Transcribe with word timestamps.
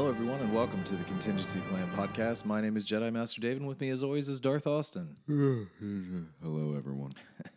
Hello, 0.00 0.08
everyone, 0.08 0.40
and 0.40 0.54
welcome 0.54 0.82
to 0.84 0.96
the 0.96 1.04
Contingency 1.04 1.60
Plan 1.68 1.86
podcast. 1.94 2.46
My 2.46 2.62
name 2.62 2.74
is 2.74 2.86
Jedi 2.86 3.12
Master 3.12 3.38
David, 3.38 3.58
and 3.58 3.68
with 3.68 3.82
me, 3.82 3.90
as 3.90 4.02
always, 4.02 4.30
is 4.30 4.40
Darth 4.40 4.66
Austin. 4.66 5.14
Hello, 5.28 6.74
everyone. 6.74 7.12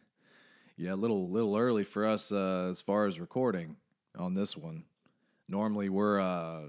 Yeah, 0.75 0.93
a 0.93 0.95
little 0.97 1.29
little 1.29 1.55
early 1.55 1.85
for 1.85 2.05
us 2.05 2.33
uh, 2.33 2.67
as 2.69 2.81
far 2.81 3.05
as 3.05 3.17
recording 3.17 3.77
on 4.17 4.33
this 4.33 4.57
one. 4.57 4.83
Normally, 5.47 5.87
we're 5.87 6.19
uh, 6.19 6.63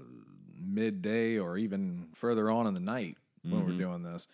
midday 0.57 1.39
or 1.39 1.57
even 1.57 2.07
further 2.13 2.49
on 2.49 2.67
in 2.67 2.73
the 2.73 2.79
night 2.79 3.17
when 3.43 3.65
we're 3.65 3.77
doing 3.77 4.01
this. 4.01 4.29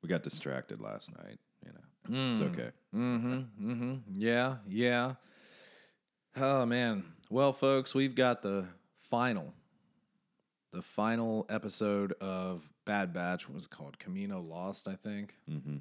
We 0.00 0.08
got 0.08 0.22
distracted 0.22 0.80
last 0.80 1.10
night. 1.18 1.40
You 1.66 1.72
know, 1.72 2.30
it's 2.30 2.40
okay. 2.40 2.70
Mm-hmm. 2.94 3.94
Yeah, 4.16 4.58
yeah. 4.68 5.14
Oh 6.36 6.64
man. 6.66 7.02
Well, 7.30 7.52
folks, 7.52 7.96
we've 7.96 8.14
got 8.14 8.42
the 8.42 8.66
final, 9.00 9.54
the 10.72 10.82
final 10.82 11.46
episode 11.48 12.14
of 12.20 12.68
Bad 12.84 13.12
Batch. 13.12 13.48
What 13.48 13.54
was 13.54 13.64
it 13.64 13.70
called? 13.70 13.98
Kamino 13.98 14.46
Lost, 14.46 14.88
I 14.88 14.94
think. 14.94 15.34
Mm-hmm. 15.50 15.78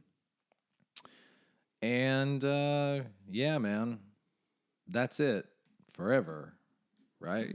And 1.81 2.43
uh, 2.43 3.01
yeah, 3.29 3.57
man, 3.57 3.99
that's 4.87 5.19
it 5.19 5.45
forever, 5.91 6.53
right? 7.19 7.47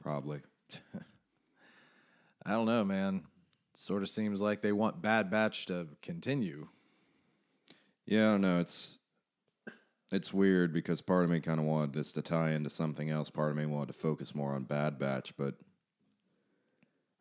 Probably. 0.00 0.40
I 2.46 2.50
don't 2.52 2.66
know, 2.66 2.84
man. 2.84 3.24
Sort 3.74 4.02
of 4.02 4.08
seems 4.08 4.40
like 4.40 4.62
they 4.62 4.72
want 4.72 5.02
Bad 5.02 5.30
Batch 5.30 5.66
to 5.66 5.88
continue. 6.00 6.68
Yeah, 8.06 8.28
I 8.28 8.32
don't 8.32 8.40
know. 8.42 8.60
It's 8.60 8.98
it's 10.12 10.32
weird 10.32 10.72
because 10.72 11.00
part 11.00 11.24
of 11.24 11.30
me 11.30 11.40
kind 11.40 11.58
of 11.58 11.66
wanted 11.66 11.92
this 11.92 12.12
to 12.12 12.22
tie 12.22 12.52
into 12.52 12.70
something 12.70 13.10
else. 13.10 13.30
Part 13.30 13.50
of 13.50 13.56
me 13.56 13.66
wanted 13.66 13.88
to 13.88 13.92
focus 13.94 14.34
more 14.34 14.54
on 14.54 14.64
Bad 14.64 14.98
Batch, 14.98 15.36
but 15.36 15.54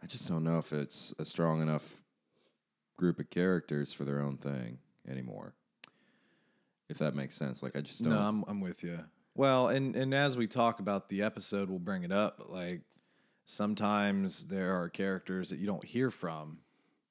I 0.03 0.05
just 0.05 0.27
don't 0.27 0.43
know 0.43 0.57
if 0.57 0.73
it's 0.73 1.13
a 1.17 1.23
strong 1.23 1.61
enough 1.61 2.03
group 2.97 3.19
of 3.19 3.29
characters 3.29 3.93
for 3.93 4.03
their 4.03 4.19
own 4.19 4.35
thing 4.35 4.79
anymore. 5.07 5.53
If 6.89 6.97
that 6.97 7.15
makes 7.15 7.35
sense. 7.35 7.63
Like 7.63 7.77
I 7.77 7.81
just 7.81 8.03
don't. 8.03 8.11
No, 8.11 8.19
I'm 8.19 8.43
I'm 8.47 8.59
with 8.59 8.83
you. 8.83 8.99
Well, 9.33 9.69
and 9.69 9.95
and 9.95 10.13
as 10.13 10.35
we 10.35 10.45
talk 10.45 10.79
about 10.81 11.07
the 11.07 11.21
episode, 11.21 11.69
we'll 11.69 11.79
bring 11.79 12.03
it 12.03 12.11
up. 12.11 12.37
But 12.37 12.49
like 12.49 12.81
sometimes 13.45 14.47
there 14.47 14.75
are 14.75 14.89
characters 14.89 15.49
that 15.49 15.59
you 15.59 15.67
don't 15.67 15.85
hear 15.85 16.11
from. 16.11 16.59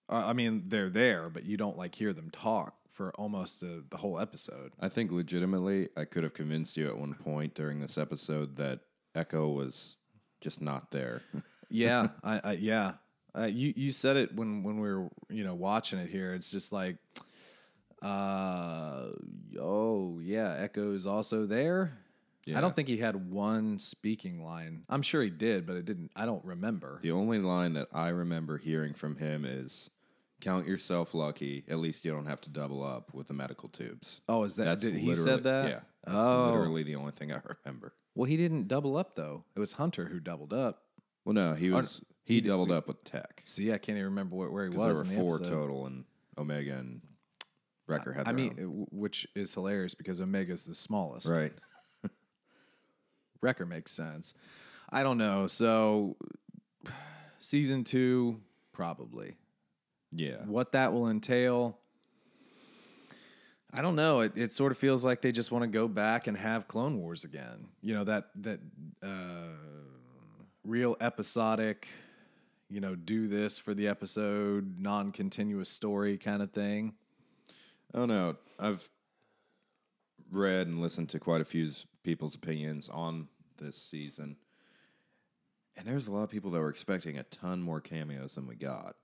Uh, 0.09 0.25
I 0.27 0.35
mean, 0.35 0.65
they're 0.67 0.91
there, 0.91 1.31
but 1.31 1.45
you 1.45 1.57
don't 1.57 1.79
like 1.79 1.95
hear 1.95 2.13
them 2.13 2.31
talk 2.31 2.75
for 2.91 3.11
almost 3.15 3.61
the 3.61 3.85
the 3.89 3.97
whole 3.97 4.21
episode. 4.21 4.73
I 4.79 4.91
think 4.91 5.11
legitimately, 5.11 5.89
I 5.97 6.05
could 6.05 6.25
have 6.25 6.35
convinced 6.35 6.77
you 6.77 6.89
at 6.89 6.99
one 6.99 7.15
point 7.15 7.55
during 7.55 7.81
this 7.81 7.97
episode 7.97 8.57
that 8.57 8.81
Echo 9.15 9.49
was 9.49 9.97
just 10.43 10.61
not 10.61 10.91
there. 10.91 11.23
yeah, 11.73 12.09
I, 12.23 12.41
I 12.45 12.53
yeah. 12.53 12.93
Uh, 13.37 13.45
you 13.51 13.73
you 13.77 13.91
said 13.91 14.17
it 14.17 14.35
when 14.37 14.63
when 14.63 14.79
we 14.79 14.93
were 14.93 15.09
you 15.31 15.43
know 15.45 15.55
watching 15.55 15.99
it 15.99 16.11
here. 16.11 16.35
It's 16.35 16.51
just 16.51 16.73
like, 16.73 16.97
uh, 18.03 19.09
oh 19.61 20.19
yeah, 20.21 20.55
Echo 20.59 20.93
is 20.93 21.07
also 21.07 21.47
there. 21.47 21.99
Yeah. 22.45 22.59
I 22.59 22.61
don't 22.61 22.75
think 22.75 22.89
he 22.89 22.97
had 22.97 23.31
one 23.31 23.79
speaking 23.79 24.43
line. 24.45 24.83
I'm 24.89 25.03
sure 25.03 25.23
he 25.23 25.31
did, 25.31 25.65
but 25.67 25.77
it 25.77 25.85
didn't. 25.85 26.11
I 26.17 26.27
don't 26.27 26.45
remember. 26.45 26.99
The 27.01 27.13
only 27.13 27.39
line 27.39 27.75
that 27.75 27.87
I 27.93 28.09
remember 28.09 28.59
hearing 28.59 28.95
from 28.95 29.17
him 29.17 29.45
is 29.45 29.91
"Count 30.41 30.67
yourself 30.67 31.15
lucky. 31.15 31.65
At 31.69 31.79
least 31.79 32.05
you 32.05 32.11
don't 32.13 32.27
have 32.27 32.41
to 32.43 32.51
double 32.51 32.83
up 32.83 33.15
with 33.15 33.29
the 33.29 33.35
medical 33.35 33.69
tubes." 33.69 34.21
Oh, 34.29 34.43
is 34.43 34.57
that 34.57 34.65
That's 34.65 34.83
did 34.83 34.97
he 34.97 35.15
said 35.15 35.45
that? 35.45 35.69
Yeah, 35.69 35.81
that's 36.05 36.17
Oh. 36.19 36.51
literally 36.53 36.83
the 36.83 36.97
only 36.97 37.13
thing 37.13 37.33
I 37.33 37.41
remember. 37.65 37.95
Well, 38.17 38.27
he 38.27 38.37
didn't 38.37 38.67
double 38.67 38.97
up 38.97 39.15
though. 39.15 39.45
It 39.55 39.61
was 39.61 39.75
Hunter 39.75 40.07
who 40.07 40.19
doubled 40.19 40.53
up. 40.53 40.83
Well, 41.25 41.35
no, 41.35 41.55
he 41.55 41.71
was 41.71 42.03
he, 42.25 42.41
did- 42.41 42.49
doubled 42.49 42.71
up 42.73 42.89
with 42.89 43.03
Tech 43.05 43.43
See, 43.45 43.73
I 43.73 43.79
can't 43.79 43.97
even 43.97 44.05
remember 44.11 44.37
where, 44.37 44.51
where 44.51 44.65
he 44.65 44.71
because 44.71 44.85
there 44.85 44.93
was 44.95 45.05
were 45.05 45.15
four 45.15 45.35
episode. 45.37 45.51
total, 45.51 45.87
and 45.87 46.05
Omega 46.39 46.73
and 46.79 47.01
Wrecker 47.87 48.13
had. 48.13 48.27
I 48.29 48.33
mean, 48.33 48.55
own. 48.59 48.87
which 48.91 49.27
is 49.35 49.53
hilarious 49.55 49.95
because 49.95 50.21
Omega's 50.21 50.65
the 50.65 50.75
smallest. 50.75 51.29
right? 51.31 51.53
Wrecker 53.41 53.67
makes 53.67 53.93
sense. 53.93 54.35
I 54.91 55.03
don't 55.03 55.19
know. 55.19 55.47
So, 55.47 56.17
season 57.39 57.83
two, 57.85 58.41
probably. 58.73 59.37
Yeah, 60.15 60.45
What 60.45 60.73
that 60.73 60.93
will 60.93 61.09
entail, 61.09 61.79
I 63.73 63.81
don't 63.81 63.97
know. 63.97 64.21
It, 64.21 64.33
it 64.37 64.53
sort 64.53 64.71
of 64.71 64.77
feels 64.77 65.05
like 65.07 65.23
they 65.23 65.33
just 65.33 65.51
want 65.51 65.63
to 65.63 65.69
go 65.69 65.89
back 65.89 66.27
and 66.27 66.37
have 66.37 66.69
Clone 66.69 66.99
Wars 66.99 67.25
again. 67.25 67.69
You 67.81 67.95
know 67.95 68.05
that 68.05 68.27
that 68.43 68.61
uh, 69.03 69.72
real 70.65 70.97
episodic. 71.01 71.89
You 72.69 72.81
know, 72.81 72.95
do 72.95 73.29
this 73.29 73.59
for 73.59 73.75
the 73.75 73.87
episode, 73.89 74.79
non-continuous 74.79 75.69
story 75.69 76.17
kind 76.17 76.41
of 76.43 76.53
thing. 76.53 76.95
Oh, 77.93 78.07
don't. 78.07 78.37
I've 78.59 78.89
read 80.31 80.67
and 80.67 80.81
listened 80.81 81.11
to 81.11 81.21
quite 81.21 81.43
a 81.43 81.45
few 81.45 81.71
people's 82.03 82.35
opinions 82.35 82.89
on 82.89 83.29
this 83.59 83.77
season, 83.77 84.37
and 85.77 85.87
there's 85.87 86.09
a 86.09 86.13
lot 86.13 86.23
of 86.23 86.31
people 86.31 86.51
that 86.53 86.61
were 86.61 86.71
expecting 86.71 87.19
a 87.19 87.23
ton 87.25 87.61
more 87.61 87.83
cameos 87.83 88.37
than 88.37 88.47
we 88.47 88.55
got, 88.55 88.97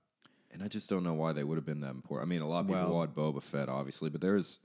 and 0.51 0.63
I 0.63 0.67
just 0.67 0.89
don't 0.89 1.03
know 1.03 1.13
why 1.13 1.33
they 1.33 1.43
would 1.43 1.57
have 1.59 1.65
been 1.65 1.81
that 1.81 1.91
important. 1.91 2.27
I 2.27 2.29
mean, 2.29 2.41
a 2.41 2.47
lot 2.49 2.61
of 2.61 2.67
people 2.67 2.81
Well- 2.81 2.93
wanted 2.95 3.13
Boba 3.15 3.43
Fett, 3.43 3.69
obviously, 3.69 4.09
but 4.09 4.21
there's 4.21 4.57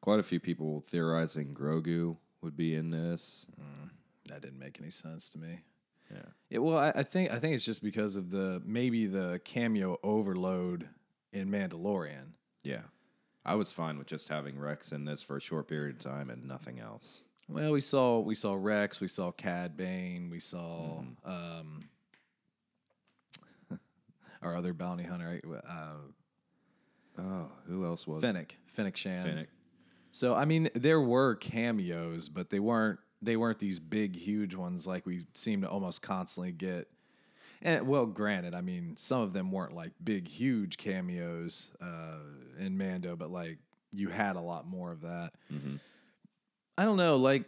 quite 0.00 0.18
a 0.18 0.22
few 0.22 0.40
people 0.40 0.80
theorizing 0.88 1.54
Grogu 1.54 2.16
would 2.40 2.56
be 2.56 2.74
in 2.74 2.88
this. 2.90 3.46
Mm, 3.60 3.90
that 4.30 4.40
didn't 4.40 4.58
make 4.58 4.80
any 4.80 4.90
sense 4.90 5.28
to 5.30 5.38
me. 5.38 5.60
Yeah, 6.12 6.18
Yeah, 6.50 6.58
well, 6.58 6.78
I, 6.78 6.92
I 6.96 7.02
think 7.02 7.32
I 7.32 7.38
think 7.38 7.54
it's 7.54 7.64
just 7.64 7.82
because 7.82 8.16
of 8.16 8.30
the 8.30 8.62
maybe 8.64 9.06
the 9.06 9.40
cameo 9.44 9.98
overload 10.02 10.88
in 11.32 11.50
Mandalorian. 11.50 12.32
yeah. 12.62 12.82
I 13.44 13.54
was 13.54 13.70
fine 13.72 13.96
with 13.96 14.08
just 14.08 14.26
having 14.28 14.58
Rex 14.58 14.90
in 14.90 15.04
this 15.04 15.22
for 15.22 15.36
a 15.36 15.40
short 15.40 15.68
period 15.68 15.94
of 15.94 16.02
time 16.02 16.30
and 16.30 16.48
nothing 16.48 16.80
else. 16.80 17.22
Well, 17.48 17.70
we 17.70 17.80
saw 17.80 18.18
we 18.18 18.34
saw 18.34 18.54
Rex, 18.58 18.98
we 19.00 19.06
saw 19.06 19.30
Cad 19.30 19.76
Bane, 19.76 20.28
we 20.30 20.40
saw 20.40 21.02
um, 21.24 21.84
our 24.42 24.56
other 24.56 24.72
bounty 24.72 25.04
hunter, 25.04 25.40
uh, 25.68 25.94
Oh, 27.18 27.50
who 27.66 27.84
else 27.84 28.06
was 28.06 28.22
Fennec? 28.22 28.56
Fennec 28.66 28.96
Shand. 28.96 29.28
Fennec. 29.28 29.48
So 30.10 30.34
I 30.34 30.44
mean, 30.44 30.68
there 30.74 31.00
were 31.00 31.34
cameos, 31.36 32.28
but 32.28 32.50
they 32.50 32.60
weren't 32.60 32.98
they 33.22 33.36
weren't 33.36 33.58
these 33.58 33.80
big, 33.80 34.14
huge 34.14 34.54
ones 34.54 34.86
like 34.86 35.06
we 35.06 35.26
seem 35.34 35.62
to 35.62 35.68
almost 35.68 36.02
constantly 36.02 36.52
get. 36.52 36.88
And 37.62 37.86
well, 37.86 38.06
granted, 38.06 38.54
I 38.54 38.60
mean, 38.60 38.96
some 38.96 39.22
of 39.22 39.32
them 39.32 39.50
weren't 39.50 39.74
like 39.74 39.92
big, 40.04 40.28
huge 40.28 40.76
cameos 40.76 41.72
uh, 41.80 42.18
in 42.58 42.76
Mando, 42.76 43.16
but 43.16 43.30
like 43.30 43.58
you 43.92 44.08
had 44.08 44.36
a 44.36 44.40
lot 44.40 44.66
more 44.66 44.92
of 44.92 45.00
that. 45.00 45.32
I 46.78 46.84
don't 46.84 46.98
know, 46.98 47.16
like, 47.16 47.44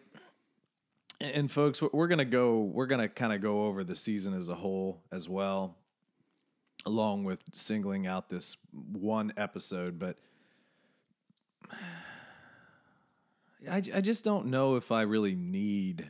and, 1.21 1.51
folks, 1.51 1.83
we're, 1.83 1.91
we're 1.93 2.09
gonna 2.09 2.25
go, 2.25 2.61
we're 2.63 2.87
gonna 2.87 3.09
kind 3.09 3.33
of 3.33 3.41
go 3.41 3.67
over 3.67 3.85
the 3.85 3.95
season 3.95 4.33
as 4.35 4.49
a 4.49 4.55
whole 4.55 5.03
as 5.13 5.29
well, 5.29 5.77
along 6.87 7.25
with 7.25 7.41
singling 7.53 8.07
out 8.07 8.29
this 8.29 8.57
one 8.93 9.33
episode, 9.37 9.99
but. 9.99 10.17
I, 13.71 13.77
I 13.95 14.01
just 14.01 14.25
don't 14.25 14.47
know 14.47 14.77
if 14.77 14.93
I 14.93 15.03
really 15.03 15.35
need 15.35 16.09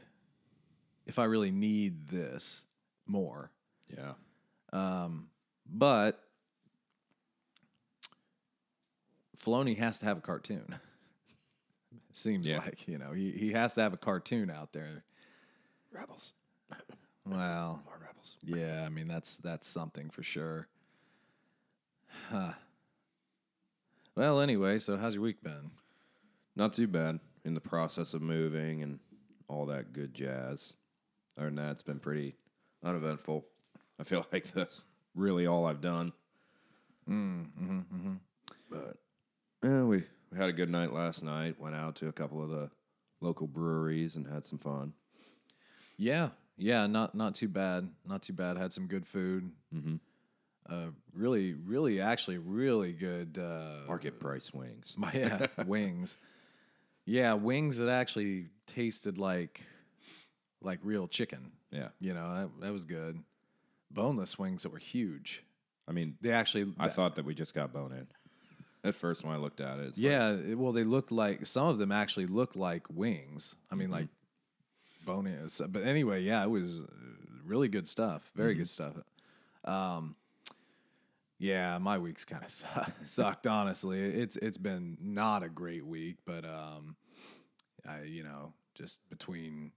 if 1.07 1.19
I 1.19 1.25
really 1.25 1.51
need 1.51 2.09
this 2.09 2.65
more. 3.07 3.51
Yeah. 3.89 4.13
Um, 4.73 5.29
but 5.67 6.23
Filoni 9.37 9.77
has 9.79 9.99
to 10.01 10.07
have 10.07 10.19
a 10.19 10.21
cartoon. 10.21 10.75
Seems 12.13 12.49
Yeah. 12.49 12.59
like 12.59 12.87
you 12.89 12.99
know 12.99 13.13
he 13.13 13.31
he 13.33 13.53
has 13.53 13.75
to 13.77 13.83
have 13.83 13.93
a 13.93 13.97
cartoon 13.99 14.51
out 14.51 14.73
there. 14.73 15.05
Rebels. 15.93 16.35
Well, 17.25 17.81
More 17.87 17.99
rebels. 18.05 18.37
yeah, 18.43 18.85
I 18.85 18.89
mean 18.89 19.07
that's 19.09 19.37
that's 19.37 19.67
something 19.67 20.11
for 20.11 20.23
sure. 20.23 20.69
Huh. 22.31 22.53
Well, 24.17 24.41
anyway, 24.41 24.79
so 24.79 24.97
how's 24.97 25.15
your 25.15 25.23
week 25.23 25.43
been? 25.43 25.71
Not 26.57 26.73
too 26.73 26.89
bad. 26.89 27.21
In 27.49 27.55
the 27.55 27.61
process 27.63 28.13
of 28.13 28.21
moving 28.21 28.83
and 28.83 28.99
all 29.49 29.65
that 29.67 29.95
good 29.95 30.13
jazz. 30.13 30.75
Other 31.39 31.47
than 31.47 31.57
that, 31.57 31.71
it's 31.73 31.83
been 31.83 31.99
pretty 31.99 32.37
uneventful. 32.85 33.47
I 33.99 34.05
feel 34.05 34.27
like 34.33 34.53
that's 34.53 34.85
really 35.15 35.47
all 35.47 35.65
I've 35.65 35.81
done. 35.81 36.13
Mm, 37.09 37.47
mm-hmm, 37.59 37.79
mm-hmm. 37.79 38.15
But 38.71 38.99
yeah, 39.65 39.83
we, 39.85 40.05
we 40.31 40.37
had 40.37 40.51
a 40.51 40.53
good 40.53 40.69
night 40.69 40.93
last 40.93 41.25
night. 41.25 41.59
Went 41.59 41.75
out 41.75 41.97
to 41.97 42.09
a 42.09 42.13
couple 42.13 42.43
of 42.43 42.51
the 42.51 42.71
local 43.23 43.47
breweries 43.47 44.17
and 44.17 44.27
had 44.27 44.45
some 44.45 44.59
fun. 44.59 44.93
Yeah, 45.97 46.29
yeah, 46.59 46.87
not 46.87 47.15
not 47.15 47.35
too 47.35 47.49
bad, 47.49 47.89
not 48.07 48.21
too 48.21 48.35
bad. 48.35 48.59
Had 48.59 48.75
some 48.75 48.89
good 48.89 49.07
food. 49.07 49.51
Mm-hmm. 49.75 49.97
Uh, 50.69 50.89
really, 51.15 51.55
really, 51.55 51.99
actually, 51.99 52.37
really 52.37 52.93
good. 52.93 53.39
Uh, 53.39 53.87
Market 53.87 54.21
price 54.21 54.53
wings. 54.53 54.95
My, 54.99 55.11
yeah, 55.15 55.47
wings. 55.67 56.19
Yeah, 57.09 57.33
wings 57.35 57.79
that 57.79 57.89
actually 57.89 58.47
tasted 58.67 59.17
like 59.17 59.63
like 60.61 60.79
real 60.83 61.09
chicken. 61.09 61.53
Yeah. 61.71 61.89
You 62.01 62.13
know, 62.15 62.35
that, 62.35 62.61
that 62.67 62.73
was 62.73 62.85
good. 62.85 63.19
boneless 63.91 64.39
wings 64.39 64.63
that 64.65 64.73
were 64.73 64.79
huge. 64.79 65.43
I 65.89 65.93
mean, 65.93 66.17
They 66.21 66.33
actually, 66.33 66.75
I 66.79 66.89
thought 66.89 67.15
that 67.17 67.25
we 67.25 67.35
just 67.35 67.55
got 67.55 67.73
bone 67.73 67.93
in. 67.93 68.07
At 68.85 68.95
first, 68.95 69.25
when 69.25 69.33
I 69.35 69.39
looked 69.39 69.61
at 69.61 69.79
it, 69.79 69.87
like, 69.87 69.93
yeah. 69.97 70.33
it- 70.33 70.59
well, 70.59 70.73
they 70.73 70.85
looked 70.85 71.11
like 71.11 71.47
some 71.47 71.69
of 71.69 71.79
them 71.79 71.91
actually 71.93 72.27
looked 72.27 72.57
like 72.57 72.87
wings. 72.91 73.57
I 73.71 73.75
mean, 73.75 73.91
like 73.91 74.09
bone 75.07 75.27
in. 75.27 75.49
But 75.69 75.85
anyway, 75.85 76.23
yeah, 76.23 76.43
it 76.45 76.51
was 76.51 76.83
uh, 76.83 76.87
really 77.47 77.69
good 77.69 77.89
stuff. 77.89 78.31
Very 78.37 78.55
good 78.55 78.69
stuff. 78.69 78.93
Um, 79.65 80.15
yeah, 81.39 81.79
my 81.79 81.99
week's 81.99 82.25
kind 82.25 82.45
of 82.45 82.51
sucked. 83.05 83.47
Honestly, 83.47 84.01
it's 84.01 84.37
it's 84.37 84.59
been 84.59 84.99
not 85.01 85.43
a 85.43 85.49
great 85.49 85.87
week, 85.87 86.17
but 86.27 86.45
um, 86.45 86.97
I 87.87 88.03
you 88.03 88.23
know 88.23 88.53
just 88.75 89.09
between 89.11 89.73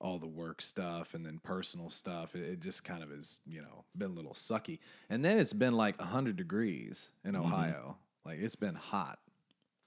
all 0.00 0.18
the 0.18 0.26
work 0.26 0.60
stuff 0.60 1.14
and 1.14 1.24
then 1.24 1.40
personal 1.44 1.88
stuff, 1.88 2.34
it, 2.34 2.42
it 2.42 2.60
just 2.60 2.84
kind 2.84 3.02
of 3.02 3.12
is 3.12 3.38
you 3.46 3.62
know 3.62 3.84
been 3.96 4.10
a 4.10 4.14
little 4.14 4.34
sucky. 4.34 4.78
And 5.10 5.24
then 5.24 5.38
it's 5.38 5.52
been 5.52 5.74
like 5.74 6.00
hundred 6.00 6.36
degrees 6.36 7.08
in 7.24 7.32
mm-hmm. 7.32 7.44
Ohio. 7.44 7.96
Like 8.24 8.38
it's 8.40 8.56
been 8.56 8.74
hot. 8.74 9.18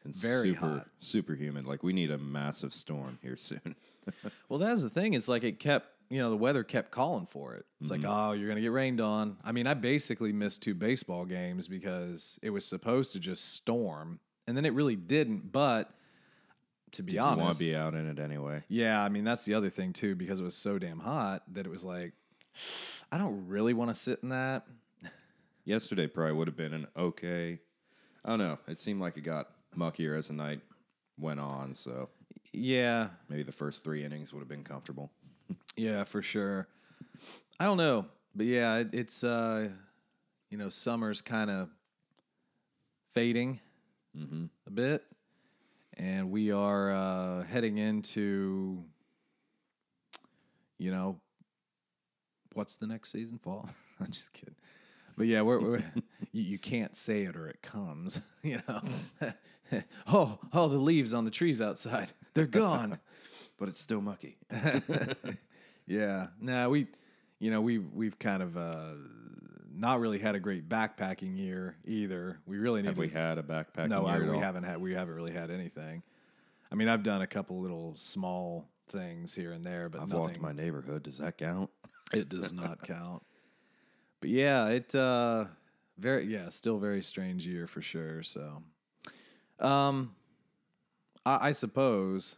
and 0.03 0.15
very 0.15 0.53
super, 0.53 0.65
hot. 0.65 0.87
super 0.99 1.35
humid. 1.35 1.65
Like 1.65 1.83
we 1.83 1.93
need 1.93 2.11
a 2.11 2.17
massive 2.17 2.73
storm 2.73 3.19
here 3.21 3.37
soon. 3.37 3.75
Well, 4.49 4.59
that's 4.59 4.83
the 4.83 4.89
thing. 4.89 5.13
It's 5.13 5.27
like 5.27 5.43
it 5.43 5.59
kept, 5.59 5.87
you 6.09 6.19
know, 6.19 6.29
the 6.29 6.37
weather 6.37 6.63
kept 6.63 6.91
calling 6.91 7.25
for 7.25 7.55
it. 7.55 7.65
It's 7.81 7.89
like, 7.89 8.01
mm-hmm. 8.01 8.29
oh, 8.29 8.33
you're 8.33 8.47
going 8.47 8.57
to 8.57 8.61
get 8.61 8.71
rained 8.71 9.01
on. 9.01 9.37
I 9.43 9.51
mean, 9.51 9.67
I 9.67 9.73
basically 9.73 10.31
missed 10.31 10.61
two 10.63 10.75
baseball 10.75 11.25
games 11.25 11.67
because 11.67 12.39
it 12.43 12.51
was 12.51 12.65
supposed 12.65 13.13
to 13.13 13.19
just 13.19 13.53
storm, 13.53 14.19
and 14.47 14.55
then 14.55 14.65
it 14.65 14.73
really 14.73 14.95
didn't. 14.95 15.51
But 15.51 15.91
to 16.95 17.03
be 17.03 17.11
Did 17.11 17.17
you 17.17 17.37
want 17.37 17.57
to 17.57 17.63
be 17.63 17.75
out 17.75 17.93
in 17.93 18.07
it 18.07 18.19
anyway? 18.19 18.63
yeah, 18.67 19.01
I 19.03 19.09
mean, 19.09 19.23
that's 19.23 19.45
the 19.45 19.53
other 19.53 19.69
thing 19.69 19.93
too, 19.93 20.15
because 20.15 20.39
it 20.39 20.43
was 20.43 20.55
so 20.57 20.77
damn 20.79 20.99
hot 20.99 21.43
that 21.53 21.65
it 21.65 21.69
was 21.69 21.83
like, 21.85 22.13
I 23.11 23.17
don't 23.17 23.47
really 23.47 23.73
want 23.73 23.89
to 23.91 23.95
sit 23.95 24.19
in 24.23 24.29
that. 24.29 24.65
Yesterday 25.65 26.07
probably 26.07 26.33
would 26.33 26.47
have 26.47 26.57
been 26.57 26.73
an 26.73 26.87
okay. 26.95 27.59
I 28.23 28.29
don't 28.29 28.39
know. 28.39 28.57
It 28.67 28.79
seemed 28.79 29.01
like 29.01 29.17
it 29.17 29.21
got 29.21 29.49
muckier 29.77 30.17
as 30.17 30.27
the 30.27 30.33
night 30.33 30.61
went 31.17 31.39
on. 31.39 31.73
So 31.73 32.09
Yeah, 32.53 33.09
maybe 33.29 33.43
the 33.43 33.51
first 33.51 33.83
three 33.83 34.03
innings 34.03 34.33
would 34.33 34.39
have 34.39 34.49
been 34.49 34.63
comfortable. 34.63 35.11
Yeah, 35.77 36.05
for 36.05 36.21
sure. 36.21 36.67
I 37.59 37.65
don't 37.65 37.75
know, 37.77 38.05
but 38.33 38.45
yeah, 38.45 38.77
it, 38.77 38.93
it's 38.93 39.23
uh, 39.25 39.67
you 40.49 40.57
know, 40.57 40.69
summer's 40.69 41.21
kind 41.21 41.49
of 41.51 41.69
fading 43.13 43.59
a 44.65 44.69
bit, 44.71 45.03
and 45.97 46.31
we 46.31 46.51
are 46.51 46.91
uh, 46.91 47.43
heading 47.43 47.77
into, 47.77 48.83
you 50.77 50.91
know, 50.91 51.19
what's 52.53 52.77
the 52.77 52.87
next 52.87 53.11
season? 53.11 53.37
Fall? 53.37 53.69
I'm 53.99 54.07
just 54.07 54.33
kidding. 54.33 54.55
But 55.17 55.27
yeah, 55.27 55.41
we're, 55.41 55.59
we're 55.59 55.83
you, 56.31 56.43
you 56.43 56.59
can't 56.59 56.95
say 56.95 57.23
it 57.23 57.35
or 57.35 57.47
it 57.47 57.61
comes. 57.61 58.19
You 58.43 58.61
know. 58.67 58.81
oh, 60.07 60.37
oh, 60.53 60.67
the 60.67 60.77
leaves 60.77 61.15
on 61.15 61.25
the 61.25 61.31
trees 61.31 61.59
outside, 61.59 62.11
they're 62.35 62.45
gone. 62.45 62.99
But 63.57 63.69
it's 63.69 63.79
still 63.79 64.01
mucky. 64.01 64.37
Yeah. 65.87 66.27
No, 66.39 66.69
we, 66.69 66.87
you 67.39 67.51
know, 67.51 67.61
we 67.61 67.77
we've 67.79 68.17
kind 68.17 68.41
of 68.41 68.57
uh, 68.57 68.93
not 69.77 69.99
really 69.99 70.19
had 70.19 70.35
a 70.35 70.39
great 70.39 70.67
backpacking 70.69 71.37
year 71.37 71.77
either. 71.85 72.39
We 72.45 72.57
really 72.57 72.81
need 72.81 72.87
Have 72.87 72.95
to. 72.95 73.01
we 73.01 73.09
had 73.09 73.37
a 73.37 73.43
backpacking 73.43 73.89
no, 73.89 74.05
I, 74.05 74.17
year 74.17 74.25
at 74.25 74.31
we 74.31 74.37
haven't 74.39 74.63
had. 74.63 74.77
We 74.79 74.93
haven't 74.93 75.15
really 75.15 75.33
had 75.33 75.51
anything. 75.51 76.03
I 76.71 76.75
mean, 76.75 76.87
I've 76.87 77.03
done 77.03 77.21
a 77.21 77.27
couple 77.27 77.59
little 77.59 77.93
small 77.95 78.67
things 78.89 79.33
here 79.33 79.51
and 79.51 79.65
there, 79.65 79.89
but 79.89 80.01
I've 80.01 80.09
nothing. 80.09 80.21
walked 80.21 80.41
my 80.41 80.51
neighborhood. 80.51 81.03
Does 81.03 81.19
that 81.19 81.37
count? 81.37 81.69
it 82.13 82.29
does 82.29 82.53
not 82.53 82.81
count. 82.83 83.23
But 84.21 84.29
yeah, 84.29 84.67
it 84.69 84.93
uh, 84.95 85.45
very 85.97 86.25
yeah, 86.25 86.49
still 86.49 86.79
very 86.79 87.03
strange 87.03 87.45
year 87.45 87.67
for 87.67 87.81
sure. 87.81 88.23
So, 88.23 88.63
um, 89.59 90.15
I, 91.25 91.49
I 91.49 91.51
suppose, 91.51 92.35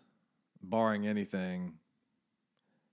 barring 0.61 1.07
anything, 1.07 1.73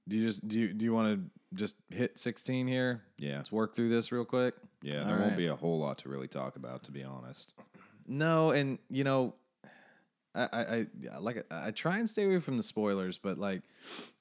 do 0.08 0.16
you 0.16 0.26
just 0.26 0.46
do 0.46 0.58
you, 0.58 0.72
do 0.72 0.84
you 0.84 0.92
want 0.92 1.14
to 1.14 1.33
just 1.54 1.76
hit 1.90 2.18
sixteen 2.18 2.66
here? 2.66 3.02
Yeah. 3.18 3.36
Let's 3.38 3.52
work 3.52 3.74
through 3.74 3.88
this 3.88 4.12
real 4.12 4.24
quick. 4.24 4.54
Yeah, 4.82 5.00
All 5.00 5.06
there 5.06 5.16
won't 5.16 5.30
right. 5.30 5.36
be 5.36 5.46
a 5.46 5.56
whole 5.56 5.78
lot 5.78 5.98
to 5.98 6.08
really 6.08 6.28
talk 6.28 6.56
about, 6.56 6.82
to 6.84 6.92
be 6.92 7.02
honest. 7.02 7.52
No, 8.06 8.50
and 8.50 8.78
you 8.90 9.04
know, 9.04 9.34
I, 10.34 10.48
I, 10.52 10.86
I 11.14 11.18
like 11.18 11.46
I 11.50 11.70
try 11.70 11.98
and 11.98 12.08
stay 12.08 12.24
away 12.24 12.40
from 12.40 12.56
the 12.56 12.62
spoilers, 12.62 13.18
but 13.18 13.38
like, 13.38 13.62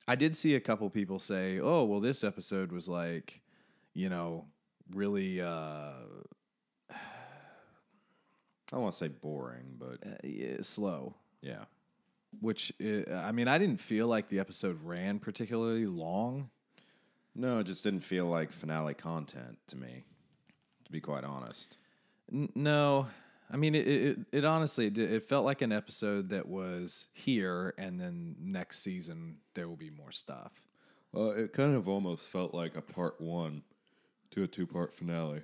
I 0.08 0.16
did 0.16 0.36
see 0.36 0.56
a 0.56 0.60
couple 0.60 0.90
people 0.90 1.20
say, 1.20 1.60
"Oh, 1.60 1.84
well, 1.86 2.00
this 2.00 2.24
episode 2.24 2.72
was 2.72 2.88
like, 2.88 3.42
you 3.94 4.10
know, 4.10 4.46
really 4.94 5.42
uh, 5.42 5.48
I 6.92 6.96
don't 8.72 8.82
want 8.82 8.94
to 8.94 8.98
say 9.00 9.08
boring, 9.10 9.76
but 9.78 10.00
yeah, 10.24 10.58
slow." 10.62 11.16
yeah. 11.42 11.66
Which 12.42 12.74
uh, 12.84 13.14
I 13.14 13.32
mean, 13.32 13.48
I 13.48 13.58
didn't 13.60 13.78
feel 13.78 14.08
like 14.08 14.28
the 14.28 14.40
episode 14.40 14.80
ran 14.84 15.20
particularly 15.20 15.86
long. 15.86 16.50
No, 17.36 17.60
it 17.60 17.66
just 17.66 17.84
didn't 17.84 18.02
feel 18.02 18.26
like 18.26 18.52
finale 18.52 18.94
content 18.94 19.58
to 19.68 19.78
me, 19.78 20.06
to 20.86 20.92
be 20.92 21.02
quite 21.02 21.24
honest. 21.24 21.78
N- 22.32 22.52
no, 22.56 23.08
I 23.52 23.58
mean, 23.58 23.76
it 23.76 23.88
it, 23.88 24.20
it 24.32 24.46
honestly 24.46 24.88
it, 24.88 24.98
it 24.98 25.26
felt 25.26 25.46
like 25.46 25.62
an 25.62 25.72
episode 25.72 26.30
that 26.30 26.48
was 26.48 27.08
here, 27.14 27.74
and 27.78 28.00
then 28.00 28.36
next 28.40 28.84
season 28.84 29.38
there 29.54 29.68
will 29.68 29.76
be 29.76 29.90
more 29.90 30.12
stuff. 30.12 30.52
Uh, 31.16 31.30
it 31.30 31.54
kind 31.54 31.76
of 31.76 31.88
almost 31.88 32.30
felt 32.30 32.54
like 32.54 32.76
a 32.76 32.82
part 32.82 33.20
one 33.22 33.64
to 34.32 34.44
a 34.44 34.48
two 34.48 34.66
part 34.66 34.94
finale. 34.94 35.42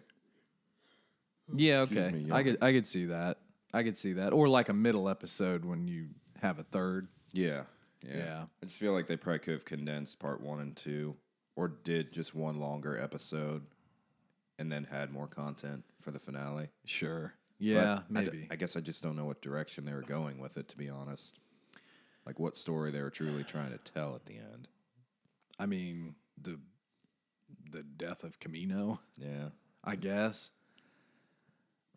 Yeah, 1.54 1.82
okay. 1.82 2.12
me, 2.12 2.32
I 2.32 2.44
could 2.44 2.58
I 2.62 2.72
could 2.72 2.88
see 2.88 3.06
that. 3.06 3.38
I 3.74 3.84
could 3.84 3.98
see 3.98 4.14
that. 4.14 4.34
Or 4.34 4.48
like 4.48 4.70
a 4.70 4.74
middle 4.74 5.10
episode 5.10 5.66
when 5.66 5.88
you 5.88 6.08
have 6.42 6.60
a 6.60 6.64
third. 6.64 7.08
Yeah, 7.34 7.64
yeah. 8.04 8.18
Yeah. 8.18 8.44
I 8.62 8.66
just 8.66 8.80
feel 8.80 8.94
like 8.94 9.08
they 9.08 9.18
probably 9.18 9.40
could 9.40 9.54
have 9.54 9.66
condensed 9.66 10.20
part 10.20 10.42
one 10.42 10.60
and 10.60 10.76
two, 10.76 11.16
or 11.60 11.68
did 11.84 12.14
just 12.14 12.34
one 12.34 12.58
longer 12.58 12.98
episode, 12.98 13.64
and 14.58 14.72
then 14.72 14.86
had 14.86 15.12
more 15.12 15.28
content 15.28 15.84
for 16.00 16.12
the 16.12 16.20
finale. 16.20 16.70
Sure. 16.86 17.34
Yeah, 17.58 18.00
I 18.16 18.24
d- 18.24 18.30
maybe. 18.32 18.48
I 18.50 18.56
guess 18.56 18.78
I 18.78 18.80
just 18.80 19.04
don't 19.04 19.18
know 19.18 19.26
what 19.26 19.42
direction 19.42 19.84
they 19.84 19.92
were 19.94 20.02
going 20.02 20.40
with 20.40 20.56
it, 20.58 20.70
to 20.70 20.78
be 20.78 20.90
honest. 20.90 21.38
Like 22.26 22.40
what 22.40 22.56
story 22.56 22.92
they 22.92 23.02
were 23.02 23.10
truly 23.10 23.44
trying 23.44 23.72
to 23.72 23.78
tell 23.80 24.16
at 24.16 24.26
the 24.26 24.36
end. 24.36 24.70
I 25.60 25.66
mean, 25.66 26.16
the 26.42 26.58
the 27.72 27.84
death 27.84 28.24
of 28.24 28.40
Kamino, 28.40 29.00
Yeah. 29.18 29.50
I 29.84 29.96
guess. 29.98 30.52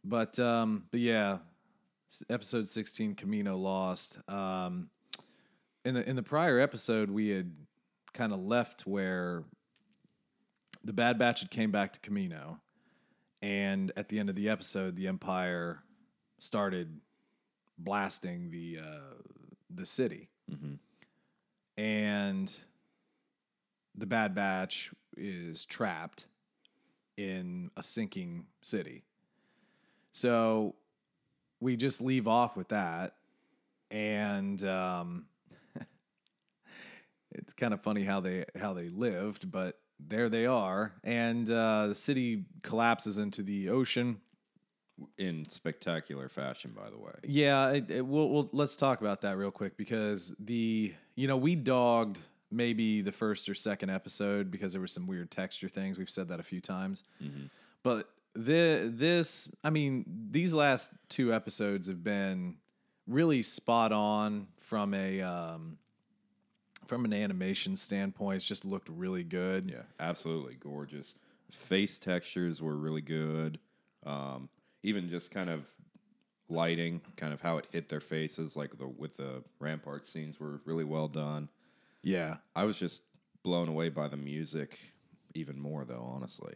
But 0.04 0.38
um 0.40 0.84
but 0.90 0.98
yeah, 1.00 1.38
episode 2.28 2.68
16 2.68 3.14
Kamino 3.14 3.56
lost. 3.56 4.18
Um 4.28 4.90
in 5.84 5.94
the 5.94 6.08
in 6.08 6.16
the 6.16 6.22
prior 6.22 6.58
episode 6.58 7.10
we 7.10 7.28
had 7.28 7.52
kind 8.14 8.32
of 8.32 8.40
left 8.40 8.86
where 8.86 9.44
the 10.84 10.92
Bad 10.92 11.18
Batch 11.18 11.40
had 11.40 11.50
came 11.50 11.70
back 11.70 11.92
to 11.92 12.00
Kamino 12.00 12.58
and 13.40 13.92
at 13.96 14.08
the 14.08 14.18
end 14.18 14.28
of 14.28 14.36
the 14.36 14.48
episode 14.48 14.96
the 14.96 15.08
Empire 15.08 15.82
started 16.38 17.00
blasting 17.78 18.50
the 18.50 18.78
uh 18.82 19.14
the 19.74 19.86
city. 19.86 20.28
And 21.76 22.54
the 23.94 24.06
Bad 24.06 24.34
Batch 24.34 24.92
is 25.16 25.64
trapped 25.64 26.26
in 27.16 27.70
a 27.76 27.82
sinking 27.82 28.46
city. 28.62 29.04
So 30.12 30.74
we 31.60 31.76
just 31.76 32.00
leave 32.00 32.28
off 32.28 32.56
with 32.56 32.68
that. 32.68 33.14
And 33.90 34.62
um, 34.64 35.26
it's 37.34 37.52
kind 37.52 37.74
of 37.74 37.80
funny 37.82 38.02
how 38.04 38.20
they 38.20 38.44
how 38.58 38.72
they 38.72 38.88
lived, 38.88 39.50
but 39.50 39.78
there 39.98 40.28
they 40.28 40.46
are. 40.46 40.92
And 41.04 41.48
uh, 41.50 41.88
the 41.88 41.94
city 41.94 42.44
collapses 42.62 43.18
into 43.18 43.42
the 43.42 43.70
ocean. 43.70 44.20
In 45.18 45.48
spectacular 45.48 46.28
fashion, 46.28 46.72
by 46.76 46.90
the 46.90 46.98
way. 46.98 47.12
Yeah, 47.24 47.70
it, 47.70 47.90
it, 47.90 48.06
we'll, 48.06 48.28
we'll 48.28 48.50
let's 48.52 48.76
talk 48.76 49.00
about 49.00 49.22
that 49.22 49.36
real 49.36 49.50
quick 49.50 49.76
because 49.76 50.34
the 50.38 50.92
you 51.16 51.26
know 51.26 51.36
we 51.36 51.56
dogged 51.56 52.18
maybe 52.50 53.00
the 53.00 53.10
first 53.10 53.48
or 53.48 53.54
second 53.54 53.90
episode 53.90 54.50
because 54.50 54.72
there 54.72 54.80
were 54.80 54.86
some 54.86 55.06
weird 55.06 55.30
texture 55.30 55.68
things. 55.68 55.98
We've 55.98 56.10
said 56.10 56.28
that 56.28 56.38
a 56.38 56.42
few 56.42 56.60
times, 56.60 57.04
but 57.82 58.10
the 58.34 58.90
this 58.92 59.50
I 59.64 59.70
mean 59.70 60.04
these 60.30 60.54
last 60.54 60.92
two 61.08 61.34
episodes 61.34 61.88
have 61.88 62.04
been 62.04 62.56
really 63.06 63.42
spot 63.42 63.92
on 63.92 64.46
from 64.60 64.94
a 64.94 65.20
um, 65.20 65.78
from 66.86 67.04
an 67.04 67.12
animation 67.12 67.76
standpoint. 67.76 68.36
It's 68.38 68.46
just 68.46 68.64
looked 68.64 68.88
really 68.88 69.24
good. 69.24 69.70
Yeah, 69.70 69.82
absolutely 70.00 70.54
gorgeous. 70.60 71.14
Face 71.50 71.98
textures 71.98 72.60
were 72.62 72.76
really 72.76 73.00
good. 73.02 73.58
Um, 74.04 74.48
even 74.82 75.08
just 75.08 75.30
kind 75.30 75.48
of 75.50 75.66
lighting, 76.48 77.00
kind 77.16 77.32
of 77.32 77.40
how 77.40 77.58
it 77.58 77.66
hit 77.70 77.88
their 77.88 78.00
faces, 78.00 78.56
like 78.56 78.76
the 78.78 78.86
with 78.86 79.16
the 79.16 79.42
rampart 79.58 80.06
scenes, 80.06 80.38
were 80.40 80.60
really 80.64 80.84
well 80.84 81.08
done. 81.08 81.48
Yeah. 82.02 82.36
I 82.56 82.64
was 82.64 82.78
just 82.78 83.02
blown 83.42 83.68
away 83.68 83.88
by 83.88 84.08
the 84.08 84.16
music, 84.16 84.78
even 85.34 85.60
more 85.60 85.84
though. 85.84 86.08
Honestly, 86.14 86.54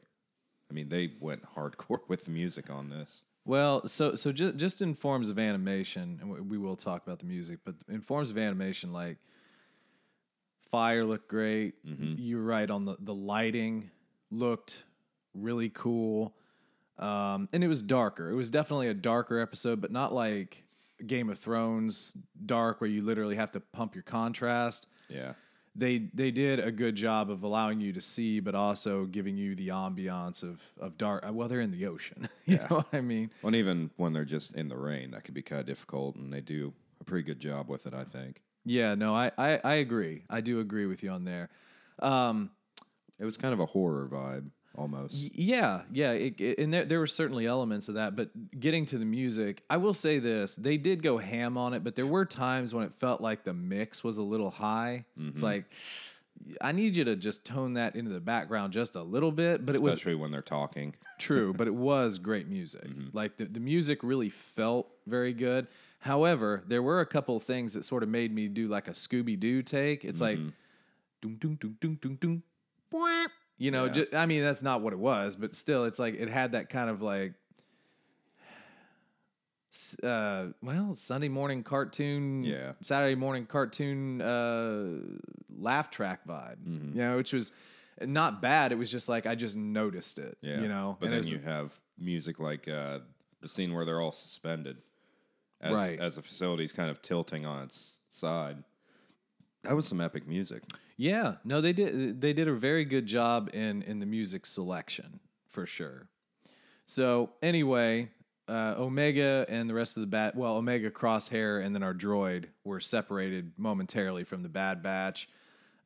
I 0.70 0.74
mean, 0.74 0.88
they 0.88 1.12
went 1.20 1.42
hardcore 1.54 2.00
with 2.08 2.24
the 2.24 2.30
music 2.30 2.70
on 2.70 2.88
this. 2.90 3.24
Well, 3.44 3.86
so 3.86 4.14
so 4.16 4.32
just 4.32 4.56
just 4.56 4.82
in 4.82 4.94
forms 4.94 5.30
of 5.30 5.38
animation, 5.38 6.18
and 6.20 6.30
we- 6.30 6.40
we 6.40 6.58
will 6.58 6.76
talk 6.76 7.06
about 7.06 7.20
the 7.20 7.26
music, 7.26 7.60
but 7.64 7.76
in 7.88 8.00
forms 8.00 8.30
of 8.30 8.38
animation, 8.38 8.92
like 8.92 9.18
fire 10.70 11.04
looked 11.04 11.28
great. 11.28 11.74
You're 11.84 12.42
right 12.42 12.70
on 12.70 12.84
the 12.84 12.96
the 13.00 13.14
lighting 13.14 13.90
looked 14.30 14.84
really 15.34 15.68
cool, 15.70 16.34
um, 16.98 17.48
and 17.52 17.62
it 17.62 17.68
was 17.68 17.82
darker. 17.82 18.30
It 18.30 18.34
was 18.34 18.50
definitely 18.50 18.88
a 18.88 18.94
darker 18.94 19.38
episode, 19.40 19.80
but 19.80 19.92
not 19.92 20.12
like 20.12 20.64
Game 21.06 21.28
of 21.28 21.38
Thrones 21.38 22.16
dark, 22.44 22.80
where 22.80 22.88
you 22.90 23.02
literally 23.02 23.36
have 23.36 23.52
to 23.52 23.60
pump 23.60 23.94
your 23.94 24.02
contrast 24.02 24.86
Yeah. 25.10 25.34
they 25.74 25.98
they 26.14 26.30
did 26.30 26.58
a 26.58 26.72
good 26.72 26.94
job 26.96 27.30
of 27.30 27.42
allowing 27.42 27.80
you 27.80 27.92
to 27.92 28.00
see, 28.00 28.40
but 28.40 28.54
also 28.54 29.04
giving 29.04 29.36
you 29.36 29.54
the 29.54 29.68
ambiance 29.68 30.42
of 30.42 30.62
of 30.80 30.96
dark. 30.96 31.24
Well, 31.30 31.48
they're 31.48 31.60
in 31.60 31.70
the 31.70 31.86
ocean. 31.86 32.28
You 32.46 32.58
know 32.58 32.66
what 32.76 32.86
I 32.92 33.00
mean? 33.00 33.30
Well, 33.42 33.48
and 33.48 33.56
even 33.56 33.90
when 33.96 34.12
they're 34.12 34.24
just 34.24 34.54
in 34.54 34.68
the 34.68 34.76
rain, 34.76 35.10
that 35.10 35.24
could 35.24 35.34
be 35.34 35.42
kind 35.42 35.60
of 35.60 35.66
difficult, 35.66 36.14
and 36.16 36.32
they 36.32 36.40
do 36.40 36.72
a 37.00 37.04
pretty 37.04 37.24
good 37.24 37.40
job 37.40 37.68
with 37.68 37.86
it, 37.88 37.92
I 37.92 38.04
think. 38.04 38.40
Yeah, 38.66 38.94
no, 38.96 39.14
I 39.14 39.30
I, 39.38 39.60
I 39.64 39.74
agree. 39.76 40.24
I 40.28 40.40
do 40.42 40.60
agree 40.60 40.84
with 40.86 41.02
you 41.02 41.10
on 41.10 41.24
there. 41.24 41.48
Um, 42.00 42.50
It 43.18 43.24
was 43.24 43.36
kind 43.38 43.54
of 43.54 43.60
a 43.60 43.66
horror 43.66 44.06
vibe 44.12 44.50
almost. 44.76 45.14
y- 45.14 45.30
yeah, 45.32 45.82
yeah, 45.92 46.12
it, 46.12 46.38
it- 46.40 46.58
and 46.58 46.74
there 46.74 46.84
there 46.84 46.98
were 46.98 47.06
certainly 47.06 47.46
elements 47.46 47.88
of 47.88 47.94
that. 47.94 48.14
But 48.16 48.28
getting 48.60 48.84
to 48.86 48.98
the 48.98 49.06
music, 49.06 49.62
I 49.70 49.76
will 49.78 49.94
say 49.94 50.18
this: 50.18 50.56
they 50.56 50.76
did 50.76 51.02
go 51.02 51.16
ham 51.16 51.56
on 51.56 51.72
it, 51.74 51.82
but 51.84 51.94
there 51.94 52.06
were 52.06 52.24
times 52.26 52.74
when 52.74 52.84
it 52.84 52.92
felt 52.92 53.20
like 53.22 53.44
the 53.44 53.54
mix 53.54 54.02
was 54.04 54.18
a 54.18 54.22
little 54.22 54.50
high. 54.50 55.04
It's 55.28 55.42
like. 55.42 55.64
I 56.60 56.72
need 56.72 56.96
you 56.98 57.04
to 57.04 57.16
just 57.16 57.46
tone 57.46 57.72
that 57.74 57.96
into 57.96 58.10
the 58.10 58.20
background 58.20 58.74
just 58.74 58.94
a 58.94 59.02
little 59.02 59.32
bit, 59.32 59.64
but 59.64 59.74
it 59.74 59.80
was 59.80 59.94
especially 59.94 60.16
when 60.16 60.30
they're 60.30 60.42
talking. 60.42 60.94
True, 61.18 61.54
but 61.54 61.66
it 61.66 61.74
was 61.92 62.18
great 62.18 62.46
music. 62.46 62.86
Like 63.14 63.38
the, 63.38 63.46
the 63.46 63.58
music 63.58 64.02
really 64.02 64.28
felt 64.28 64.86
very 65.06 65.32
good. 65.32 65.66
However, 66.06 66.62
there 66.66 66.82
were 66.82 67.00
a 67.00 67.06
couple 67.06 67.38
things 67.40 67.74
that 67.74 67.84
sort 67.84 68.02
of 68.04 68.08
made 68.08 68.32
me 68.32 68.46
do 68.48 68.68
like 68.68 68.86
a 68.88 68.92
Scooby 68.92 69.38
Doo 69.38 69.60
take. 69.62 70.04
It's 70.04 70.20
like, 70.20 70.38
doom, 71.20 71.36
doom, 71.36 71.56
doom, 71.56 71.76
doom, 71.80 71.98
doom, 72.00 72.14
doom, 72.16 72.42
bwah. 72.92 73.26
you 73.58 73.70
know, 73.72 73.86
Yeah. 73.86 73.92
ju- 73.92 74.06
I 74.12 74.26
mean, 74.26 74.42
that's 74.42 74.62
not 74.62 74.82
what 74.82 74.92
it 74.92 74.98
was, 75.00 75.34
but 75.34 75.54
still, 75.54 75.84
it's 75.84 75.98
like 75.98 76.14
it 76.14 76.28
had 76.28 76.52
that 76.52 76.68
kind 76.70 76.88
of 76.90 77.02
like, 77.02 77.32
uh, 80.02 80.46
well, 80.62 80.94
Sunday 80.94 81.28
morning 81.28 81.62
cartoon, 81.62 82.44
Yeah. 82.44 82.72
Saturday 82.80 83.14
morning 83.14 83.46
cartoon, 83.46 84.22
uh, 84.22 85.00
laugh 85.58 85.90
track 85.90 86.26
vibe, 86.26 86.58
Mm-hmm. 86.64 86.88
you 86.90 87.02
know, 87.02 87.16
which 87.16 87.32
was 87.32 87.52
not 88.00 88.40
bad. 88.40 88.72
It 88.72 88.76
was 88.76 88.90
just 88.90 89.08
like 89.08 89.26
I 89.26 89.34
just 89.34 89.56
noticed 89.56 90.18
it, 90.18 90.38
Yeah. 90.40 90.60
you 90.60 90.68
know. 90.68 90.96
But 91.00 91.06
And 91.06 91.12
then 91.14 91.18
was- 91.20 91.32
you 91.32 91.38
have 91.40 91.72
music 91.98 92.38
like 92.38 92.68
uh, 92.68 93.00
the 93.40 93.48
scene 93.48 93.74
where 93.74 93.84
they're 93.84 94.00
all 94.00 94.12
suspended 94.12 94.76
as, 95.60 95.72
Right. 95.72 95.98
as 95.98 96.16
the 96.16 96.22
facility's 96.22 96.72
kind 96.72 96.90
of 96.90 97.00
tilting 97.02 97.46
on 97.46 97.62
its 97.64 97.96
side. 98.10 98.62
That 99.62 99.74
was 99.74 99.86
some 99.86 100.00
epic 100.00 100.28
music. 100.28 100.62
Yeah, 100.96 101.36
no, 101.44 101.60
they 101.60 101.72
did. 101.72 102.20
They 102.20 102.32
did 102.32 102.48
a 102.48 102.54
very 102.54 102.84
good 102.84 103.06
job 103.06 103.50
in 103.52 103.82
in 103.82 103.98
the 103.98 104.06
music 104.06 104.46
selection 104.46 105.20
for 105.48 105.66
sure. 105.66 106.08
So 106.84 107.30
anyway, 107.42 108.10
uh, 108.48 108.76
Omega 108.78 109.44
and 109.48 109.68
the 109.68 109.74
rest 109.74 109.96
of 109.96 110.02
the 110.02 110.06
bat, 110.06 110.36
well, 110.36 110.56
Omega, 110.56 110.90
Crosshair, 110.90 111.64
and 111.64 111.74
then 111.74 111.82
our 111.82 111.94
droid 111.94 112.44
were 112.64 112.80
separated 112.80 113.52
momentarily 113.58 114.22
from 114.24 114.42
the 114.42 114.48
Bad 114.48 114.82
Batch. 114.82 115.28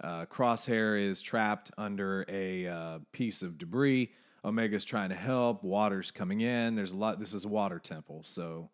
Uh, 0.02 0.26
Crosshair 0.26 1.00
is 1.00 1.22
trapped 1.22 1.70
under 1.78 2.24
a 2.28 2.66
uh, 2.66 2.98
piece 3.12 3.42
of 3.42 3.58
debris. 3.58 4.10
Omega's 4.44 4.84
trying 4.84 5.10
to 5.10 5.14
help. 5.14 5.62
Water's 5.62 6.10
coming 6.10 6.40
in. 6.40 6.74
There's 6.74 6.92
a 6.92 6.96
lot. 6.96 7.18
This 7.20 7.34
is 7.34 7.44
a 7.44 7.48
water 7.48 7.78
temple, 7.78 8.22
so 8.24 8.70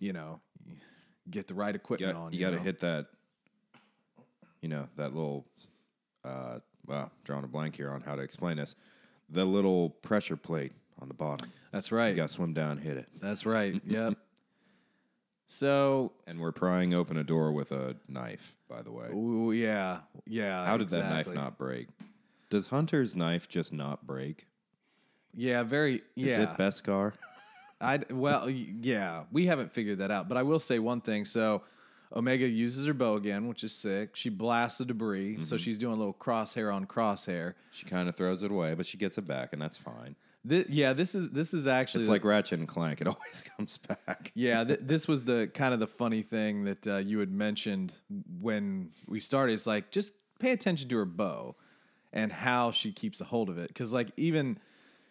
you 0.00 0.12
know, 0.12 0.40
get 1.30 1.46
the 1.46 1.54
right 1.54 1.74
You 1.74 1.76
equipment 1.76 2.12
got, 2.14 2.20
on. 2.20 2.32
you 2.32 2.40
got 2.40 2.50
to 2.50 2.58
hit 2.58 2.78
that, 2.80 3.06
you 4.60 4.68
know, 4.68 4.88
that 4.96 5.14
little, 5.14 5.46
uh, 6.24 6.58
well, 6.86 7.10
drawing 7.24 7.44
a 7.44 7.48
blank 7.48 7.76
here 7.76 7.90
on 7.90 8.00
how 8.02 8.14
to 8.14 8.22
explain 8.22 8.56
this. 8.58 8.76
The 9.30 9.44
little 9.44 9.90
pressure 9.90 10.36
plate 10.36 10.72
on 11.00 11.08
the 11.08 11.14
bottom. 11.14 11.50
That's 11.72 11.90
right. 11.90 12.10
You 12.10 12.14
got 12.16 12.28
to 12.28 12.34
swim 12.34 12.52
down, 12.52 12.78
hit 12.78 12.96
it. 12.96 13.08
That's 13.20 13.44
right. 13.46 13.80
Yep. 13.86 14.18
so, 15.46 16.12
And 16.26 16.40
we're 16.40 16.52
prying 16.52 16.92
open 16.94 17.16
a 17.16 17.24
door 17.24 17.52
with 17.52 17.72
a 17.72 17.96
knife, 18.08 18.56
by 18.68 18.82
the 18.82 18.90
way. 18.92 19.08
ooh, 19.08 19.52
yeah, 19.52 20.00
yeah. 20.26 20.64
How 20.64 20.76
did 20.76 20.88
that 20.90 21.08
knife 21.10 21.32
not 21.34 21.56
break? 21.58 21.88
Does 22.50 22.68
Hunter's 22.68 23.16
knife 23.16 23.48
just 23.48 23.72
not 23.72 24.06
break? 24.06 24.46
Yeah, 25.34 25.62
very. 25.62 25.96
Is 25.96 26.02
Yeah. 26.16 26.42
it 26.42 26.58
Beskar? 26.58 27.12
I 27.80 28.00
well, 28.10 28.48
yeah. 28.48 29.24
We 29.32 29.46
haven't 29.46 29.72
figured 29.72 29.98
that 29.98 30.10
out, 30.10 30.28
but 30.28 30.36
I 30.38 30.42
will 30.42 30.60
say 30.60 30.78
one 30.78 31.00
thing. 31.02 31.24
So, 31.26 31.62
Omega 32.14 32.46
uses 32.48 32.86
her 32.86 32.94
bow 32.94 33.16
again, 33.16 33.48
which 33.48 33.64
is 33.64 33.74
sick. 33.74 34.16
She 34.16 34.30
blasts 34.30 34.78
the 34.78 34.86
debris, 34.86 35.34
Mm-hmm. 35.34 35.42
so 35.42 35.56
she's 35.58 35.76
doing 35.78 35.92
a 35.92 35.96
little 35.96 36.14
crosshair 36.14 36.72
on 36.74 36.86
crosshair. 36.86 37.54
She 37.72 37.84
kind 37.84 38.08
of 38.08 38.16
throws 38.16 38.42
it 38.42 38.50
away, 38.50 38.74
but 38.74 38.86
she 38.86 38.96
gets 38.96 39.18
it 39.18 39.26
back, 39.26 39.52
and 39.52 39.60
that's 39.60 39.76
fine. 39.76 40.16
Thi- 40.48 40.64
yeah, 40.70 40.92
this 40.94 41.14
is 41.14 41.30
this 41.30 41.52
is 41.52 41.66
actually 41.66 42.00
It's 42.02 42.06
the- 42.06 42.12
like 42.12 42.24
Ratchet 42.24 42.58
and 42.60 42.68
Clank; 42.68 43.00
it 43.02 43.06
always 43.08 43.44
comes 43.56 43.78
back. 43.78 44.32
Yeah, 44.34 44.64
th- 44.64 44.80
this 44.82 45.06
was 45.06 45.24
the 45.24 45.50
kind 45.52 45.74
of 45.74 45.80
the 45.80 45.86
funny 45.88 46.22
thing 46.22 46.64
that 46.64 46.86
uh, 46.86 46.96
you 46.98 47.18
had 47.18 47.30
mentioned 47.32 47.92
when 48.40 48.90
we 49.06 49.20
started. 49.20 49.52
It's 49.52 49.66
like 49.66 49.90
just 49.90 50.14
pay 50.38 50.52
attention 50.52 50.88
to 50.90 50.96
her 50.98 51.04
bow 51.04 51.56
and 52.12 52.32
how 52.32 52.70
she 52.70 52.92
keeps 52.92 53.20
a 53.20 53.24
hold 53.24 53.50
of 53.50 53.58
it, 53.58 53.68
because 53.68 53.92
like 53.92 54.08
even 54.16 54.58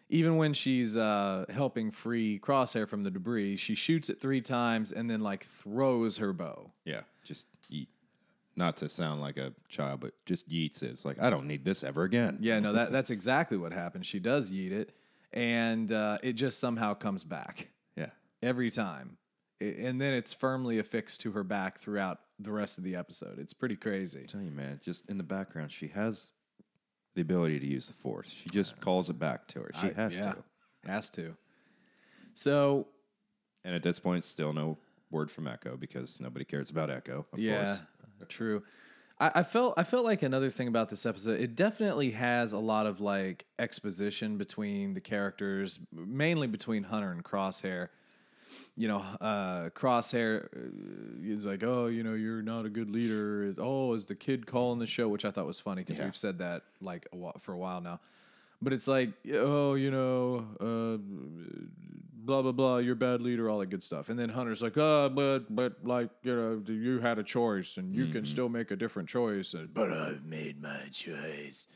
even 0.09 0.37
when 0.37 0.53
she's 0.53 0.95
uh, 0.95 1.45
helping 1.49 1.91
free 1.91 2.39
Crosshair 2.39 2.87
from 2.87 3.03
the 3.03 3.11
debris, 3.11 3.55
she 3.57 3.75
shoots 3.75 4.09
it 4.09 4.21
three 4.21 4.41
times 4.41 4.91
and 4.91 5.09
then 5.09 5.21
like 5.21 5.45
throws 5.45 6.17
her 6.17 6.31
bow. 6.33 6.71
Yeah, 6.85 7.01
just 7.23 7.47
eat. 7.69 7.89
Not 8.57 8.77
to 8.77 8.87
sound 8.89 9.19
like 9.19 9.35
a 9.37 9.51
child, 9.67 9.99
but 9.99 10.13
just 10.25 10.47
yeets 10.49 10.81
it. 10.81 10.91
It's 10.91 11.03
like 11.05 11.19
I 11.21 11.29
don't 11.29 11.45
need 11.47 11.65
this 11.65 11.83
ever 11.83 12.03
again. 12.03 12.37
Yeah, 12.39 12.59
no, 12.59 12.71
that 12.73 12.91
that's 12.93 13.09
exactly 13.09 13.57
what 13.57 13.73
happens. 13.73 14.07
She 14.07 14.19
does 14.19 14.49
yeet 14.51 14.71
it, 14.71 14.91
and 15.33 15.91
uh, 15.91 16.19
it 16.23 16.33
just 16.33 16.59
somehow 16.59 16.93
comes 16.93 17.23
back. 17.23 17.69
Yeah. 17.97 18.09
every 18.41 18.69
time. 18.71 19.17
I- 19.61 19.65
And 19.79 19.99
then 19.99 20.13
it's 20.13 20.33
firmly 20.33 20.79
affixed 20.79 21.21
to 21.21 21.31
her 21.31 21.43
back 21.43 21.79
throughout 21.79 22.19
the 22.39 22.51
rest 22.51 22.77
of 22.77 22.83
the 22.83 22.95
episode. 22.95 23.39
It's 23.39 23.53
pretty 23.53 23.75
crazy. 23.77 24.21
I 24.23 24.25
tell 24.25 24.41
you, 24.41 24.51
man, 24.51 24.79
just 24.83 25.09
in 25.09 25.17
the 25.17 25.23
background, 25.23 25.71
she 25.71 25.87
has 25.89 26.31
the 27.15 27.21
ability 27.21 27.59
to 27.59 27.65
use 27.65 27.87
the 27.87 27.93
force. 27.93 28.29
She 28.29 28.49
just 28.49 28.79
calls 28.79 29.09
it 29.09 29.17
back 29.17 29.47
to 29.49 29.59
her. 29.61 29.71
She 29.81 29.87
I- 29.87 29.93
has 29.93 30.17
yeah, 30.19 30.33
to. 30.33 30.43
Has 30.85 31.09
to. 31.11 31.35
So 32.33 32.87
And 33.63 33.73
at 33.73 33.81
this 33.83 33.99
point, 33.99 34.25
still 34.25 34.53
no 34.53 34.77
word 35.09 35.31
from 35.31 35.47
Echo 35.47 35.77
because 35.77 36.19
nobody 36.19 36.45
cares 36.45 36.69
about 36.69 36.89
Echo. 36.89 37.25
Of 37.33 37.39
yeah, 37.39 37.77
course. 38.19 38.27
true. 38.29 38.63
I, 39.19 39.31
I 39.35 39.43
felt 39.43 39.75
I 39.77 39.83
felt 39.83 40.03
like 40.03 40.23
another 40.23 40.49
thing 40.49 40.67
about 40.67 40.89
this 40.89 41.05
episode. 41.05 41.39
It 41.39 41.55
definitely 41.55 42.11
has 42.11 42.53
a 42.53 42.59
lot 42.59 42.85
of 42.85 42.99
like 42.99 43.45
exposition 43.57 44.37
between 44.37 44.93
the 44.93 45.01
characters, 45.01 45.79
mainly 45.91 46.47
between 46.47 46.83
Hunter 46.83 47.11
and 47.11 47.23
Crosshair. 47.23 47.89
You 48.77 48.87
know, 48.89 48.97
uh, 49.21 49.69
Crosshair 49.69 50.45
uh, 50.45 50.59
is 51.23 51.45
like, 51.45 51.63
"Oh, 51.63 51.87
you 51.87 52.03
know, 52.03 52.13
you're 52.13 52.41
not 52.41 52.65
a 52.65 52.69
good 52.69 52.89
leader." 52.89 53.53
Oh, 53.57 53.93
is 53.93 54.05
the 54.05 54.15
kid 54.15 54.45
calling 54.47 54.79
the 54.79 54.87
show? 54.87 55.07
Which 55.07 55.25
I 55.25 55.31
thought 55.31 55.45
was 55.45 55.59
funny 55.59 55.81
because 55.81 55.97
Yeah. 55.97 56.05
we've 56.05 56.17
said 56.17 56.39
that 56.39 56.63
like 56.81 57.07
a 57.13 57.15
while, 57.15 57.37
for 57.39 57.53
a 57.53 57.57
while 57.57 57.81
now. 57.81 57.99
But 58.61 58.73
it's 58.73 58.87
like, 58.87 59.11
oh, 59.33 59.75
you 59.75 59.91
know, 59.91 60.45
uh, 60.59 60.97
blah 62.25 62.41
blah 62.41 62.51
blah. 62.51 62.77
You're 62.79 62.93
a 62.93 62.95
bad 62.97 63.21
leader, 63.21 63.49
all 63.49 63.59
that 63.59 63.69
good 63.69 63.83
stuff. 63.83 64.09
And 64.09 64.17
then 64.17 64.29
Hunter's 64.29 64.61
like, 64.61 64.77
oh, 64.77 65.09
but 65.09 65.53
but 65.53 65.77
like 65.83 66.09
you 66.23 66.35
know, 66.35 66.63
you 66.73 66.99
had 66.99 67.19
a 67.19 67.23
choice, 67.23 67.77
and 67.77 67.93
you 67.95 68.07
can 68.07 68.25
still 68.25 68.49
make 68.49 68.71
a 68.71 68.75
different 68.75 69.07
choice. 69.09 69.53
And, 69.53 69.73
but 69.73 69.91
I've 69.91 70.25
made 70.25 70.61
my 70.61 70.87
choice. 70.91 71.67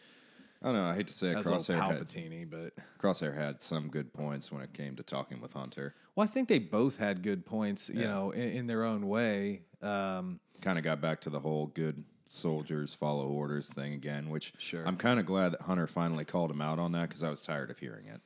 I 0.61 0.65
don't 0.67 0.73
know. 0.75 0.85
I 0.85 0.95
hate 0.95 1.07
to 1.07 1.13
say 1.13 1.29
it. 1.29 1.35
All 1.37 1.41
Crosshair 1.43 1.75
had, 1.81 1.99
Palpatine, 1.99 2.49
but 2.49 2.73
Crosshair 2.99 3.33
had 3.33 3.61
some 3.61 3.87
good 3.89 4.11
points 4.13 4.51
when 4.51 4.61
it 4.61 4.73
came 4.73 4.95
to 4.97 5.03
talking 5.03 5.39
with 5.39 5.53
Hunter. 5.53 5.95
well, 6.15 6.23
I 6.25 6.27
think 6.27 6.49
they 6.49 6.59
both 6.59 6.97
had 6.97 7.23
good 7.23 7.45
points, 7.45 7.89
you 7.89 8.01
Yeah. 8.01 8.07
know, 8.07 8.31
in, 8.31 8.49
in 8.49 8.67
their 8.67 8.83
own 8.83 9.07
way. 9.07 9.61
Um, 9.81 10.39
Kind 10.61 10.77
of 10.77 10.83
got 10.83 10.99
back 10.99 11.21
to 11.21 11.29
the 11.29 11.39
whole 11.39 11.67
good 11.67 12.03
soldiers 12.27 12.93
follow 12.93 13.27
orders 13.27 13.71
thing 13.73 13.93
again, 13.93 14.29
which 14.29 14.51
Sure. 14.57 14.85
I'm 14.85 14.97
kind 14.97 15.19
of 15.19 15.25
glad 15.25 15.53
that 15.53 15.61
Hunter 15.61 15.87
finally 15.87 16.25
called 16.25 16.51
him 16.51 16.61
out 16.61 16.77
on 16.77 16.91
that 16.91 17.07
because 17.07 17.23
I 17.23 17.29
was 17.29 17.41
tired 17.41 17.71
of 17.71 17.79
hearing 17.79 18.07
it. 18.07 18.21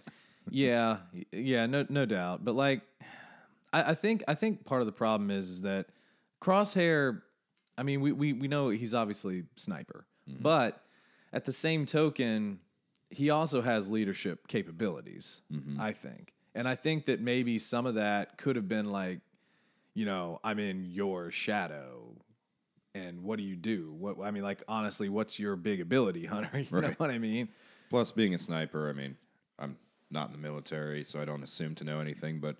yeah, 0.49 0.97
yeah, 1.31 1.67
no, 1.67 1.85
no 1.89 2.05
doubt. 2.07 2.43
But 2.43 2.55
like, 2.55 2.81
I, 3.71 3.91
I 3.91 3.93
think 3.93 4.23
I 4.27 4.33
think 4.33 4.65
part 4.65 4.81
of 4.81 4.87
the 4.87 4.91
problem 4.91 5.29
is, 5.31 5.49
is 5.51 5.61
that 5.61 5.85
Crosshair. 6.41 7.21
I 7.77 7.83
mean, 7.83 8.01
we 8.01 8.11
we 8.11 8.33
we 8.33 8.47
know 8.47 8.69
he's 8.69 8.93
obviously 8.93 9.43
sniper, 9.55 10.05
but 10.27 10.82
at 11.33 11.45
the 11.45 11.51
same 11.51 11.85
token, 11.85 12.59
he 13.09 13.31
also 13.31 13.61
has 13.61 13.89
leadership 13.89 14.47
capabilities. 14.47 15.41
Mm-hmm. 15.51 15.81
I 15.81 15.91
think, 15.91 16.31
and 16.55 16.67
I 16.67 16.75
think 16.75 17.07
that 17.07 17.19
maybe 17.19 17.59
some 17.59 17.85
of 17.85 17.95
that 17.95 18.37
could 18.37 18.55
have 18.55 18.69
been 18.69 18.91
like, 18.91 19.19
you 19.95 20.05
know, 20.05 20.39
I'm 20.43 20.59
in 20.59 20.85
your 20.85 21.31
shadow. 21.31 22.15
And 22.95 23.23
what 23.23 23.37
do 23.37 23.43
you 23.43 23.55
do? 23.55 23.95
What 23.97 24.17
I 24.23 24.29
mean, 24.29 24.43
like 24.43 24.61
honestly, 24.67 25.09
what's 25.09 25.39
your 25.39 25.55
big 25.55 25.81
ability, 25.81 26.25
Hunter? 26.27 26.59
You 26.59 26.81
know 26.81 26.93
what 26.97 27.09
I 27.09 27.17
mean? 27.17 27.49
Plus, 27.89 28.11
being 28.11 28.33
a 28.33 28.37
sniper, 28.37 28.89
I 28.89 28.93
mean, 28.93 29.17
I'm 29.57 29.77
not 30.11 30.27
in 30.27 30.31
the 30.31 30.37
military, 30.37 31.03
so 31.03 31.19
I 31.19 31.25
don't 31.25 31.43
assume 31.43 31.75
to 31.75 31.83
know 31.83 31.99
anything, 31.99 32.39
but 32.39 32.55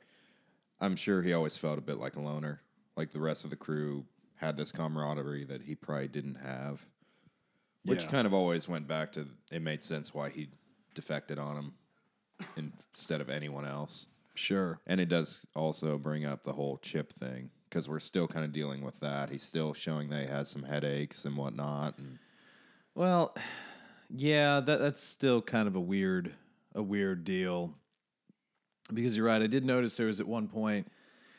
I'm 0.81 0.95
sure 0.95 1.21
he 1.21 1.33
always 1.33 1.55
felt 1.55 1.77
a 1.77 1.81
bit 1.81 1.97
like 1.97 2.15
a 2.15 2.19
loner. 2.19 2.61
Like 2.97 3.11
the 3.11 3.19
rest 3.19 3.43
of 3.43 3.49
the 3.49 3.55
crew 3.55 4.05
had 4.35 4.57
this 4.57 4.71
camaraderie 4.71 5.45
that 5.45 5.61
he 5.61 5.75
probably 5.75 6.07
didn't 6.07 6.35
have. 6.35 6.85
Which 7.85 8.03
Yeah. 8.03 8.09
kind 8.09 8.27
of 8.27 8.33
always 8.33 8.67
went 8.67 8.87
back 8.87 9.11
to 9.13 9.27
it 9.51 9.61
made 9.61 9.81
sense 9.81 10.13
why 10.13 10.29
he 10.29 10.49
defected 10.95 11.37
on 11.37 11.57
him 11.57 11.73
instead 12.55 13.19
of 13.21 13.29
anyone 13.29 13.65
else. 13.65 14.07
Sure. 14.35 14.79
And 14.87 14.99
it 15.01 15.09
does 15.09 15.45
also 15.55 15.97
bring 15.97 16.25
up 16.25 16.43
the 16.43 16.53
whole 16.53 16.77
chip 16.77 17.11
thing 17.13 17.51
because 17.69 17.87
we're 17.89 17.99
still 17.99 18.27
kind 18.27 18.45
of 18.45 18.51
dealing 18.53 18.83
with 18.83 18.99
that. 19.01 19.29
He's 19.29 19.43
still 19.43 19.73
showing 19.73 20.09
that 20.09 20.21
he 20.21 20.27
has 20.27 20.49
some 20.49 20.63
headaches 20.63 21.25
and 21.25 21.35
whatnot. 21.37 21.97
And 21.99 22.19
Well, 22.95 23.35
yeah, 24.09 24.59
that 24.59 24.79
that's 24.79 25.03
still 25.03 25.41
kind 25.41 25.67
of 25.67 25.75
a 25.75 25.81
weird 25.81 26.33
a 26.75 26.81
weird 26.81 27.23
deal. 27.23 27.75
Because 28.93 29.15
you're 29.15 29.25
right, 29.27 29.41
I 29.41 29.47
did 29.47 29.65
notice 29.65 29.95
there 29.97 30.07
was 30.07 30.19
at 30.19 30.27
one 30.27 30.47
point 30.47 30.91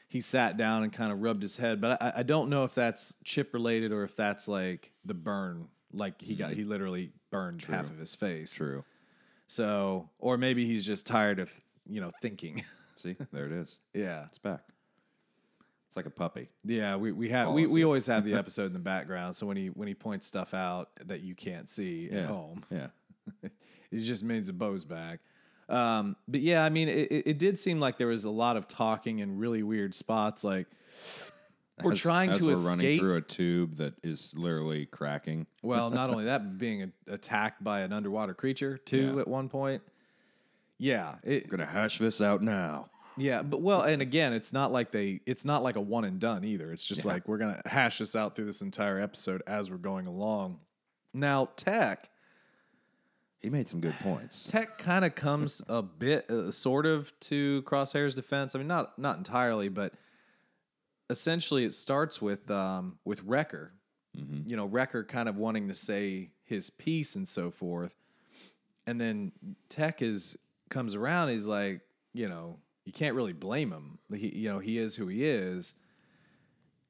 he 0.09 0.21
sat 0.21 0.57
down 0.57 0.83
and 0.85 0.93
kind 0.93 1.11
of 1.13 1.21
rubbed 1.23 1.43
his 1.43 1.57
head, 1.57 1.81
but 1.81 2.01
I, 2.03 2.13
I 2.19 2.23
don't 2.23 2.49
know 2.49 2.65
if 2.65 2.75
that's 2.75 3.15
chip 3.25 3.53
related 3.53 3.93
or 3.93 4.03
if 4.05 4.15
that's 4.15 4.47
like 4.47 4.93
the 5.05 5.15
burn, 5.15 5.69
like 5.95 6.21
he 6.21 6.35
got 6.35 6.53
he 6.53 6.65
literally 6.65 7.13
burned 7.31 7.63
half 7.63 7.85
of 7.91 7.99
his 7.99 8.15
face. 8.15 8.55
true. 8.55 8.85
So, 9.47 10.09
or 10.19 10.39
maybe 10.39 10.67
he's 10.67 10.85
just 10.87 11.07
tired 11.07 11.39
of 11.39 11.51
you 11.89 12.01
know 12.01 12.11
thinking. 12.23 12.65
See, 12.97 13.17
there 13.33 13.47
it 13.47 13.53
is. 13.53 13.79
yeah, 13.93 14.25
It's 14.27 14.39
back. 14.39 14.61
It's 15.89 15.97
like 15.97 16.07
a 16.07 16.11
puppy. 16.11 16.49
yeah. 16.65 16.97
We 16.97 17.13
we 17.13 17.29
have 17.29 17.53
we, 17.53 17.67
we 17.67 17.83
it. 17.83 17.85
always 17.85 18.07
have 18.07 18.25
the 18.25 18.35
episode 18.39 18.67
in 18.67 18.73
the 18.73 18.79
background, 18.79 19.37
so 19.37 19.47
when 19.47 19.57
he 19.57 19.67
when 19.69 19.87
he 19.89 19.95
points 19.95 20.27
stuff 20.27 20.55
out 20.55 20.89
that 21.07 21.21
you 21.23 21.35
can't 21.35 21.69
see 21.69 22.09
Yeah. 22.11 22.21
at 22.21 22.25
home, 22.27 22.65
Yeah. 22.71 22.89
It 23.91 24.01
just 24.01 24.25
means 24.25 24.49
the 24.49 24.53
bow's 24.53 24.85
back. 24.85 25.21
Um, 25.69 26.17
but 26.27 26.41
yeah, 26.41 26.65
I 26.65 26.69
mean, 26.69 26.89
it, 26.89 27.13
it 27.13 27.27
it 27.29 27.39
did 27.39 27.57
seem 27.59 27.79
like 27.79 27.97
there 27.97 28.09
was 28.09 28.25
a 28.25 28.31
lot 28.31 28.57
of 28.57 28.67
talking 28.67 29.21
in 29.21 29.39
really 29.39 29.63
weird 29.63 29.95
spots. 29.95 30.43
Like 30.43 30.67
we're 31.83 31.93
As- 31.93 31.99
trying 32.01 32.31
as 32.31 32.39
to 32.39 32.45
we're 32.47 32.53
escape. 32.53 32.69
running 32.71 32.99
through 32.99 33.17
a 33.17 33.21
tube 33.21 33.77
that 33.79 33.95
is 34.03 34.33
literally 34.37 34.87
cracking. 34.87 35.47
well, 35.63 35.91
not 35.91 36.11
only 36.11 36.25
that, 36.27 36.57
being 36.59 36.83
a- 36.85 37.13
attacked 37.13 37.63
by 37.65 37.81
an 37.81 37.93
underwater 37.93 38.35
creature 38.35 38.79
too 38.79 39.13
Yeah. 39.15 39.21
at 39.21 39.29
one 39.29 39.49
point. 39.49 39.83
Yeah, 40.79 41.17
it, 41.23 41.49
Gonna 41.49 41.67
hash 41.67 41.99
this 41.99 42.21
out 42.21 42.43
now. 42.43 42.91
yeah, 43.17 43.43
but 43.43 43.61
well, 43.63 43.83
and 43.83 44.03
again, 44.03 44.33
it's 44.33 44.53
not 44.53 44.73
like 44.73 44.91
they, 44.91 45.21
it's 45.27 45.45
not 45.45 45.63
like 45.63 45.77
a 45.77 45.81
one 45.81 46.05
and 46.05 46.19
done 46.21 46.45
either. 46.45 46.73
It's 46.73 46.85
just 46.87 47.05
Yeah. 47.05 47.13
like 47.13 47.29
we're 47.29 47.39
gonna 47.39 47.61
hash 47.65 47.99
this 47.99 48.15
out 48.17 48.35
through 48.37 48.47
this 48.47 48.61
entire 48.63 49.01
episode 49.01 49.43
as 49.47 49.71
we're 49.71 49.77
going 49.79 50.07
along. 50.07 50.59
Now, 51.13 51.49
tech, 51.57 52.09
He 53.41 53.51
made 53.51 53.69
some 53.69 53.81
good 53.81 53.95
points. 54.01 54.45
Tech 54.51 54.79
kind 54.79 55.05
of 55.05 55.15
comes 55.15 55.63
a 55.69 55.83
bit, 55.83 56.31
uh, 56.31 56.51
sort 56.51 56.87
of, 56.87 57.13
to 57.21 57.63
Crosshair's 57.65 58.15
defense. 58.15 58.55
I 58.55 58.59
mean, 58.59 58.69
not 58.69 58.99
not 58.99 59.19
entirely, 59.19 59.69
but 59.69 59.93
essentially, 61.11 61.65
it 61.65 61.75
starts 61.75 62.21
with 62.21 62.51
um, 62.51 62.99
with 63.05 63.23
Wrecker. 63.25 63.73
You 64.47 64.57
know, 64.57 64.67
Wrecker 64.67 65.03
kind 65.03 65.29
of 65.29 65.37
wanting 65.37 65.67
to 65.69 65.75
say 65.75 66.31
his 66.45 66.71
piece 66.71 67.17
and 67.17 67.27
so 67.27 67.51
forth, 67.51 67.97
and 68.87 69.01
then 69.01 69.33
Tech 69.69 70.03
is 70.03 70.37
comes 70.71 70.95
around. 70.95 71.31
He's 71.31 71.47
like, 71.47 71.81
you 72.13 72.29
know, 72.29 72.59
you 72.85 72.93
can't 72.93 73.15
really 73.15 73.33
blame 73.33 73.73
him. 73.73 73.99
He, 74.15 74.29
you 74.29 74.51
know, 74.51 74.59
he 74.59 74.79
is 74.79 74.95
who 74.95 75.09
he 75.09 75.25
is. 75.25 75.75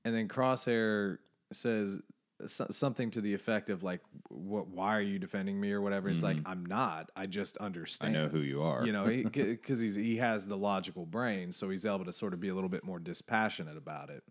And 0.05 0.15
then 0.15 0.29
Crosshair 0.29 1.19
says 1.53 2.01
so- 2.47 2.67
something 2.71 3.11
to 3.13 3.21
the 3.21 3.35
effect 3.35 3.71
of 3.71 3.83
like, 3.83 4.01
"What? 4.29 4.69
Why 4.69 4.97
are 4.97 5.03
you 5.03 5.19
defending 5.19 5.61
me 5.61 5.73
or 5.73 5.81
whatever?" 5.81 6.09
It's 6.09 6.23
like 6.23 6.37
mm-hmm. 6.37 6.49
I'm 6.49 6.67
not. 6.67 7.11
I 7.17 7.27
just 7.27 7.57
understand. 7.59 8.17
I 8.17 8.21
know 8.21 8.29
who 8.29 8.41
you 8.41 8.63
are. 8.63 8.85
You 8.85 8.93
know, 8.93 9.07
because 9.07 9.81
he's 9.81 9.95
he 9.95 10.17
has 10.17 10.47
the 10.47 10.57
logical 10.57 11.07
brain, 11.07 11.53
so 11.53 11.71
he's 11.71 11.87
able 11.87 12.05
to 12.05 12.13
sort 12.13 12.35
of 12.35 12.41
be 12.41 12.49
a 12.49 12.55
little 12.55 12.69
bit 12.69 12.85
more 12.85 12.99
dispassionate 12.99 13.77
about 13.77 14.11
it, 14.11 14.23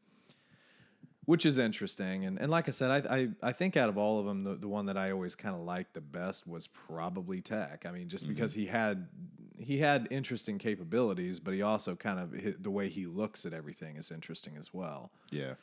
which 1.25 1.45
is 1.45 1.59
interesting. 1.59 2.25
And 2.25 2.39
and 2.39 2.51
like 2.51 2.67
I 2.67 2.71
said, 2.71 3.07
I 3.07 3.15
I, 3.15 3.29
I 3.41 3.51
think 3.51 3.77
out 3.77 3.89
of 3.89 3.97
all 3.97 4.19
of 4.19 4.25
them, 4.25 4.43
the, 4.43 4.55
the 4.55 4.67
one 4.67 4.85
that 4.87 4.97
I 4.97 5.11
always 5.11 5.35
kind 5.35 5.55
of 5.55 5.61
liked 5.61 5.93
the 5.93 6.01
best 6.01 6.47
was 6.47 6.67
probably 6.67 7.41
Tech. 7.41 7.85
I 7.87 7.91
mean, 7.91 8.09
just 8.09 8.27
because 8.27 8.51
mm-hmm. 8.51 8.61
he 8.61 8.67
had 8.67 9.07
he 9.59 9.77
had 9.77 10.07
interesting 10.11 10.57
capabilities, 10.57 11.39
but 11.39 11.53
he 11.53 11.61
also 11.61 11.95
kind 11.95 12.19
of 12.19 12.63
the 12.63 12.71
way 12.71 12.89
he 12.89 13.05
looks 13.05 13.45
at 13.45 13.53
everything 13.53 13.97
is 13.97 14.11
interesting 14.11 14.55
as 14.57 14.73
well. 14.73 15.11
yeah. 15.31 15.53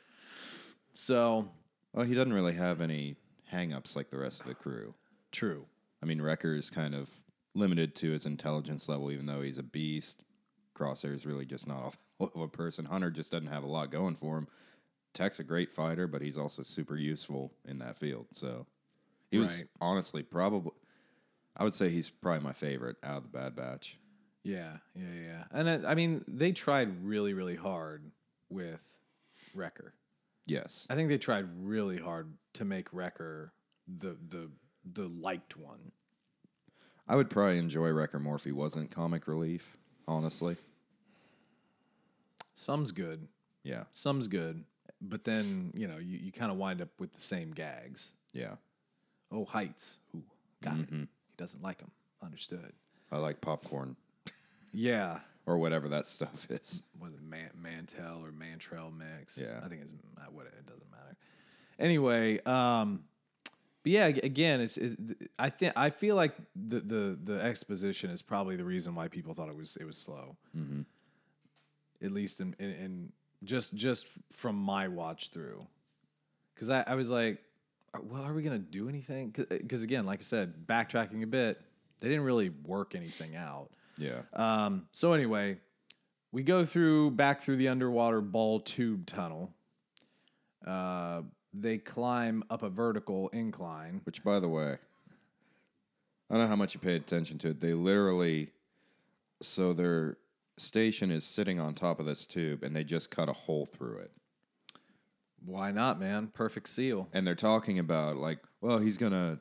So 0.93 1.49
Well, 1.93 2.05
he 2.05 2.13
doesn't 2.13 2.33
really 2.33 2.53
have 2.53 2.81
any 2.81 3.15
hang-ups 3.47 3.95
like 3.95 4.09
the 4.09 4.17
rest 4.17 4.41
of 4.41 4.47
the 4.47 4.55
crew. 4.55 4.93
true. 5.31 5.65
I 6.03 6.07
mean, 6.07 6.21
Wrecker 6.21 6.55
is 6.55 6.69
kind 6.71 6.95
of 6.95 7.09
limited 7.53 7.93
to 7.97 8.11
his 8.11 8.25
intelligence 8.25 8.89
level, 8.89 9.11
even 9.11 9.25
though 9.27 9.41
he's 9.41 9.59
a 9.59 9.63
beast. 9.63 10.23
Crosshair 10.75 11.13
is 11.13 11.25
really 11.27 11.45
just 11.45 11.67
not 11.67 11.95
of 12.19 12.35
a 12.41 12.47
person. 12.47 12.85
Hunter 12.85 13.11
just 13.11 13.31
doesn't 13.31 13.47
have 13.47 13.63
a 13.63 13.67
lot 13.67 13.91
going 13.91 14.15
for 14.15 14.37
him. 14.37 14.47
Tech's 15.13 15.39
a 15.39 15.43
great 15.43 15.71
fighter, 15.71 16.07
but 16.07 16.21
he's 16.21 16.37
also 16.37 16.63
super 16.63 16.95
useful 16.95 17.51
in 17.67 17.79
that 17.79 17.97
field. 17.97 18.27
So 18.31 18.65
he 19.29 19.37
was 19.37 19.53
Right. 19.53 19.67
honestly 19.81 20.23
probably, 20.23 20.71
I 21.55 21.65
would 21.65 21.73
say 21.73 21.89
he's 21.89 22.09
probably 22.09 22.43
my 22.43 22.53
favorite 22.53 22.95
out 23.03 23.17
of 23.17 23.23
the 23.23 23.29
Bad 23.37 23.55
Batch. 23.55 23.97
Yeah, 24.43 24.77
yeah, 24.95 25.03
yeah. 25.23 25.43
And 25.51 25.69
I, 25.85 25.91
I 25.91 25.95
mean, 25.95 26.23
they 26.27 26.51
tried 26.53 27.03
really, 27.05 27.33
really 27.33 27.57
hard 27.57 28.09
with 28.49 28.81
Wrecker. 29.53 29.93
Yes. 30.45 30.87
I 30.89 30.95
think 30.95 31.09
they 31.09 31.17
tried 31.17 31.45
really 31.61 31.97
hard 31.97 32.33
to 32.53 32.65
make 32.65 32.91
Wrecker 32.93 33.53
the 33.87 34.17
the 34.29 34.49
the 34.93 35.07
liked 35.07 35.55
one. 35.57 35.91
I 37.07 37.15
would 37.15 37.29
probably 37.29 37.57
enjoy 37.59 37.89
Wrecker 37.89 38.19
more 38.19 38.35
if 38.35 38.43
he 38.43 38.51
wasn't 38.51 38.89
comic 38.91 39.27
relief, 39.27 39.77
honestly. 40.07 40.55
Some's 42.53 42.91
good, 42.91 43.27
Yeah. 43.63 43.83
some's 43.91 44.27
good, 44.27 44.63
but 45.01 45.23
then 45.23 45.71
you 45.75 45.87
know 45.87 45.97
you, 45.97 46.17
you 46.17 46.31
kind 46.31 46.51
of 46.51 46.57
wind 46.57 46.81
up 46.81 46.89
with 46.99 47.13
the 47.13 47.21
same 47.21 47.51
gags. 47.51 48.11
Yeah. 48.33 48.55
Oh, 49.31 49.45
heights. 49.45 49.99
Ooh, 50.15 50.23
got 50.61 50.73
Mm-hmm. 50.75 51.03
it. 51.03 51.09
He 51.29 51.35
doesn't 51.37 51.63
like 51.63 51.77
them. 51.79 51.91
Understood. 52.21 52.73
I 53.11 53.17
like 53.17 53.41
popcorn 53.41 53.95
Yeah. 54.73 55.19
Or 55.45 55.57
whatever 55.57 55.89
that 55.89 56.05
stuff 56.17 56.47
is. 56.49 56.83
Was 56.99 57.13
it 57.13 57.21
Man- 57.23 57.51
Mantel 57.61 58.23
or 58.23 58.31
Mantrell 58.31 58.91
mix? 58.95 59.37
Yeah. 59.37 59.59
I 59.63 59.67
think 59.67 59.81
it's 59.81 59.93
uh, 60.17 60.25
what 60.31 60.47
it 60.47 60.65
doesn't 60.65 60.89
matter. 60.91 61.15
Anyway, 61.79 62.39
um, 62.43 63.03
but 63.83 63.91
yeah, 63.91 64.05
again, 64.05 64.61
it's, 64.61 64.77
it's 64.77 64.95
I 65.39 65.49
think 65.49 65.73
I 65.75 65.89
feel 65.89 66.15
like 66.15 66.35
the, 66.55 66.79
the 66.79 67.19
the 67.23 67.41
exposition 67.41 68.11
is 68.11 68.21
probably 68.21 68.55
the 68.55 68.63
reason 68.65 68.93
why 68.93 69.07
people 69.07 69.33
thought 69.33 69.49
it 69.49 69.57
was 69.57 69.75
it 69.77 69.85
was 69.85 69.97
slow. 69.97 70.35
Mm-hmm. 70.55 70.81
At 72.03 72.11
least 72.11 72.41
in, 72.41 72.55
in, 72.59 72.69
in 72.71 73.11
just 73.43 73.73
just 73.73 74.07
from 74.31 74.55
my 74.55 74.87
watch 74.87 75.29
through, 75.29 75.65
because 76.53 76.69
I, 76.69 76.83
I 76.85 76.93
was 76.93 77.09
like, 77.09 77.39
well, 78.03 78.21
are 78.21 78.33
we 78.33 78.43
gonna 78.43 78.59
do 78.59 78.87
anything? 78.87 79.29
Because 79.31 79.81
again, 79.81 80.05
like 80.05 80.19
I 80.19 80.23
said, 80.23 80.67
backtracking 80.67 81.23
a 81.23 81.27
bit, 81.27 81.59
they 81.99 82.07
didn't 82.07 82.23
really 82.23 82.49
work 82.49 82.93
anything 82.93 83.35
out. 83.35 83.71
Yeah. 83.97 84.21
Um, 84.33 84.87
so 84.91 85.13
anyway, 85.13 85.57
we 86.31 86.43
go 86.43 86.65
through 86.65 87.11
back 87.11 87.41
through 87.41 87.57
the 87.57 87.67
underwater 87.67 88.21
ball 88.21 88.59
tube 88.59 89.05
tunnel. 89.05 89.53
Uh, 90.65 91.21
they 91.53 91.77
climb 91.77 92.43
up 92.49 92.63
a 92.63 92.69
vertical 92.69 93.29
incline. 93.29 94.01
Which, 94.03 94.23
by 94.23 94.39
the 94.39 94.47
way, 94.47 94.77
I 96.29 96.33
don't 96.33 96.43
know 96.43 96.47
how 96.47 96.55
much 96.55 96.73
you 96.73 96.79
paid 96.79 97.01
attention 97.01 97.37
to 97.39 97.49
it. 97.49 97.59
They 97.59 97.73
literally, 97.73 98.51
so 99.41 99.73
their 99.73 100.17
station 100.57 101.11
is 101.11 101.25
sitting 101.25 101.59
on 101.59 101.73
top 101.73 101.99
of 101.99 102.05
this 102.05 102.25
tube, 102.25 102.63
and 102.63 102.75
they 102.75 102.83
just 102.83 103.09
cut 103.11 103.27
a 103.27 103.33
hole 103.33 103.65
through 103.65 103.97
it. 103.97 104.11
Why 105.43 105.71
not, 105.71 105.99
man? 105.99 106.27
Perfect 106.27 106.69
seal. 106.69 107.09
And 107.13 107.25
they're 107.25 107.35
talking 107.35 107.79
about 107.79 108.17
like, 108.17 108.39
well, 108.61 108.77
he's 108.77 108.97
gonna 108.97 109.39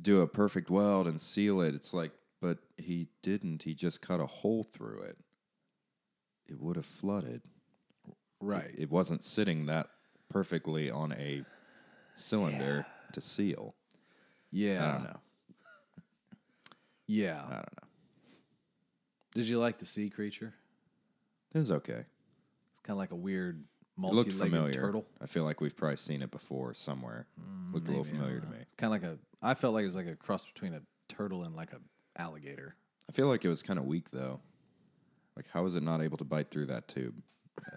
do 0.00 0.22
a 0.22 0.26
perfect 0.26 0.70
weld 0.70 1.06
and 1.06 1.20
seal 1.20 1.60
it. 1.60 1.74
It's 1.74 1.92
like, 1.92 2.12
but 2.40 2.58
he 2.76 3.08
didn't. 3.22 3.62
He 3.64 3.74
just 3.74 4.00
cut 4.00 4.20
a 4.20 4.26
hole 4.26 4.64
through 4.64 5.02
it. 5.02 5.18
It 6.48 6.60
would 6.60 6.76
have 6.76 6.86
flooded. 6.86 7.42
Right. 8.40 8.74
It 8.76 8.90
wasn't 8.90 9.22
sitting 9.22 9.66
that 9.66 9.88
perfectly 10.28 10.90
on 10.90 11.12
a 11.12 11.44
cylinder 12.14 12.86
to 13.12 13.20
seal. 13.20 13.74
yeah. 14.50 14.84
I 14.88 14.92
don't 14.92 15.04
know. 15.04 15.20
Yeah. 17.06 17.38
I 17.44 17.54
don't 17.54 17.76
know. 17.82 17.88
Did 19.34 19.46
you 19.48 19.58
like 19.58 19.78
the 19.78 19.86
sea 19.86 20.10
creature? 20.10 20.54
It 21.54 21.58
was 21.58 21.72
okay. 21.72 22.04
It's 22.72 22.80
kind 22.82 22.94
of 22.94 22.98
like 22.98 23.10
a 23.10 23.16
weird 23.16 23.64
It 23.98 24.00
looked 24.00 24.14
multi-legged 24.14 24.52
familiar. 24.54 24.72
turtle. 24.72 25.04
I 25.20 25.26
feel 25.26 25.44
like 25.44 25.60
we've 25.60 25.76
probably 25.76 25.96
seen 25.96 26.22
it 26.22 26.30
before 26.30 26.74
somewhere. 26.74 27.26
looked 27.72 27.86
a 27.86 27.90
mm, 27.90 27.96
little 27.96 28.04
familiar 28.04 28.40
to 28.40 28.46
me. 28.46 28.58
Kind 28.76 28.94
of 28.94 29.02
like 29.02 29.10
a. 29.12 29.18
I 29.42 29.54
felt 29.54 29.74
like 29.74 29.82
it 29.82 29.86
was 29.86 29.96
like 29.96 30.06
a 30.06 30.16
cross 30.16 30.46
between 30.46 30.74
a 30.74 30.82
turtle 31.08 31.42
and 31.42 31.54
like 31.54 31.72
a 31.72 31.78
alligator. 32.16 32.76
I 33.08 33.12
feel 33.12 33.26
like 33.28 33.44
it 33.44 33.48
was 33.48 33.62
kind 33.62 33.78
of 33.78 33.84
weak 33.86 34.10
though. 34.10 34.40
Like, 35.36 35.46
how 35.52 35.64
is 35.66 35.74
it 35.74 35.82
not 35.82 36.02
able 36.02 36.18
to 36.18 36.24
bite 36.24 36.50
through 36.50 36.66
that 36.66 36.88
tube? 36.88 37.14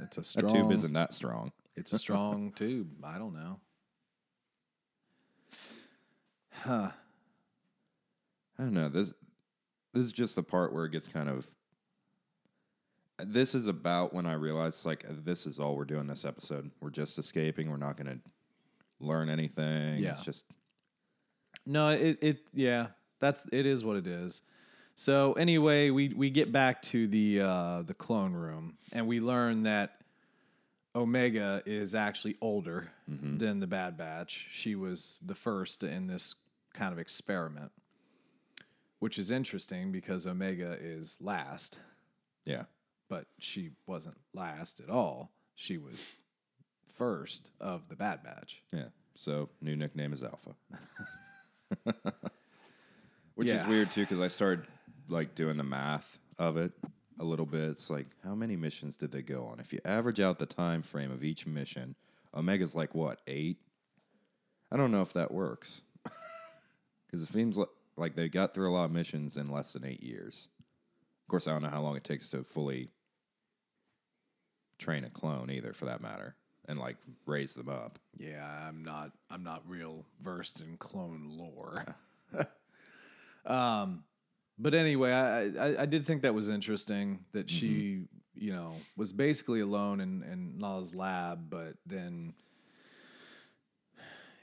It's 0.02 0.18
a 0.18 0.22
That 0.22 0.26
strong. 0.26 0.50
tube 0.54 0.72
isn't 0.72 0.94
that 0.94 1.14
strong. 1.14 1.52
It's 1.76 1.92
a 1.94 1.98
strong 1.98 2.52
tube. 2.56 2.90
I 3.04 3.18
don't 3.18 3.34
know. 3.34 3.60
Huh. 6.52 6.92
I 8.58 8.64
don't 8.64 8.74
know. 8.74 8.90
This 8.90 9.14
this 9.94 10.06
is 10.06 10.12
just 10.12 10.36
the 10.36 10.44
part 10.44 10.74
where 10.74 10.86
it 10.86 10.92
gets 10.92 11.08
kind 11.08 11.30
of. 11.30 11.50
This 13.24 13.54
is 13.56 13.68
about 13.68 14.14
when 14.14 14.26
I 14.26 14.34
realized 14.34 14.86
like 14.86 15.06
this 15.24 15.46
is 15.46 15.60
all 15.60 15.76
we're 15.76 15.86
doing 15.86 16.08
this 16.08 16.26
episode. 16.26 16.72
We're 16.82 16.90
just 16.90 17.18
escaping. 17.20 17.70
We're 17.70 17.78
not 17.78 17.98
going 17.98 18.08
to 18.08 18.20
learn 19.00 19.30
anything. 19.30 19.98
Yeah. 19.98 20.14
It's 20.14 20.24
just 20.24 20.46
No, 21.66 21.90
it 21.90 22.20
it 22.22 22.40
yeah, 22.54 22.88
that's 23.24 23.48
it 23.54 23.66
is 23.66 23.86
what 23.86 23.96
it 23.96 24.06
is. 24.06 24.42
So 24.96 25.34
anyway, 25.34 25.90
we 25.90 26.10
we 26.10 26.30
get 26.30 26.52
back 26.52 26.82
to 26.84 27.08
the 27.08 27.42
uh, 27.42 27.82
the 27.84 27.94
clone 27.94 28.34
room, 28.34 28.78
and 28.92 29.08
we 29.08 29.20
learn 29.20 29.64
that 29.64 30.02
Omega 30.96 31.64
is 31.66 31.96
actually 31.96 32.36
older 32.42 32.90
than 33.08 33.60
the 33.60 33.68
Bad 33.68 33.98
Batch. 33.98 34.48
She 34.52 34.76
was 34.76 35.18
the 35.26 35.34
first 35.36 35.84
in 35.84 36.08
this 36.08 36.36
kind 36.74 36.92
of 36.92 37.00
experiment, 37.00 37.72
which 39.00 39.18
is 39.18 39.32
interesting 39.32 39.92
because 39.92 40.28
Omega 40.28 40.78
is 40.80 41.18
last, 41.20 41.80
yeah. 42.46 42.64
but 43.10 43.26
she 43.40 43.72
wasn't 43.88 44.18
last 44.34 44.80
at 44.80 44.90
all. 44.90 45.32
She 45.56 45.78
was 45.78 46.12
first 46.94 47.52
of 47.60 47.90
the 47.90 47.96
Bad 47.96 48.22
Batch. 48.24 48.62
Yeah. 48.72 48.90
So 49.16 49.50
new 49.62 49.76
nickname 49.76 50.14
is 50.14 50.24
Alpha. 50.24 50.56
Which 53.36 53.50
is 53.50 53.66
weird 53.68 53.92
too, 53.92 54.02
because 54.02 54.20
I 54.20 54.28
started 54.28 54.66
like 55.08 55.36
doing 55.36 55.58
the 55.58 55.64
math 55.64 56.18
of 56.38 56.58
it 56.58 56.72
a 57.20 57.24
little 57.24 57.46
bit. 57.46 57.70
It's 57.70 57.90
like 57.90 58.08
how 58.24 58.36
many 58.36 58.56
missions 58.56 58.96
did 58.96 59.12
they 59.12 59.22
go 59.22 59.46
on? 59.52 59.60
If 59.60 59.74
you 59.74 59.80
average 59.86 60.20
out 60.20 60.38
the 60.38 60.46
time 60.46 60.82
frame 60.82 61.12
of 61.12 61.24
each 61.24 61.46
mission, 61.46 61.96
Omega's 62.34 62.76
like 62.76 62.94
what 62.94 63.22
eight? 63.28 63.58
I 64.72 64.78
don't 64.78 64.92
know 64.92 65.02
if 65.02 65.14
that 65.14 65.32
works 65.32 65.82
because 67.06 67.22
it 67.22 67.32
seems 67.32 67.58
li- 67.58 67.66
like 67.96 68.16
they 68.16 68.30
got 68.30 68.54
through 68.54 68.70
a 68.72 68.74
lot 68.74 68.86
of 68.86 68.92
missions 68.92 69.38
in 69.38 69.48
less 69.48 69.74
than 69.74 69.86
eight 69.86 70.04
years. 70.04 70.48
Of 71.24 71.30
course, 71.30 71.48
I 71.48 71.52
don't 71.52 71.62
know 71.62 71.70
how 71.70 71.82
long 71.82 71.96
it 71.96 72.04
takes 72.04 72.30
to 72.30 72.44
fully 72.44 72.90
train 74.80 75.04
a 75.04 75.10
clone 75.10 75.50
either, 75.50 75.74
for 75.74 75.86
that 75.86 76.02
matter, 76.02 76.36
and 76.68 76.80
like 76.80 76.98
raise 77.26 77.54
them 77.54 77.70
up. 77.70 78.00
Yeah, 78.18 78.46
I'm 78.68 78.84
not 78.84 79.12
I'm 79.30 79.44
not 79.44 79.64
real 79.68 80.06
versed 80.22 80.62
in 80.62 80.78
clone 80.78 81.30
lore. 81.38 81.96
um 83.46 84.04
but 84.60 84.74
anyway, 84.76 85.12
I, 85.12 85.46
I 85.48 85.82
I 85.82 85.86
did 85.88 86.06
think 86.06 86.22
that 86.22 86.34
was 86.36 86.48
interesting 86.48 87.26
that 87.32 87.50
she, 87.50 88.06
you 88.36 88.54
know, 88.54 88.76
was 88.96 89.12
basically 89.12 89.62
alone 89.62 90.00
in, 90.00 90.22
in 90.24 90.60
Nala's 90.60 90.94
lab, 90.94 91.50
but 91.50 91.74
then 91.88 92.36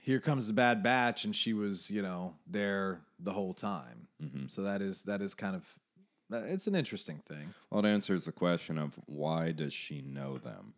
here 0.03 0.19
comes 0.19 0.47
the 0.49 0.53
bad 0.53 0.83
batch 0.83 1.25
and 1.25 1.35
she 1.35 1.53
was, 1.53 1.91
you 1.91 2.03
know, 2.03 2.35
there 2.47 3.01
the 3.21 3.33
whole 3.33 3.55
time. 3.55 4.09
So 4.49 4.63
that 4.63 4.83
is 4.83 5.05
that 5.05 5.23
is 5.23 5.33
kind 5.35 5.55
of 5.57 5.73
it's 6.33 6.67
an 6.67 6.75
interesting 6.75 7.21
thing. 7.27 7.55
Well, 7.71 7.85
it 7.85 7.89
answers 7.89 8.25
the 8.25 8.33
question 8.33 8.79
of 8.79 8.99
why 9.07 9.53
does 9.53 9.73
she 9.73 10.01
know 10.03 10.39
them, 10.39 10.75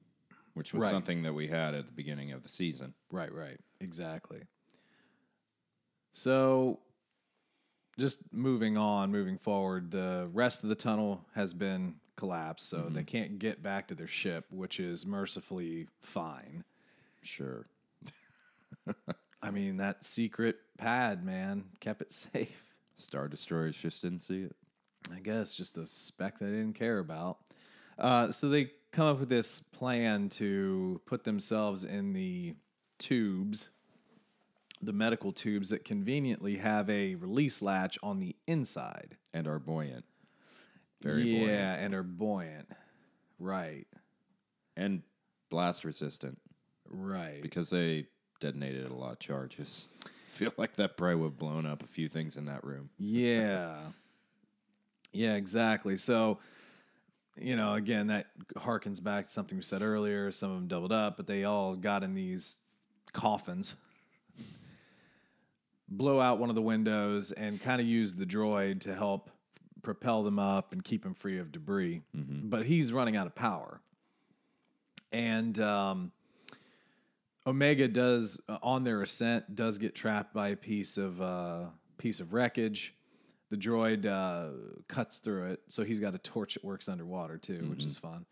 which 0.54 0.72
was 0.72 0.82
Right. 0.82 0.90
something 0.90 1.22
that 1.22 1.32
we 1.34 1.48
had 1.48 1.74
at 1.74 1.86
the 1.86 1.92
beginning 1.92 2.32
of 2.32 2.42
the 2.42 2.48
season. 2.48 2.94
Right, 3.10 3.32
right. 3.32 3.58
Exactly. 3.80 4.42
So 6.10 6.80
just 7.98 8.32
moving 8.32 8.76
on, 8.76 9.10
moving 9.10 9.38
forward, 9.38 9.90
the 9.90 10.28
rest 10.32 10.62
of 10.62 10.68
the 10.68 10.74
tunnel 10.74 11.24
has 11.34 11.52
been 11.52 11.96
collapsed, 12.16 12.68
so 12.68 12.88
they 12.88 13.04
can't 13.04 13.38
get 13.38 13.62
back 13.62 13.88
to 13.88 13.94
their 13.94 14.06
ship, 14.06 14.46
which 14.50 14.80
is 14.80 15.06
mercifully 15.06 15.88
fine. 16.00 16.64
Sure. 17.22 17.66
I 19.42 19.50
mean, 19.50 19.78
that 19.78 20.04
secret 20.04 20.56
pad, 20.78 21.24
man, 21.24 21.64
kept 21.80 22.02
it 22.02 22.12
safe. 22.12 22.64
Star 22.96 23.28
Destroyers 23.28 23.76
just 23.76 24.02
didn't 24.02 24.20
see 24.20 24.42
it. 24.42 24.56
I 25.12 25.18
guess 25.18 25.54
just 25.54 25.78
a 25.78 25.86
speck 25.86 26.38
they 26.38 26.46
didn't 26.46 26.74
care 26.74 26.98
about. 26.98 27.38
Uh, 27.98 28.30
so 28.30 28.48
they 28.48 28.70
come 28.92 29.06
up 29.06 29.20
with 29.20 29.28
this 29.28 29.60
plan 29.60 30.28
to 30.28 31.00
put 31.06 31.24
themselves 31.24 31.84
in 31.84 32.12
the 32.12 32.54
tubes, 32.98 33.68
the 34.82 34.92
medical 34.92 35.32
tubes 35.32 35.70
that 35.70 35.84
conveniently 35.84 36.56
have 36.56 36.90
a 36.90 37.14
release 37.14 37.62
latch 37.62 37.98
on 38.02 38.18
the 38.18 38.34
inside. 38.46 39.16
And 39.32 39.46
are 39.46 39.58
buoyant. 39.58 40.04
Very 41.00 41.22
yeah, 41.22 41.38
buoyant. 41.76 41.82
and 41.82 41.94
are 41.94 42.02
buoyant. 42.02 42.68
Right, 43.38 43.86
And 44.76 45.02
blast 45.50 45.84
resistant 45.84 46.38
right. 46.88 47.42
because 47.42 47.70
they 47.70 48.06
detonated 48.40 48.88
a 48.88 48.94
lot 48.94 49.12
of 49.12 49.18
charges. 49.18 49.88
feel 50.28 50.52
like 50.56 50.76
that 50.76 50.96
probably 50.96 51.16
would 51.16 51.24
have 51.26 51.38
blown 51.38 51.66
up 51.66 51.82
a 51.82 51.86
few 51.86 52.08
things 52.08 52.36
in 52.36 52.44
that 52.46 52.64
room. 52.64 52.90
Yeah. 52.98 53.76
Yeah, 55.14 55.34
exactly. 55.34 55.98
So, 55.98 56.38
you 57.36 57.54
know, 57.54 57.74
again, 57.74 58.06
that 58.06 58.28
harkens 58.56 59.02
back 59.02 59.26
to 59.26 59.30
something 59.30 59.58
we 59.58 59.62
said 59.62 59.82
earlier. 59.82 60.32
Some 60.32 60.50
of 60.50 60.56
them 60.56 60.68
doubled 60.68 60.90
up, 60.90 61.18
but 61.18 61.26
they 61.26 61.44
all 61.44 61.76
got 61.76 62.02
in 62.02 62.14
these 62.14 62.60
coffins, 63.12 63.74
blow 65.96 66.20
out 66.20 66.38
one 66.38 66.48
of 66.48 66.54
the 66.54 66.62
windows, 66.62 67.32
and 67.32 67.60
kind 67.62 67.80
of 67.80 67.86
use 67.86 68.14
the 68.14 68.26
droid 68.26 68.80
to 68.82 68.94
help 68.94 69.30
propel 69.82 70.22
them 70.22 70.38
up 70.38 70.72
and 70.72 70.82
keep 70.82 71.02
them 71.02 71.14
free 71.14 71.38
of 71.38 71.52
debris. 71.52 72.02
But 72.48 72.64
he's 72.64 72.92
running 72.92 73.16
out 73.16 73.26
of 73.26 73.34
power. 73.34 73.80
And 75.12 75.58
um, 75.58 76.12
Omega 77.46 77.88
does 77.88 78.40
uh, 78.48 78.58
on 78.62 78.84
their 78.84 79.02
ascent 79.02 79.54
does 79.54 79.78
get 79.78 79.94
trapped 79.94 80.32
by 80.32 80.50
a 80.50 80.56
piece 80.56 80.96
of 80.96 81.20
uh, 81.20 81.66
piece 81.98 82.20
of 82.20 82.32
wreckage. 82.32 82.94
The 83.50 83.56
droid 83.58 84.06
uh, 84.06 84.52
cuts 84.88 85.18
through 85.20 85.50
it, 85.50 85.60
so 85.68 85.84
he's 85.84 86.00
got 86.00 86.14
a 86.14 86.18
torch 86.18 86.54
that 86.54 86.64
works 86.64 86.88
underwater 86.88 87.36
too, 87.36 87.66
which 87.68 87.84
is 87.84 87.98
fun. 87.98 88.24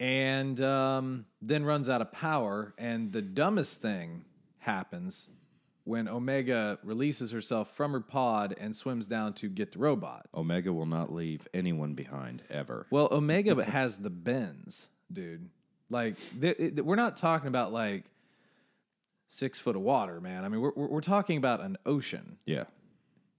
And 0.00 0.58
um, 0.62 1.26
then 1.42 1.64
runs 1.64 1.90
out 1.90 2.00
of 2.00 2.10
power, 2.12 2.72
and 2.78 3.12
the 3.12 3.20
dumbest 3.20 3.82
thing 3.82 4.24
happens 4.58 5.28
when 5.84 6.06
Omega 6.08 6.78
releases 6.84 7.30
herself 7.32 7.74
from 7.74 7.92
her 7.92 8.00
pod 8.00 8.54
and 8.60 8.74
swims 8.74 9.06
down 9.06 9.32
to 9.34 9.48
get 9.48 9.72
the 9.72 9.78
robot. 9.78 10.26
Omega 10.34 10.72
will 10.72 10.86
not 10.86 11.12
leave 11.12 11.46
anyone 11.52 11.94
behind 11.94 12.42
ever. 12.50 12.86
Well, 12.90 13.08
Omega 13.10 13.62
has 13.70 13.98
the 13.98 14.10
bends, 14.10 14.86
dude. 15.12 15.48
Like 15.90 16.16
th- 16.40 16.56
it- 16.58 16.84
we're 16.86 16.96
not 16.96 17.16
talking 17.16 17.48
about 17.48 17.72
like 17.72 18.04
six 19.28 19.58
foot 19.58 19.76
of 19.76 19.82
water, 19.82 20.20
man. 20.20 20.44
I 20.44 20.48
mean, 20.48 20.60
we're 20.60 20.72
we're 20.74 21.00
talking 21.00 21.36
about 21.38 21.60
an 21.60 21.76
ocean. 21.86 22.38
Yeah. 22.46 22.64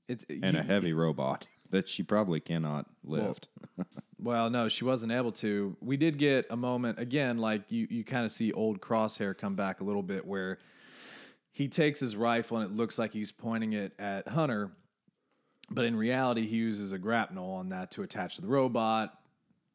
It's 0.08 0.26
And 0.30 0.54
you- 0.56 0.60
a 0.60 0.64
heavy 0.64 0.94
robot 0.94 1.48
that 1.72 1.88
she 1.88 2.04
probably 2.04 2.40
cannot 2.40 2.88
lift. 3.04 3.48
well, 4.20 4.50
no, 4.50 4.68
she 4.70 4.84
wasn't 4.86 5.12
able 5.12 5.32
to. 5.34 5.76
We 5.82 5.98
did 5.98 6.18
get 6.18 6.46
a 6.50 6.58
moment 6.58 7.00
again, 7.00 7.38
like 7.38 7.64
you 7.72 7.88
you 7.90 8.04
kind 8.04 8.26
of 8.26 8.32
see 8.32 8.52
old 8.52 8.82
Crosshair 8.82 9.36
come 9.38 9.56
back 9.56 9.80
a 9.82 9.84
little 9.84 10.04
bit, 10.04 10.26
where 10.26 10.60
he 11.54 11.68
takes 11.68 12.00
his 12.00 12.16
rifle 12.16 12.58
and 12.58 12.70
it 12.70 12.76
looks 12.76 12.98
like 13.00 13.14
he's 13.14 13.32
pointing 13.32 13.74
it 13.74 13.94
at 14.00 14.28
Hunter, 14.28 14.72
but 15.70 15.86
in 15.86 15.96
reality, 15.96 16.48
he 16.48 16.58
uses 16.58 16.92
a 16.92 16.98
grapnel 16.98 17.52
on 17.52 17.70
that 17.70 17.92
to 17.92 18.02
attach 18.02 18.36
to 18.36 18.42
the 18.42 18.48
robot. 18.48 19.18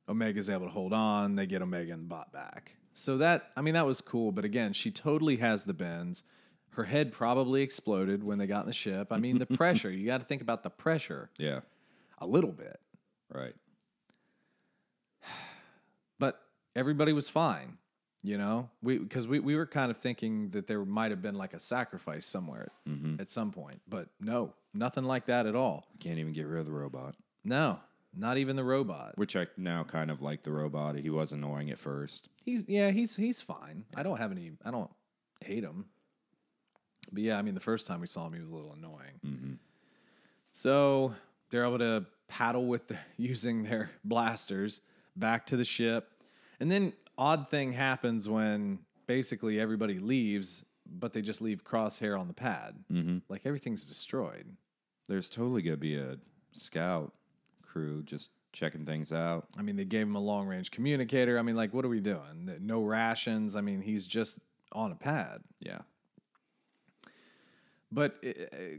Omega's 0.09 0.51
able 0.51 0.67
to 0.67 0.73
hold 0.73 0.93
on. 0.93 1.37
They 1.37 1.47
get 1.47 1.63
Omega 1.63 1.93
and 1.93 2.03
the 2.03 2.07
bot 2.07 2.33
back. 2.33 2.73
So 2.95 3.19
that, 3.19 3.53
I 3.57 3.63
mean, 3.63 3.75
that 3.75 3.87
was 3.87 4.01
cool. 4.01 4.33
But 4.33 4.45
again, 4.45 4.73
she 4.73 4.91
totally 4.91 5.37
has 5.37 5.65
the 5.65 5.73
bends. 5.73 6.25
Her 6.71 6.83
head 6.83 7.13
probably 7.13 7.63
exploded 7.63 8.25
when 8.25 8.39
they 8.39 8.47
got 8.49 8.63
in 8.63 8.67
the 8.67 8.73
ship. 8.73 9.13
I 9.13 9.19
mean, 9.19 9.39
the 9.39 9.47
pressure, 9.57 9.91
you 9.91 10.05
got 10.05 10.19
to 10.19 10.27
think 10.27 10.43
about 10.43 10.65
the 10.65 10.71
pressure 10.71 11.31
yeah. 11.39 11.61
a 12.19 12.27
little 12.27 12.53
bit. 12.53 12.81
Right. 13.33 13.55
But 16.19 16.41
everybody 16.75 17.13
was 17.13 17.29
fine, 17.29 17.79
you 18.29 18.37
know? 18.37 18.69
We 18.83 18.99
because 18.99 19.27
we, 19.27 19.41
we 19.41 19.57
were 19.57 19.67
kind 19.67 19.91
of 19.91 19.97
thinking 19.97 20.51
that 20.51 20.67
there 20.67 20.85
might 20.85 21.11
have 21.11 21.23
been 21.23 21.35
like 21.35 21.55
a 21.55 21.61
sacrifice 21.61 22.27
somewhere 22.27 22.73
at 22.87 22.93
mm-hmm. 22.93 23.23
some 23.27 23.53
point. 23.53 23.81
But 23.89 24.09
no, 24.21 24.53
nothing 24.75 25.05
like 25.05 25.27
that 25.27 25.47
at 25.47 25.57
all. 25.57 25.87
we 25.95 25.99
Can't 25.99 26.19
even 26.19 26.35
get 26.35 26.47
rid 26.47 26.61
of 26.61 26.67
the 26.67 26.73
robot. 26.73 27.15
No, 27.43 27.81
not 28.15 28.37
even 28.37 28.55
the 28.55 28.65
robot. 28.65 29.17
Which 29.17 29.35
I 29.35 29.47
now 29.57 29.83
kind 29.83 30.11
of 30.11 30.21
like 30.21 30.43
the 30.43 30.53
robot. 30.53 30.97
He 30.97 31.09
was 31.09 31.33
annoying 31.33 31.71
at 31.71 31.79
first. 31.79 32.29
He's 32.45 32.69
yeah, 32.69 32.91
he's 32.91 33.17
he's 33.17 33.41
fine. 33.41 33.87
I 33.97 34.03
don't 34.03 34.19
have 34.19 34.31
any. 34.31 34.53
I 34.63 34.71
don't 34.71 34.91
hate 35.43 35.65
him. 35.65 35.87
But 37.11 37.23
yeah, 37.23 37.39
I 37.39 37.43
mean, 37.43 37.55
the 37.55 37.61
first 37.61 37.87
time 37.87 38.03
we 38.03 38.07
saw 38.07 38.27
him, 38.27 38.35
he 38.35 38.41
was 38.41 38.51
a 38.51 38.55
little 38.55 38.75
annoying. 38.75 39.21
Mm-hmm. 39.27 39.53
So 40.53 41.15
they're 41.49 41.65
able 41.65 41.79
to 41.79 42.05
paddle 42.29 42.67
with 42.67 42.89
the, 42.89 42.99
using 43.17 43.63
their 43.63 43.91
blasters 44.05 44.83
back 45.17 45.47
to 45.47 45.57
the 45.57 45.65
ship, 45.65 46.11
and 46.61 46.71
then 46.71 46.93
odd 47.19 47.51
thing 47.51 47.73
happens 47.73 48.29
when 48.29 48.79
basically 49.07 49.61
everybody 49.61 49.99
leaves, 49.99 50.65
but 50.87 51.13
they 51.13 51.21
just 51.21 51.43
leave 51.43 51.65
Crosshair 51.65 52.19
on 52.19 52.29
the 52.29 52.35
pad. 52.35 52.77
Mm-hmm. 52.91 53.19
Like 53.29 53.43
everything's 53.45 53.87
destroyed. 53.87 54.47
There's 55.09 55.29
totally 55.29 55.63
to 55.63 55.77
be 55.77 55.97
a 55.97 56.17
scout 56.53 57.13
crew 57.63 58.03
just 58.05 58.31
checking 58.53 58.87
things 58.87 59.13
out. 59.13 59.47
I 59.59 59.63
mean, 59.63 59.77
they 59.77 59.85
gave 59.85 60.07
him 60.07 60.15
a 60.17 60.21
long 60.21 60.47
range 60.47 60.71
communicator. 60.71 61.39
I 61.39 61.43
mean, 61.43 61.57
like, 61.57 61.75
what 61.75 61.85
are 61.85 61.89
we 61.89 62.01
doing? 62.01 62.57
No 62.61 62.83
rations. 62.83 63.57
I 63.57 63.61
mean, 63.61 63.81
he's 63.81 64.07
just 64.07 64.41
on 64.73 64.93
a 64.93 64.95
pad. 64.95 65.43
Yeah. 65.61 65.79
But 67.91 68.17
uh, 68.27 68.31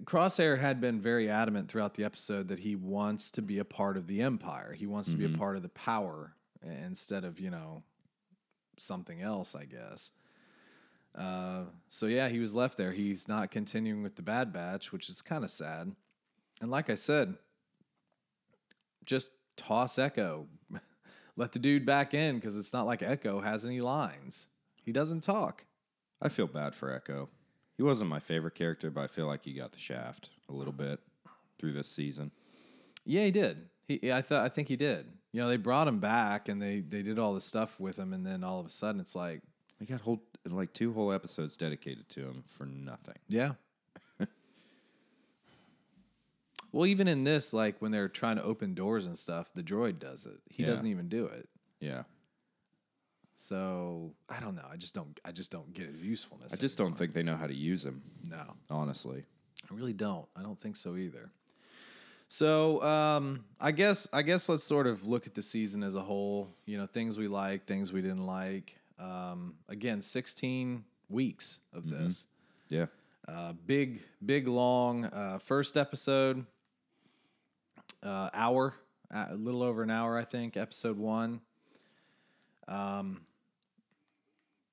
Crosshair 0.03 0.59
had 0.59 0.79
been 0.79 1.01
very 1.01 1.29
adamant 1.29 1.67
throughout 1.67 1.95
the 1.95 2.03
episode 2.03 2.47
that 2.49 2.59
he 2.59 2.75
wants 2.75 3.31
to 3.31 3.41
be 3.41 3.57
a 3.57 3.65
part 3.65 3.97
of 3.97 4.05
the 4.05 4.21
Empire. 4.21 4.73
He 4.73 4.85
wants 4.85 5.09
to 5.09 5.17
be 5.17 5.25
a 5.25 5.37
part 5.37 5.55
of 5.55 5.63
the 5.63 5.69
power 5.69 6.35
instead 6.61 7.23
of, 7.23 7.39
you 7.39 7.49
know, 7.49 7.81
something 8.81 9.21
else, 9.21 9.55
I 9.55 9.65
guess. 9.65 10.11
Uh, 11.15 11.63
so 11.87 12.05
yeah, 12.05 12.29
he 12.29 12.39
was 12.39 12.53
left 12.53 12.77
there. 12.77 12.91
He's 12.91 13.27
not 13.27 13.51
continuing 13.51 14.03
with 14.03 14.15
the 14.15 14.21
Bad 14.21 14.53
Batch, 14.53 14.91
which 14.91 15.09
is 15.09 15.21
kind 15.21 15.43
of 15.43 15.51
sad. 15.51 15.93
And 16.61 16.71
like 16.71 16.89
I 16.89 16.95
said, 16.95 17.35
just 19.05 19.31
toss 19.57 19.97
Echo. 19.97 20.47
Let 21.35 21.51
the 21.51 21.59
dude 21.59 21.85
back 21.85 22.13
in 22.13 22.35
because 22.35 22.57
it's 22.57 22.73
not 22.73 22.85
like 22.85 23.01
Echo 23.01 23.41
has 23.41 23.65
any 23.65 23.81
lines. 23.81 24.47
He 24.83 24.91
doesn't 24.91 25.21
talk. 25.21 25.65
I 26.21 26.29
feel 26.29 26.47
bad 26.47 26.75
for 26.75 26.93
Echo. 26.93 27.29
He 27.77 27.83
wasn't 27.83 28.09
my 28.09 28.19
favorite 28.19 28.55
character, 28.55 28.89
but 28.89 29.01
I 29.01 29.07
feel 29.07 29.25
like 29.25 29.45
he 29.45 29.53
got 29.53 29.71
the 29.71 29.79
shaft 29.79 30.31
a 30.49 30.53
little 30.53 30.73
bit 30.73 30.99
through 31.57 31.71
this 31.71 31.87
season. 31.87 32.31
Yeah, 33.05 33.23
he 33.23 33.31
did. 33.31 33.69
He, 33.87 34.11
I 34.11 34.21
thought, 34.21 34.43
I 34.43 34.49
think 34.49 34.67
he 34.67 34.75
did. 34.75 35.05
You 35.31 35.41
know, 35.41 35.47
they 35.47 35.57
brought 35.57 35.87
him 35.87 35.99
back 35.99 36.49
and 36.49 36.61
they 36.61 36.79
they 36.79 37.01
did 37.03 37.19
all 37.19 37.33
this 37.33 37.45
stuff 37.45 37.79
with 37.79 37.97
him, 37.97 38.13
and 38.13 38.25
then 38.25 38.43
all 38.43 38.59
of 38.59 38.65
a 38.65 38.69
sudden, 38.69 38.99
it's 39.01 39.15
like, 39.15 39.41
They 39.79 39.85
got 39.85 40.01
whole 40.01 40.21
like 40.45 40.73
two 40.73 40.93
whole 40.93 41.11
episodes 41.11 41.55
dedicated 41.57 42.09
to 42.09 42.21
him 42.21 42.43
for 42.47 42.65
nothing. 42.65 43.15
yeah. 43.27 43.53
well, 46.71 46.85
even 46.85 47.07
in 47.07 47.23
this, 47.23 47.53
like 47.53 47.81
when 47.81 47.91
they're 47.91 48.07
trying 48.09 48.35
to 48.37 48.43
open 48.43 48.73
doors 48.73 49.05
and 49.07 49.17
stuff, 49.17 49.51
the 49.53 49.63
droid 49.63 49.99
does 49.99 50.25
it. 50.25 50.39
He 50.49 50.63
Yeah. 50.63 50.69
doesn't 50.69 50.87
even 50.87 51.09
do 51.09 51.25
it. 51.25 51.47
Yeah. 51.79 52.03
So 53.37 54.13
I 54.27 54.39
don't 54.39 54.55
know. 54.55 54.67
I 54.69 54.75
just 54.77 54.93
don't. 54.93 55.17
I 55.23 55.31
just 55.31 55.51
don't 55.51 55.73
get 55.73 55.87
his 55.87 56.03
usefulness. 56.03 56.53
I 56.53 56.57
just 56.57 56.77
don't 56.77 56.97
think 56.97 57.13
they 57.13 57.23
know 57.23 57.35
how 57.37 57.47
to 57.47 57.55
use 57.55 57.85
him, 57.85 58.01
No, 58.27 58.55
honestly. 58.69 59.23
I 59.69 59.73
really 59.75 59.93
don't. 59.93 60.27
I 60.35 60.41
don't 60.41 60.59
think 60.59 60.75
so 60.75 60.95
either. 60.97 61.31
So 62.29 62.81
um, 62.83 63.43
I 63.59 63.71
guess 63.71 64.07
I 64.13 64.21
guess 64.21 64.47
let's 64.49 64.63
sort 64.63 64.85
of 64.85 65.07
look 65.07 65.25
at 65.25 65.33
the 65.33 65.41
season 65.41 65.83
as 65.83 65.95
a 65.95 66.01
whole. 66.01 66.47
You 66.65 66.77
know, 66.77 66.85
things 66.85 67.17
we 67.17 67.27
like, 67.27 67.65
things 67.65 67.91
we 67.91 68.01
didn't 68.01 68.25
like. 68.25 68.77
Um, 68.99 69.55
again, 69.67 69.99
sixteen 69.99 70.85
weeks 71.09 71.59
of 71.73 71.89
this. 71.89 72.27
Yeah. 72.69 72.85
Uh, 73.27 73.53
big, 73.65 74.01
big, 74.25 74.47
long 74.47 75.05
uh, 75.05 75.39
first 75.39 75.75
episode. 75.75 76.45
Uh, 78.01 78.29
hour, 78.33 78.75
a 79.11 79.35
little 79.35 79.63
over 79.63 79.83
an 79.83 79.89
hour, 79.89 80.17
I 80.17 80.23
think. 80.23 80.55
Episode 80.55 80.97
one. 80.97 81.41
Um, 82.67 83.21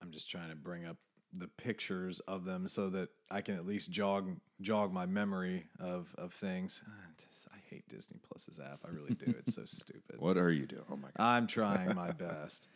I'm 0.02 0.10
just 0.10 0.30
trying 0.30 0.50
to 0.50 0.56
bring 0.56 0.84
up 0.84 0.96
the 1.38 1.48
pictures 1.48 2.20
of 2.20 2.44
them 2.44 2.66
so 2.68 2.88
that 2.90 3.08
I 3.30 3.40
can 3.40 3.54
at 3.56 3.66
least 3.66 3.90
jog 3.90 4.36
jog 4.60 4.92
my 4.92 5.06
memory 5.06 5.66
of 5.80 6.14
of 6.18 6.32
things. 6.32 6.82
Just- 7.18 7.48
I 7.52 7.58
hate 7.68 7.88
Disney 7.88 8.18
Plus's 8.28 8.58
app. 8.58 8.80
I 8.84 8.90
really 8.90 9.14
do. 9.14 9.34
It's 9.38 9.54
so 9.54 9.62
stupid. 9.66 10.16
What 10.18 10.36
are 10.36 10.50
you 10.52 10.66
doing? 10.66 10.84
Oh 10.90 10.96
my 10.96 11.08
god. 11.16 11.24
I'm 11.24 11.46
trying 11.46 11.94
my 11.94 12.10
best. 12.18 12.68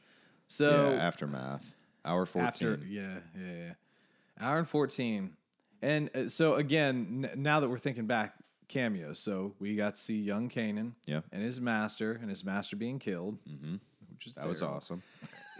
So 0.46 0.90
yeah, 0.90 1.06
aftermath. 1.06 1.72
Hour 2.04 2.24
14. 2.26 2.46
after 2.46 2.80
yeah, 2.88 3.18
yeah, 3.38 3.52
yeah. 3.56 3.72
Hour 4.40 4.58
and 4.58 4.68
14. 4.68 5.36
And 5.82 6.10
uh, 6.16 6.28
so 6.28 6.54
again, 6.54 7.28
n- 7.32 7.42
now 7.42 7.60
that 7.60 7.68
we're 7.68 7.78
thinking 7.78 8.06
back, 8.06 8.34
cameos. 8.68 9.18
So 9.18 9.54
we 9.58 9.76
got 9.76 9.96
to 9.96 10.00
see 10.00 10.16
young 10.16 10.48
Kanan 10.48 10.92
Yeah. 11.04 11.20
and 11.32 11.42
his 11.42 11.60
master, 11.60 12.18
and 12.20 12.30
his 12.30 12.44
master 12.44 12.76
being 12.76 12.98
killed, 12.98 13.38
mm-hmm. 13.46 13.76
which 14.12 14.26
is 14.26 14.34
That 14.34 14.46
was 14.48 14.62
awesome. 14.62 15.02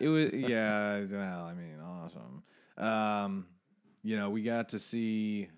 It 0.00 0.08
was 0.08 0.30
yeah, 0.32 1.00
well, 1.10 1.44
I 1.44 1.52
mean, 1.52 1.78
awesome. 1.84 2.42
Um, 2.78 3.46
you 4.02 4.16
know, 4.16 4.30
we 4.30 4.42
got 4.42 4.70
to 4.70 4.78
see 4.78 5.48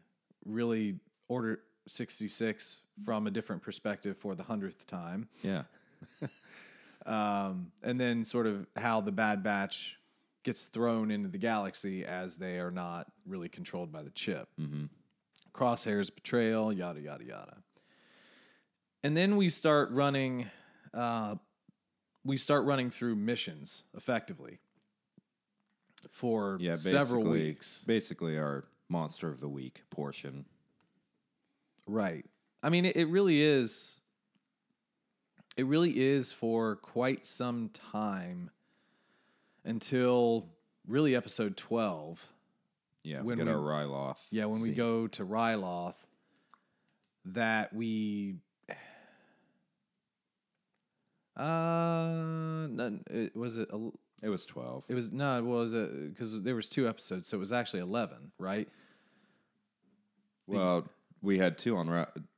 really 0.45 0.99
Order 1.29 1.61
66 1.89 2.81
from 3.05 3.27
a 3.27 3.31
different 3.31 3.63
perspective 3.63 4.17
for 4.17 4.35
the 4.35 4.43
hundredth 4.43 4.87
time. 4.87 5.29
Yeah. 5.43 5.63
um, 7.07 7.73
and 7.83 7.99
then 8.01 8.25
sort 8.25 8.47
of 8.47 8.67
how 8.77 9.01
the 9.01 9.13
Bad 9.13 9.43
Batch 9.43 9.99
gets 10.43 10.67
thrown 10.67 11.11
into 11.11 11.29
the 11.29 11.39
galaxy 11.39 12.05
as 12.05 12.37
they 12.37 12.59
are 12.59 12.71
not 12.71 13.11
really 13.27 13.49
controlled 13.49 13.93
by 13.93 14.03
the 14.03 14.11
chip. 14.11 14.49
Mm-hmm. 14.61 14.85
Crosshair's 15.53 16.11
betrayal, 16.11 16.73
yada 16.73 17.01
yada 17.01 17.25
yada. 17.25 17.57
And 19.05 19.17
then 19.17 19.37
we 19.37 19.49
start 19.49 19.91
running, 19.91 20.47
uh, 20.95 21.37
we 22.25 22.37
start 22.37 22.65
running 22.65 22.91
through 22.91 23.17
missions 23.17 23.83
effectively 23.97 24.59
for 26.11 26.57
Yeah, 26.61 26.75
several 26.77 27.23
weeks. 27.25 27.83
Basically, 27.87 28.37
our 28.39 28.65
monster 28.89 29.29
of 29.29 29.41
the 29.41 29.49
week 29.49 29.83
portion. 29.91 30.45
Right. 31.87 32.25
I 32.63 32.69
mean, 32.69 32.85
it, 32.85 32.97
it 32.97 33.07
really 33.09 33.41
is. 33.41 33.99
It 35.57 35.67
really 35.67 35.91
is 36.01 36.33
for 36.33 36.77
quite 36.77 37.27
some 37.27 37.69
time 37.71 38.51
until 39.65 40.49
really 40.87 41.15
episode 41.15 41.57
12. 41.57 42.27
Yeah, 43.05 43.19
When 43.23 43.39
we 43.39 43.45
get 43.45 43.47
we- 43.47 43.53
our 43.53 43.59
Ryloth. 43.59 44.19
Yeah, 44.31 44.47
when 44.47 44.61
we 44.61 44.71
go 44.71 45.07
to 45.09 45.25
Ryloth, 45.25 45.95
that 47.27 47.73
we. 47.75 48.37
Uh, 51.37 52.69
was 53.35 53.57
it? 53.57 53.71
It 54.23 54.29
was 54.29 54.47
12. 54.47 54.85
It 54.89 54.95
was 54.95 55.11
no, 55.13 55.39
it 55.39 55.45
was 55.45 55.75
because 55.75 56.43
there 56.43 56.55
was 56.55 56.69
two 56.69 56.89
episodes, 56.89 57.27
so 57.29 57.37
it 57.37 57.41
was 57.41 57.53
actually 57.53 57.81
eleven, 57.81 58.33
right? 58.39 58.69
well, 60.47 60.89
we 61.21 61.39
had 61.39 61.59
two 61.59 61.77
on. 61.77 61.89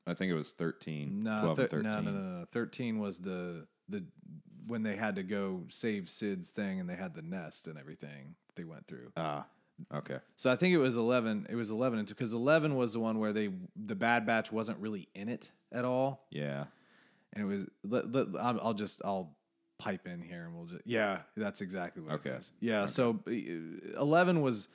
I 0.06 0.14
think 0.14 0.30
it 0.30 0.34
was 0.34 0.52
13. 0.52 1.22
No, 1.22 1.40
12 1.54 1.58
and 1.58 1.70
thir- 1.70 1.76
13. 1.78 1.82
no, 1.82 2.00
no, 2.00 2.10
no, 2.10 2.38
no. 2.40 2.44
Thirteen 2.50 2.98
was 2.98 3.20
the 3.20 3.66
the 3.88 4.04
when 4.66 4.82
they 4.82 4.96
had 4.96 5.16
to 5.16 5.22
go 5.22 5.62
save 5.68 6.08
Cid's 6.08 6.50
thing 6.50 6.80
and 6.80 6.88
they 6.88 6.96
had 6.96 7.14
the 7.14 7.22
nest 7.22 7.66
and 7.68 7.78
everything 7.78 8.34
they 8.56 8.64
went 8.64 8.86
through. 8.86 9.12
Ah, 9.16 9.46
okay. 9.94 10.18
So 10.36 10.50
I 10.50 10.56
think 10.56 10.74
it 10.74 10.78
was 10.78 10.96
eleven. 10.96 11.46
It 11.50 11.54
was 11.54 11.70
eleven 11.70 11.98
and 11.98 12.08
because 12.08 12.32
eleven 12.34 12.76
was 12.76 12.92
the 12.92 13.00
one 13.00 13.18
where 13.18 13.32
they 13.32 13.50
the 13.76 13.94
Bad 13.94 14.26
Batch 14.26 14.52
wasn't 14.52 14.78
really 14.78 15.08
in 15.14 15.28
it 15.28 15.50
at 15.72 15.84
all, 15.84 16.26
Yeah. 16.30 16.64
and 17.32 17.44
it 17.44 17.46
was. 17.46 17.66
Let, 17.82 18.12
let, 18.12 18.28
I'll 18.40 18.74
just 18.74 19.02
I'll 19.04 19.36
pipe 19.78 20.06
in 20.06 20.20
here 20.22 20.44
and 20.44 20.54
we'll 20.54 20.66
just 20.66 20.82
yeah, 20.86 21.20
that's 21.36 21.60
exactly 21.60 22.02
what 22.02 22.14
Okay. 22.14 22.30
it 22.30 22.36
was. 22.36 22.52
Yeah, 22.60 22.86
so 22.86 23.20
uh, 23.26 23.30
eleven 24.00 24.40
was 24.40 24.68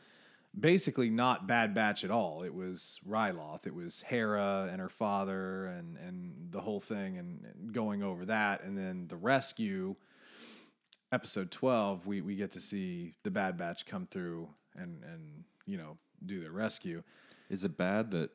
basically 0.59 1.09
not 1.09 1.47
Bad 1.47 1.73
Batch 1.73 2.03
at 2.03 2.11
all. 2.11 2.43
It 2.43 2.53
was 2.53 2.99
Ryloth. 3.07 3.65
It 3.67 3.73
was 3.75 4.01
Hera 4.01 4.67
and 4.71 4.81
her 4.81 4.89
father 4.89 5.65
and 5.67 5.97
and 5.97 6.51
the 6.51 6.61
whole 6.61 6.79
thing 6.79 7.17
and, 7.17 7.45
and 7.45 7.71
going 7.73 8.03
over 8.03 8.25
that, 8.25 8.63
and 8.63 8.77
then 8.77 9.07
the 9.07 9.15
rescue. 9.17 9.95
Episode 11.11 11.49
twelve, 11.49 12.05
we 12.05 12.21
we 12.21 12.35
get 12.35 12.51
to 12.51 12.59
see 12.59 13.15
the 13.23 13.31
Bad 13.31 13.57
Batch 13.57 13.87
come 13.87 14.05
through 14.05 14.47
and 14.75 15.03
and 15.03 15.43
you 15.65 15.75
know 15.77 15.97
do 16.23 16.39
their 16.39 16.51
rescue. 16.51 17.01
Is 17.49 17.63
it 17.63 17.77
bad 17.77 18.11
that 18.11 18.29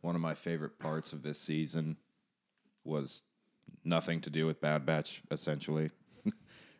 one 0.00 0.14
of 0.14 0.20
my 0.20 0.34
favorite 0.34 0.78
parts 0.78 1.12
of 1.12 1.22
this 1.24 1.40
season 1.40 1.96
was 2.84 3.22
nothing 3.84 4.20
to 4.22 4.30
do 4.30 4.46
with 4.46 4.60
Bad 4.60 4.86
Batch, 4.86 5.22
essentially? 5.30 5.90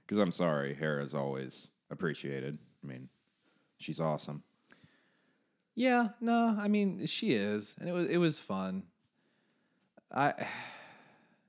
Because 0.07 0.19
I'm 0.19 0.33
sorry, 0.33 0.75
Hera's 0.75 1.15
always 1.15 1.69
appreciated. 1.91 2.59
I 2.83 2.87
mean, 2.87 3.09
she's 3.79 4.01
awesome. 4.01 4.43
Yeah, 5.75 6.09
no, 6.21 6.55
I 6.59 6.69
mean 6.69 7.07
she 7.07 7.33
is, 7.33 7.75
and 7.81 7.89
it 7.89 7.93
was 7.93 8.09
it 8.09 8.19
was 8.19 8.39
fun. 8.39 8.85
I, 10.13 10.35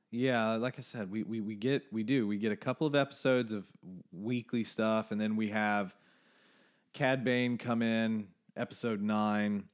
yeah, 0.09 0.55
like 0.55 0.75
I 0.77 0.81
said, 0.81 1.11
we 1.11 1.23
we 1.23 1.41
we 1.41 1.55
get 1.55 1.83
we 1.91 2.03
do 2.03 2.25
we 2.27 2.37
get 2.37 2.51
a 2.51 2.55
couple 2.55 2.87
of 2.87 2.95
episodes 2.95 3.51
of 3.51 3.65
weekly 4.11 4.63
stuff, 4.63 5.11
and 5.11 5.19
then 5.19 5.35
we 5.35 5.49
have 5.49 5.95
Cad 6.93 7.23
Bane 7.23 7.57
come 7.57 7.81
in 7.81 8.27
episode 8.57 9.01
nine, 9.01 9.65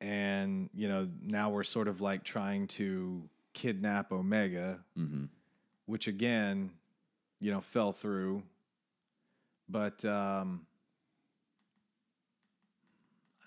and 0.00 0.70
you 0.72 0.88
know 0.88 1.08
now 1.22 1.50
we're 1.50 1.64
sort 1.64 1.88
of 1.88 2.00
like 2.00 2.24
trying 2.24 2.66
to 2.68 3.28
kidnap 3.52 4.12
Omega, 4.12 4.80
which 5.86 6.06
again, 6.08 6.70
you 7.40 7.50
know, 7.50 7.60
fell 7.60 7.92
through, 7.92 8.42
but. 9.68 10.04
um 10.04 10.66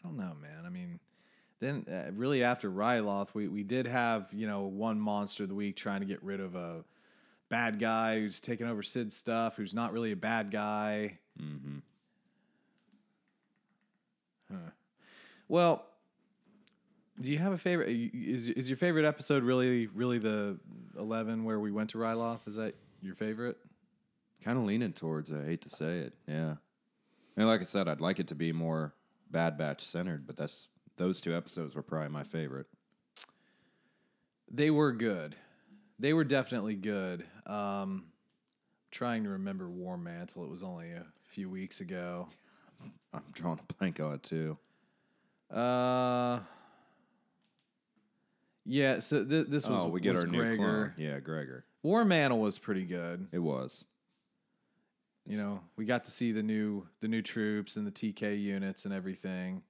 I 0.04 0.08
don't 0.10 0.18
know, 0.18 0.36
man. 0.42 0.66
I 0.66 0.70
mean, 0.70 1.00
then 1.62 1.86
uh, 1.90 2.12
really 2.14 2.44
after 2.44 2.70
Ryloth, 2.70 3.34
we, 3.34 3.48
we 3.48 3.64
did 3.64 3.88
have, 3.88 4.28
you 4.34 4.48
know, 4.48 4.64
one 4.64 5.00
monster 5.00 5.44
of 5.44 5.50
the 5.50 5.56
week 5.56 5.78
trying 5.78 6.02
to 6.02 6.06
get 6.06 6.22
rid 6.22 6.42
of 6.42 6.56
a 6.56 6.84
bad 7.48 7.80
guy 7.80 8.20
who's 8.20 8.42
taking 8.42 8.68
over 8.68 8.84
Cid's 8.84 9.16
stuff, 9.16 9.56
who's 9.56 9.74
not 9.74 9.94
really 9.94 10.12
a 10.12 10.18
bad 10.18 10.52
guy. 10.52 11.20
Mm-hmm. 11.42 11.78
Well, 15.48 15.86
do 17.20 17.32
you 17.32 17.38
have 17.38 17.54
a 17.54 17.58
favorite? 17.58 17.90
Is, 17.90 18.50
is 18.50 18.70
your 18.70 18.78
favorite 18.78 19.06
episode 19.06 19.44
really, 19.44 19.88
really 19.88 20.18
the 20.18 20.60
11 20.98 21.44
where 21.44 21.60
we 21.60 21.72
went 21.72 21.92
to 21.92 21.98
Ryloth? 21.98 22.48
Is 22.48 22.56
that 22.56 22.76
your 23.02 23.16
favorite? 23.16 23.58
Kind 24.44 24.58
of 24.58 24.66
leaning 24.66 24.94
towards. 24.94 25.32
I 25.32 25.44
hate 25.46 25.62
to 25.62 25.70
say 25.70 26.00
it. 26.00 26.14
Yeah. 26.28 26.56
And 27.38 27.48
like 27.48 27.62
I 27.62 27.66
said, 27.66 27.88
I'd 27.88 28.02
like 28.02 28.20
it 28.20 28.28
to 28.28 28.36
be 28.36 28.52
more 28.52 28.94
Bad 29.32 29.58
Batch 29.58 29.84
centered, 29.86 30.28
but 30.28 30.36
that's 30.36 30.68
those 30.98 31.22
two 31.22 31.36
episodes 31.36 31.76
were 31.76 31.82
probably 31.82 32.10
my 32.10 32.24
favorite. 32.24 32.68
They 34.52 34.70
were 34.70 34.92
good. 34.92 35.36
They 36.00 36.14
were 36.14 36.24
definitely 36.24 36.76
good. 36.76 37.26
Um, 37.48 38.06
trying 38.92 39.24
to 39.24 39.30
remember 39.30 39.70
War 39.70 39.98
Mantle. 39.98 40.44
It 40.44 40.50
was 40.50 40.62
only 40.62 40.92
a 40.92 41.06
few 41.28 41.50
weeks 41.50 41.82
ago. 41.82 42.30
I'm 43.14 43.24
drawing 43.34 43.60
a 43.60 43.74
blank 43.74 44.00
on 44.00 44.14
it 44.14 44.24
too. 44.24 44.58
Uh, 45.50 46.40
yeah. 48.66 49.00
So 49.00 49.24
th- 49.24 49.48
this 49.48 49.68
was 49.68 49.84
oh, 49.84 49.88
we 49.90 50.02
get 50.02 50.12
was 50.12 50.24
our 50.24 50.30
new 50.30 50.58
clone. 50.58 50.94
Yeah, 50.98 51.20
Gregor. 51.20 51.66
War 51.84 52.06
Mantle 52.06 52.40
was 52.40 52.60
pretty 52.60 52.86
good. 52.86 53.28
It 53.32 53.40
was. 53.40 53.86
You 55.26 55.38
know, 55.38 55.62
we 55.78 55.86
got 55.86 56.04
to 56.06 56.12
see 56.12 56.32
the 56.34 56.44
new 56.44 56.86
the 57.00 57.08
new 57.08 57.22
troops 57.22 57.78
and 57.78 57.88
the 57.88 57.92
TK 57.92 58.42
units 58.42 58.86
and 58.86 58.94
everything. 58.94 59.64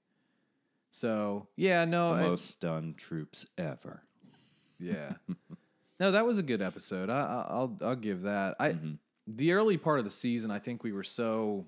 So 0.89 1.47
yeah, 1.55 1.85
no, 1.85 2.15
The 2.15 2.21
I- 2.21 2.27
most 2.27 2.59
done 2.59 2.95
troops 2.97 3.45
ever. 3.57 4.03
yeah, 4.79 5.13
no, 5.99 6.11
that 6.11 6.25
was 6.25 6.39
a 6.39 6.43
good 6.43 6.61
episode. 6.61 7.09
I, 7.09 7.19
I, 7.19 7.47
I'll 7.49 7.77
I'll 7.81 7.95
give 7.95 8.23
that. 8.23 8.55
I 8.59 8.69
mm-hmm. 8.69 8.93
the 9.27 9.53
early 9.53 9.77
part 9.77 9.99
of 9.99 10.05
the 10.05 10.11
season, 10.11 10.49
I 10.51 10.59
think 10.59 10.83
we 10.83 10.91
were 10.91 11.03
so. 11.03 11.65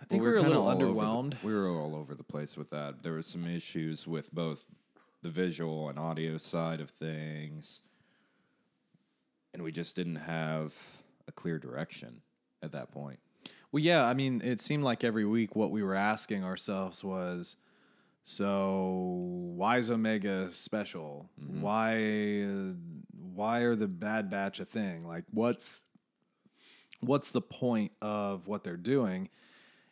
I 0.00 0.04
think 0.04 0.22
we 0.22 0.28
were, 0.28 0.34
a 0.34 0.40
kinda 0.42 0.50
little 0.50 0.68
all 0.68 0.74
over 0.74 0.84
the- 0.84 0.92
underwhelmed. 0.92 1.42
we 1.42 1.52
were 1.54 1.68
all 1.68 1.96
over 1.96 2.14
the 2.14 2.22
place 2.22 2.56
with 2.56 2.70
that. 2.70 3.02
There 3.02 3.12
were 3.12 3.22
some 3.22 3.46
issues 3.46 4.06
with 4.06 4.32
both 4.32 4.66
the 5.22 5.30
visual 5.30 5.88
and 5.88 5.98
audio 5.98 6.38
side 6.38 6.80
of 6.80 6.90
things. 6.90 7.80
And 9.54 9.62
we 9.62 9.72
just 9.72 9.96
didn't 9.96 10.16
have 10.16 10.74
a 11.26 11.32
clear 11.32 11.58
direction 11.58 12.20
at 12.62 12.72
that 12.72 12.90
point. 12.92 13.18
Well, 13.72 13.82
yeah, 13.82 14.04
I 14.04 14.14
mean, 14.14 14.42
it 14.44 14.60
seemed 14.60 14.84
like 14.84 15.04
every 15.04 15.24
week 15.24 15.56
what 15.56 15.70
we 15.70 15.82
were 15.82 15.94
asking 15.94 16.44
ourselves 16.44 17.02
was, 17.02 17.56
so 18.24 19.52
why 19.54 19.78
is 19.78 19.90
Omega 19.90 20.50
special? 20.50 21.30
Why 21.36 22.42
uh, 22.42 22.72
why 23.34 23.60
are 23.60 23.76
the 23.76 23.86
Bad 23.86 24.30
Batch 24.30 24.58
a 24.58 24.64
thing? 24.64 25.06
Like, 25.06 25.24
what's 25.30 25.82
what's 27.00 27.30
the 27.30 27.40
point 27.40 27.92
of 28.02 28.48
what 28.48 28.64
they're 28.64 28.76
doing? 28.76 29.28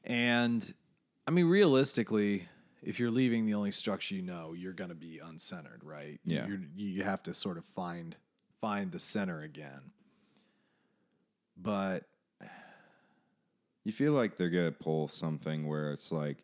And 0.03 0.75
I 1.27 1.31
mean, 1.31 1.47
realistically, 1.47 2.49
if 2.85 3.01
you're 3.01 3.11
leaving 3.11 3.47
the 3.47 3.55
only 3.55 3.73
structure 3.73 4.15
you 4.15 4.23
know, 4.23 4.53
you're 4.53 4.73
going 4.73 4.91
to 4.91 4.95
be 4.97 5.21
uncentered, 5.25 5.81
right? 5.83 6.21
Yeah. 6.25 6.47
You're, 6.47 6.61
you 6.77 7.03
have 7.03 7.23
to 7.25 7.35
sort 7.35 7.59
of 7.59 7.65
find 7.65 8.15
find 8.61 8.93
the 8.93 9.01
center 9.01 9.43
again. 9.43 9.91
But 11.61 12.05
You 13.85 13.93
feel 13.93 14.13
like 14.13 14.37
they're 14.39 14.49
gonna 14.49 14.73
pull 14.73 15.09
something 15.09 15.67
where 15.67 15.93
it's 15.93 16.11
like, 16.11 16.39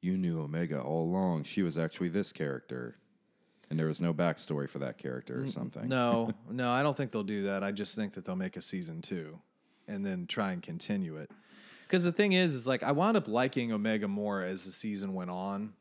you 0.00 0.16
knew 0.16 0.40
Omega 0.40 0.80
all 0.80 1.02
along. 1.04 1.42
She 1.44 1.62
was 1.62 1.76
actually 1.76 2.10
this 2.10 2.30
character, 2.32 2.96
and 3.68 3.78
there 3.78 3.86
was 3.88 4.00
no 4.00 4.14
backstory 4.14 4.68
for 4.68 4.78
that 4.78 4.98
character 4.98 5.42
or 5.42 5.48
something. 5.48 5.88
No, 5.88 6.32
no, 6.50 6.70
I 6.70 6.82
don't 6.84 6.96
think 6.96 7.10
they'll 7.10 7.24
do 7.24 7.42
that. 7.44 7.64
I 7.64 7.72
just 7.72 7.96
think 7.96 8.12
that 8.14 8.24
they'll 8.24 8.36
make 8.36 8.56
a 8.56 8.62
season 8.62 9.02
two 9.02 9.38
and 9.88 10.06
then 10.06 10.26
try 10.26 10.52
and 10.52 10.62
continue 10.62 11.16
it. 11.16 11.30
Because 11.82 12.04
the 12.04 12.12
thing 12.12 12.32
is, 12.32 12.54
is 12.54 12.68
like 12.68 12.82
I 12.84 12.92
wound 12.92 13.16
up 13.16 13.26
liking 13.28 13.72
Omega 13.72 14.06
more 14.06 14.42
as 14.42 14.64
the 14.64 14.72
season 14.72 15.14
went 15.14 15.30
on. 15.30 15.72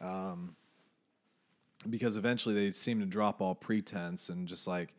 Um, 0.00 0.54
because 1.88 2.16
eventually 2.16 2.54
they 2.54 2.70
seem 2.72 3.00
to 3.00 3.06
drop 3.06 3.40
all 3.40 3.54
pretense 3.54 4.28
and 4.28 4.46
just 4.48 4.66
like, 4.66 4.92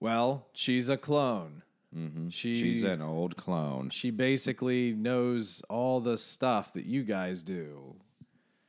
well, 0.00 0.46
she's 0.52 0.88
a 0.88 0.96
clone. 0.96 1.62
Mm-hmm. 1.96 2.28
She, 2.30 2.54
She's 2.58 2.82
an 2.82 3.02
old 3.02 3.36
clone. 3.36 3.90
she 3.90 4.10
basically 4.10 4.92
knows 4.94 5.60
all 5.68 6.00
the 6.00 6.16
stuff 6.16 6.72
that 6.72 6.86
you 6.86 7.02
guys 7.02 7.42
do 7.42 7.94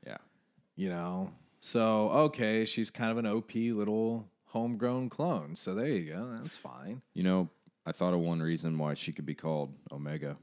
Yeah. 0.06 0.18
you 0.76 0.90
know. 0.90 1.32
So 1.62 2.10
okay, 2.10 2.66
she's 2.66 2.90
kind 2.90 3.12
of 3.12 3.18
an 3.18 3.26
OP 3.26 3.56
little 3.56 4.28
homegrown 4.48 5.10
clone. 5.10 5.56
So 5.56 5.74
there 5.74 5.88
you 5.88 6.12
go. 6.12 6.38
That's 6.42 6.58
fine. 6.58 7.02
You 7.14 7.24
know, 7.24 7.50
I 7.86 7.94
thought 7.94 8.14
of 8.14 8.20
one 8.20 8.42
reason 8.42 8.78
why 8.78 8.94
she 8.94 9.14
could 9.14 9.26
be 9.26 9.34
called 9.36 9.74
Omega, 9.92 10.36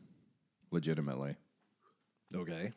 legitimately, 0.71 1.37
Okay. 2.35 2.73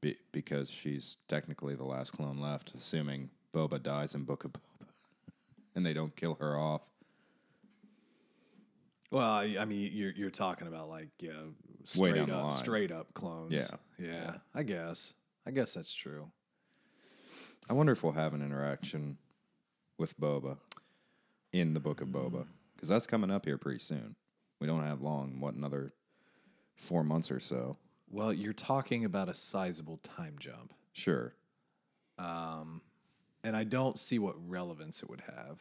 Be- 0.00 0.18
because 0.32 0.70
she's 0.70 1.16
technically 1.28 1.74
the 1.74 1.84
last 1.84 2.12
clone 2.12 2.38
left, 2.38 2.72
assuming 2.76 3.30
Boba 3.54 3.82
dies 3.82 4.14
in 4.14 4.24
Book 4.24 4.44
of 4.44 4.52
Boba, 4.52 4.86
and 5.74 5.84
they 5.84 5.92
don't 5.92 6.14
kill 6.16 6.36
her 6.40 6.58
off. 6.58 6.82
Well, 9.10 9.28
I, 9.28 9.56
I 9.60 9.64
mean, 9.64 9.90
you're 9.92 10.12
you're 10.12 10.30
talking 10.30 10.68
about 10.68 10.88
like 10.88 11.08
yeah, 11.18 11.32
straight 11.84 12.16
up, 12.16 12.28
line. 12.28 12.50
straight 12.52 12.92
up 12.92 13.12
clones. 13.14 13.72
Yeah. 13.98 14.06
yeah. 14.06 14.32
I 14.54 14.62
guess. 14.62 15.14
I 15.46 15.50
guess 15.50 15.74
that's 15.74 15.92
true. 15.92 16.30
I 17.68 17.72
wonder 17.72 17.92
if 17.92 18.02
we'll 18.02 18.12
have 18.12 18.34
an 18.34 18.42
interaction 18.42 19.18
with 19.98 20.18
Boba 20.18 20.58
in 21.52 21.74
the 21.74 21.80
Book 21.80 22.00
of 22.00 22.08
hmm. 22.08 22.16
Boba, 22.16 22.46
because 22.74 22.88
that's 22.88 23.06
coming 23.06 23.30
up 23.30 23.44
here 23.44 23.58
pretty 23.58 23.80
soon. 23.80 24.14
We 24.60 24.66
don't 24.66 24.84
have 24.84 25.00
long. 25.00 25.40
What 25.40 25.54
another 25.54 25.92
four 26.76 27.02
months 27.02 27.30
or 27.30 27.40
so? 27.40 27.76
Well, 28.10 28.32
you're 28.32 28.52
talking 28.52 29.04
about 29.04 29.28
a 29.28 29.34
sizable 29.34 29.98
time 29.98 30.36
jump, 30.38 30.74
Sure. 30.92 31.34
and 32.18 33.56
I 33.56 33.64
don't 33.64 33.98
see 33.98 34.18
what 34.18 34.34
relevance 34.48 35.02
it 35.02 35.08
would 35.08 35.22
have. 35.22 35.58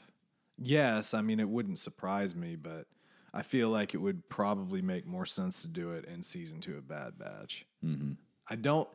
Yes, 0.58 1.14
I 1.14 1.22
mean 1.22 1.40
it 1.40 1.48
wouldn't 1.48 1.80
surprise 1.80 2.36
me, 2.36 2.56
but 2.58 2.88
I 3.34 3.44
feel 3.44 3.70
like 3.70 3.94
it 3.94 3.98
would 4.00 4.28
probably 4.30 4.82
make 4.82 5.06
more 5.06 5.26
sense 5.26 5.62
to 5.62 5.68
do 5.68 5.92
it 5.92 6.06
in 6.06 6.22
season 6.24 6.60
two 6.60 6.76
of 6.76 6.88
Bad 6.88 7.18
Batch. 7.18 7.66
Mm-hmm. 7.86 8.14
I 8.50 8.56
don't, 8.56 8.90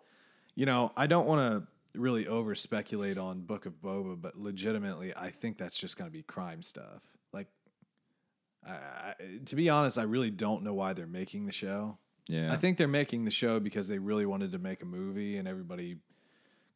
you 0.54 0.66
know, 0.66 0.92
I 0.96 1.06
don't 1.06 1.26
want 1.26 1.40
to 1.94 1.98
really 1.98 2.26
over 2.26 2.54
speculate 2.54 3.16
on 3.16 3.40
Book 3.42 3.64
of 3.66 3.80
Boba, 3.80 4.20
but 4.20 4.36
legitimately, 4.36 5.14
I 5.16 5.30
think 5.30 5.56
that's 5.56 5.78
just 5.78 5.96
going 5.96 6.10
to 6.10 6.12
be 6.12 6.22
crime 6.22 6.60
stuff. 6.60 7.00
Like, 7.32 7.46
I, 8.66 8.72
I, 8.72 9.14
to 9.46 9.56
be 9.56 9.70
honest, 9.70 9.96
I 9.96 10.02
really 10.02 10.30
don't 10.30 10.64
know 10.64 10.74
why 10.74 10.92
they're 10.92 11.06
making 11.06 11.46
the 11.46 11.52
show. 11.52 11.96
Yeah. 12.28 12.52
I 12.52 12.56
think 12.56 12.78
they're 12.78 12.88
making 12.88 13.24
the 13.24 13.30
show 13.30 13.60
because 13.60 13.86
they 13.88 13.98
really 13.98 14.26
wanted 14.26 14.52
to 14.52 14.58
make 14.58 14.82
a 14.82 14.86
movie, 14.86 15.36
and 15.36 15.46
everybody 15.46 15.98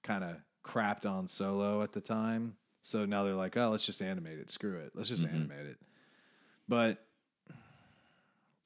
kind 0.02 0.24
of 0.24 0.36
crapped 0.64 1.08
on 1.08 1.26
Solo 1.26 1.82
at 1.82 1.92
the 1.92 2.00
time. 2.00 2.56
So 2.82 3.06
now 3.06 3.24
they're 3.24 3.34
like, 3.34 3.56
oh, 3.56 3.70
let's 3.70 3.86
just 3.86 4.02
animate 4.02 4.38
it. 4.38 4.50
Screw 4.50 4.76
it. 4.78 4.92
Let's 4.94 5.08
just 5.08 5.24
animate 5.24 5.66
it. 5.66 5.78
But 6.68 7.04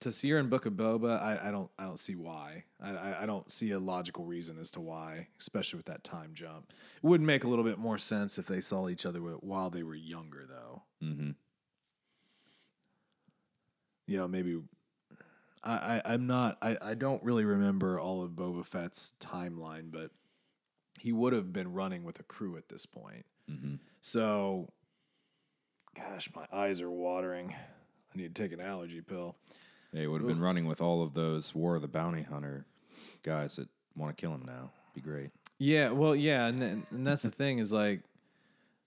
to 0.00 0.10
see 0.10 0.30
her 0.30 0.38
in 0.38 0.48
Book 0.48 0.66
of 0.66 0.72
Boba, 0.72 1.20
I, 1.20 1.48
I 1.48 1.50
don't 1.52 1.70
I 1.78 1.84
don't 1.84 2.00
see 2.00 2.16
why. 2.16 2.64
I, 2.80 2.90
I, 2.90 3.22
I 3.22 3.26
don't 3.26 3.50
see 3.50 3.70
a 3.70 3.78
logical 3.78 4.24
reason 4.24 4.58
as 4.58 4.72
to 4.72 4.80
why, 4.80 5.28
especially 5.40 5.76
with 5.76 5.86
that 5.86 6.02
time 6.02 6.32
jump. 6.34 6.72
It 6.96 7.06
would 7.06 7.20
make 7.20 7.44
a 7.44 7.48
little 7.48 7.64
bit 7.64 7.78
more 7.78 7.98
sense 7.98 8.38
if 8.38 8.46
they 8.46 8.60
saw 8.60 8.88
each 8.88 9.06
other 9.06 9.20
while 9.20 9.70
they 9.70 9.84
were 9.84 9.94
younger, 9.94 10.44
though. 10.48 10.82
mm-hmm. 11.02 11.30
You 14.08 14.18
know, 14.18 14.26
maybe 14.26 14.60
I, 15.64 16.02
I 16.04 16.12
I'm 16.12 16.26
not 16.26 16.58
I, 16.62 16.76
I 16.80 16.94
don't 16.94 17.22
really 17.22 17.44
remember 17.44 18.00
all 18.00 18.22
of 18.22 18.32
Boba 18.32 18.64
Fett's 18.64 19.14
timeline, 19.20 19.90
but 19.90 20.10
he 21.00 21.12
would 21.12 21.32
have 21.32 21.52
been 21.52 21.72
running 21.72 22.04
with 22.04 22.20
a 22.20 22.24
crew 22.24 22.56
at 22.56 22.68
this 22.68 22.86
point. 22.86 23.24
Mm-hmm. 23.50 23.76
So, 24.00 24.68
gosh, 25.96 26.30
my 26.34 26.46
eyes 26.52 26.80
are 26.80 26.90
watering. 26.90 27.54
I 28.12 28.18
need 28.18 28.34
to 28.34 28.42
take 28.42 28.52
an 28.52 28.60
allergy 28.60 29.00
pill. 29.00 29.36
They 29.92 30.06
would 30.06 30.20
have 30.20 30.28
been 30.28 30.40
running 30.40 30.66
with 30.66 30.80
all 30.80 31.02
of 31.02 31.14
those 31.14 31.54
War 31.54 31.76
of 31.76 31.82
the 31.82 31.88
Bounty 31.88 32.22
Hunter 32.22 32.66
guys 33.22 33.56
that 33.56 33.68
want 33.96 34.16
to 34.16 34.20
kill 34.20 34.32
him 34.32 34.44
now. 34.46 34.70
Be 34.94 35.00
great. 35.00 35.30
Yeah, 35.58 35.90
well, 35.90 36.16
yeah, 36.16 36.46
and 36.46 36.60
then, 36.60 36.86
and 36.90 37.06
that's 37.06 37.22
the 37.22 37.30
thing 37.30 37.58
is 37.58 37.72
like, 37.72 38.00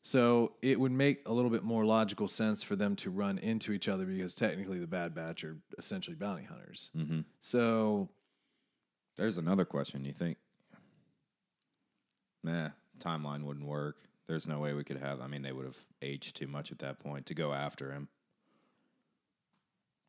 so 0.06 0.52
it 0.62 0.80
would 0.80 0.92
make 0.92 1.28
a 1.28 1.34
little 1.34 1.50
bit 1.50 1.64
more 1.64 1.84
logical 1.84 2.28
sense 2.28 2.62
for 2.62 2.76
them 2.76 2.96
to 2.98 3.10
run 3.10 3.40
into 3.40 3.72
each 3.72 3.90
other 3.90 4.06
because 4.06 4.36
technically 4.36 4.78
the 4.78 4.86
Bad 4.86 5.16
Batch 5.16 5.44
are 5.44 5.58
essentially 5.80 6.16
bounty 6.16 6.44
hunters. 6.44 6.92
Mm-hmm. 6.96 7.22
So 7.40 8.10
There's 9.18 9.40
another 9.40 9.66
question. 9.66 10.06
You 10.06 10.14
think, 10.14 10.38
nah, 12.44 12.70
timeline 13.00 13.46
wouldn't 13.46 13.66
work. 13.66 13.98
There's 14.28 14.46
no 14.46 14.60
way 14.60 14.74
we 14.74 14.84
could 14.84 14.98
have. 14.98 15.22
I 15.22 15.28
mean, 15.28 15.42
they 15.42 15.52
would 15.52 15.66
have 15.66 15.80
aged 16.04 16.36
too 16.36 16.48
much 16.48 16.72
at 16.72 16.78
that 16.80 17.00
point 17.00 17.26
to 17.26 17.34
go 17.34 17.52
after 17.52 17.92
him 17.92 18.08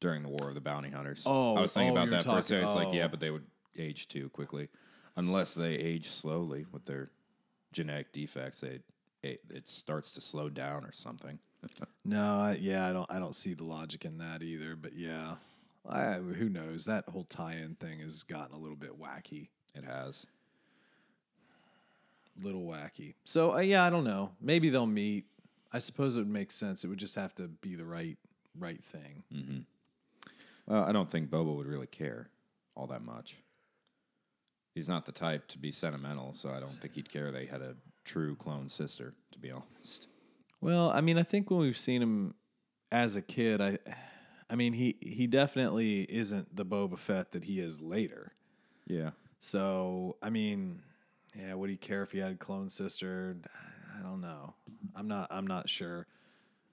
during 0.00 0.22
the 0.22 0.28
War 0.28 0.50
of 0.50 0.54
the 0.54 0.60
Bounty 0.60 0.90
Hunters. 0.90 1.22
Oh, 1.24 1.56
I 1.56 1.62
was 1.62 1.72
thinking 1.72 1.96
oh, 1.96 2.02
about 2.02 2.10
that 2.10 2.24
for 2.24 2.38
a 2.38 2.42
second. 2.42 2.64
It's 2.64 2.74
like, 2.74 2.92
yeah, 2.92 3.06
oh. 3.06 3.08
but 3.08 3.20
they 3.20 3.30
would 3.30 3.46
age 3.78 4.08
too 4.08 4.28
quickly, 4.28 4.68
unless 5.16 5.54
they 5.54 5.72
age 5.72 6.10
slowly 6.10 6.66
with 6.70 6.84
their 6.84 7.10
genetic 7.72 8.12
defects. 8.12 8.60
They 8.60 8.80
it, 9.32 9.40
it 9.50 9.68
starts 9.68 10.12
to 10.12 10.20
slow 10.20 10.48
down 10.48 10.84
or 10.84 10.92
something. 10.92 11.38
no, 12.04 12.40
I, 12.40 12.58
yeah, 12.60 12.88
I 12.88 12.92
don't 12.92 13.10
I 13.12 13.18
don't 13.18 13.34
see 13.36 13.54
the 13.54 13.64
logic 13.64 14.04
in 14.04 14.18
that 14.18 14.42
either. 14.42 14.76
But 14.76 14.94
yeah, 14.96 15.34
I, 15.88 16.14
who 16.14 16.48
knows? 16.48 16.84
That 16.84 17.04
whole 17.08 17.24
tie-in 17.24 17.76
thing 17.76 18.00
has 18.00 18.22
gotten 18.22 18.54
a 18.54 18.58
little 18.58 18.76
bit 18.76 18.98
wacky, 19.00 19.48
It 19.74 19.84
has. 19.84 20.26
little 22.42 22.62
wacky. 22.66 23.14
So 23.24 23.54
uh, 23.54 23.58
yeah, 23.60 23.84
I 23.84 23.90
don't 23.90 24.04
know. 24.04 24.30
Maybe 24.40 24.68
they'll 24.68 24.86
meet. 24.86 25.24
I 25.72 25.78
suppose 25.78 26.16
it 26.16 26.20
would 26.20 26.28
make 26.30 26.52
sense. 26.52 26.84
It 26.84 26.88
would 26.88 26.98
just 26.98 27.14
have 27.16 27.34
to 27.36 27.48
be 27.48 27.74
the 27.74 27.84
right 27.84 28.16
right 28.58 28.82
thing. 28.84 29.64
Well, 30.66 30.84
I 30.84 30.92
don't 30.92 31.10
think 31.10 31.30
Boba 31.30 31.54
would 31.56 31.66
really 31.66 31.86
care 31.86 32.28
all 32.74 32.86
that 32.88 33.02
much. 33.02 33.36
he's 34.74 34.88
not 34.88 35.06
the 35.06 35.12
type 35.12 35.46
to 35.48 35.58
be 35.58 35.72
sentimental, 35.72 36.32
so 36.34 36.50
I 36.50 36.60
don't 36.60 36.78
think 36.80 36.94
he'd 36.94 37.08
care 37.10 37.30
they 37.30 37.46
had 37.46 37.62
a 37.62 37.74
true 38.06 38.36
clone 38.36 38.68
sister, 38.70 39.12
to 39.32 39.38
be 39.38 39.50
honest. 39.50 40.08
Well, 40.60 40.90
I 40.90 41.02
mean, 41.02 41.18
I 41.18 41.22
think 41.22 41.50
when 41.50 41.60
we've 41.60 41.76
seen 41.76 42.00
him 42.00 42.34
as 42.90 43.16
a 43.16 43.22
kid, 43.22 43.60
I, 43.60 43.78
I 44.48 44.54
mean, 44.56 44.72
he 44.72 44.96
he 45.00 45.26
definitely 45.26 46.02
isn't 46.02 46.54
the 46.56 46.64
Boba 46.64 46.98
Fett 46.98 47.32
that 47.32 47.44
he 47.44 47.60
is 47.60 47.80
later. 47.80 48.32
Yeah. 48.86 49.10
So, 49.40 50.16
I 50.22 50.30
mean, 50.30 50.80
yeah, 51.38 51.54
would 51.54 51.68
he 51.68 51.76
care 51.76 52.02
if 52.02 52.12
he 52.12 52.18
had 52.18 52.32
a 52.32 52.36
clone 52.36 52.70
sister? 52.70 53.36
I 53.98 54.02
don't 54.02 54.20
know. 54.20 54.54
I'm 54.94 55.08
not. 55.08 55.26
I'm 55.30 55.46
not 55.46 55.68
sure. 55.68 56.06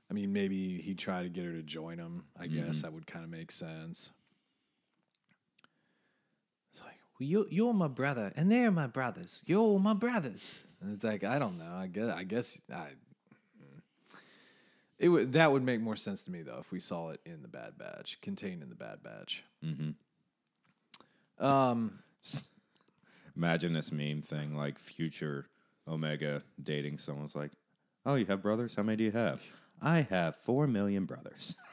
I 0.09 0.13
mean, 0.13 0.31
maybe 0.31 0.81
he'd 0.81 0.99
try 0.99 1.23
to 1.23 1.29
get 1.29 1.45
her 1.45 1.53
to 1.53 1.63
join 1.63 1.97
him. 1.97 2.23
I 2.39 2.47
guess 2.47 2.63
mm-hmm. 2.63 2.81
that 2.81 2.93
would 2.93 3.07
kind 3.07 3.25
of 3.25 3.31
make 3.31 3.51
sense. 3.51 4.11
It's 6.71 6.81
like, 6.81 6.99
well, 7.19 7.27
you 7.27 7.47
you're 7.49 7.73
my 7.73 7.87
brother, 7.87 8.31
and 8.35 8.51
they're 8.51 8.71
my 8.71 8.87
brothers. 8.87 9.41
You're 9.45 9.79
my 9.79 9.93
brothers. 9.93 10.57
And 10.83 10.93
it's 10.93 11.03
like, 11.03 11.23
I 11.23 11.39
don't 11.39 11.57
know. 11.57 11.73
I 11.73 11.87
guess. 11.87 12.09
I 12.09 12.23
guess. 12.23 12.61
I. 12.73 12.89
It 14.99 15.09
would 15.09 15.33
that 15.33 15.51
would 15.51 15.63
make 15.63 15.81
more 15.81 15.95
sense 15.95 16.23
to 16.25 16.31
me 16.31 16.43
though 16.43 16.59
if 16.59 16.71
we 16.71 16.79
saw 16.79 17.09
it 17.09 17.19
in 17.25 17.41
the 17.41 17.47
Bad 17.47 17.77
Batch, 17.77 18.21
contained 18.21 18.61
in 18.61 18.69
the 18.69 18.75
Bad 18.75 19.03
Batch. 19.03 19.43
Mm-hmm. 19.65 21.45
Um, 21.45 21.99
Imagine 23.35 23.73
this 23.73 23.91
meme 23.91 24.21
thing 24.21 24.55
like 24.55 24.77
future 24.77 25.47
Omega 25.87 26.43
dating 26.61 26.99
someone's 26.99 27.35
like, 27.35 27.51
"Oh, 28.05 28.15
you 28.15 28.25
have 28.27 28.41
brothers? 28.41 28.75
How 28.75 28.83
many 28.83 28.97
do 28.97 29.03
you 29.03 29.11
have?" 29.11 29.43
I 29.81 30.01
have 30.01 30.35
four 30.35 30.67
million 30.67 31.05
brothers. 31.05 31.55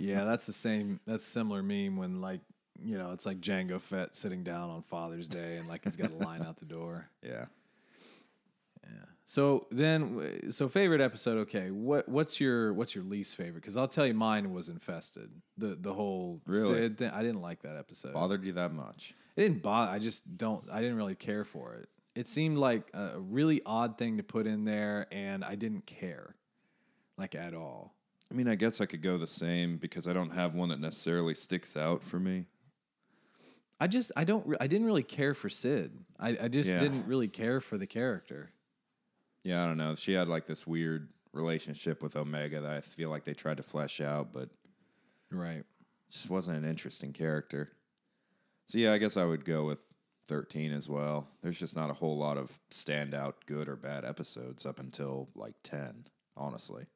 Yeah, 0.00 0.22
that's 0.22 0.46
the 0.46 0.52
same. 0.52 1.00
That's 1.08 1.24
similar 1.24 1.60
meme 1.60 1.96
when 1.96 2.20
like 2.20 2.38
you 2.84 2.96
know 2.96 3.10
it's 3.10 3.26
like 3.26 3.40
Jango 3.40 3.80
Fett 3.80 4.14
sitting 4.14 4.44
down 4.44 4.70
on 4.70 4.82
Father's 4.82 5.26
Day 5.26 5.56
and 5.56 5.66
like 5.68 5.82
he's 5.82 5.96
got 5.96 6.12
a 6.12 6.14
line 6.14 6.40
out 6.42 6.58
the 6.58 6.66
door. 6.66 7.08
yeah. 7.20 7.46
So 9.28 9.66
then, 9.70 10.50
so 10.50 10.68
favorite 10.68 11.02
episode. 11.02 11.36
Okay, 11.40 11.70
what 11.70 12.08
what's 12.08 12.40
your 12.40 12.72
what's 12.72 12.94
your 12.94 13.04
least 13.04 13.36
favorite? 13.36 13.56
Because 13.60 13.76
I'll 13.76 13.86
tell 13.86 14.06
you, 14.06 14.14
mine 14.14 14.54
was 14.54 14.70
infested. 14.70 15.28
The 15.58 15.76
the 15.78 15.92
whole 15.92 16.40
Really? 16.46 16.74
Cid 16.78 16.96
thing. 16.96 17.10
I 17.10 17.22
didn't 17.22 17.42
like 17.42 17.60
that 17.60 17.76
episode. 17.76 18.14
Bothered 18.14 18.42
you 18.42 18.52
that 18.54 18.72
much? 18.72 19.12
It 19.36 19.42
didn't 19.42 19.60
bother. 19.60 19.92
I 19.92 19.98
just 19.98 20.38
don't. 20.38 20.64
I 20.72 20.80
didn't 20.80 20.96
really 20.96 21.14
care 21.14 21.44
for 21.44 21.74
it. 21.74 21.90
It 22.14 22.26
seemed 22.26 22.56
like 22.56 22.88
a 22.94 23.20
really 23.20 23.60
odd 23.66 23.98
thing 23.98 24.16
to 24.16 24.22
put 24.22 24.46
in 24.46 24.64
there, 24.64 25.06
and 25.12 25.44
I 25.44 25.56
didn't 25.56 25.84
care, 25.84 26.34
like 27.18 27.34
at 27.34 27.52
all. 27.52 27.94
I 28.32 28.34
mean, 28.34 28.48
I 28.48 28.54
guess 28.54 28.80
I 28.80 28.86
could 28.86 29.02
go 29.02 29.18
the 29.18 29.26
same 29.26 29.76
because 29.76 30.08
I 30.08 30.14
don't 30.14 30.30
have 30.30 30.54
one 30.54 30.70
that 30.70 30.80
necessarily 30.80 31.34
sticks 31.34 31.76
out 31.76 32.02
for 32.02 32.18
me. 32.18 32.46
I 33.78 33.88
just 33.88 34.10
I 34.16 34.24
don't 34.24 34.56
I 34.58 34.68
didn't 34.68 34.86
really 34.86 35.02
care 35.02 35.34
for 35.34 35.50
Cid. 35.50 35.98
I, 36.18 36.30
I 36.44 36.48
just 36.48 36.72
Yeah. 36.72 36.78
didn't 36.78 37.06
really 37.06 37.28
care 37.28 37.60
for 37.60 37.76
the 37.76 37.86
character. 37.86 38.52
Yeah, 39.44 39.62
I 39.62 39.66
don't 39.66 39.76
know. 39.78 39.94
She 39.94 40.12
had 40.12 40.28
like 40.28 40.46
this 40.46 40.66
weird 40.66 41.08
relationship 41.32 42.02
with 42.02 42.16
Omega 42.16 42.60
that 42.60 42.70
I 42.72 42.80
feel 42.80 43.10
like 43.10 43.24
they 43.24 43.34
tried 43.34 43.58
to 43.58 43.62
flesh 43.62 44.00
out, 44.00 44.32
but 44.32 44.50
Right. 45.30 45.64
just 46.10 46.28
wasn't 46.30 46.56
an 46.58 46.64
interesting 46.64 47.12
character. 47.12 47.72
So 48.66 48.78
yeah, 48.78 48.92
I 48.92 48.98
guess 48.98 49.16
I 49.16 49.24
would 49.24 49.44
go 49.44 49.64
with 49.64 49.86
13 50.26 50.72
as 50.72 50.88
well. 50.88 51.28
There's 51.42 51.58
just 51.58 51.76
not 51.76 51.90
a 51.90 51.94
whole 51.94 52.18
lot 52.18 52.36
of 52.36 52.60
standout 52.70 53.34
good 53.46 53.68
or 53.68 53.76
bad 53.76 54.04
episodes 54.04 54.66
up 54.66 54.78
until 54.78 55.28
like 55.34 55.54
10, 55.62 56.06
honestly. 56.36 56.86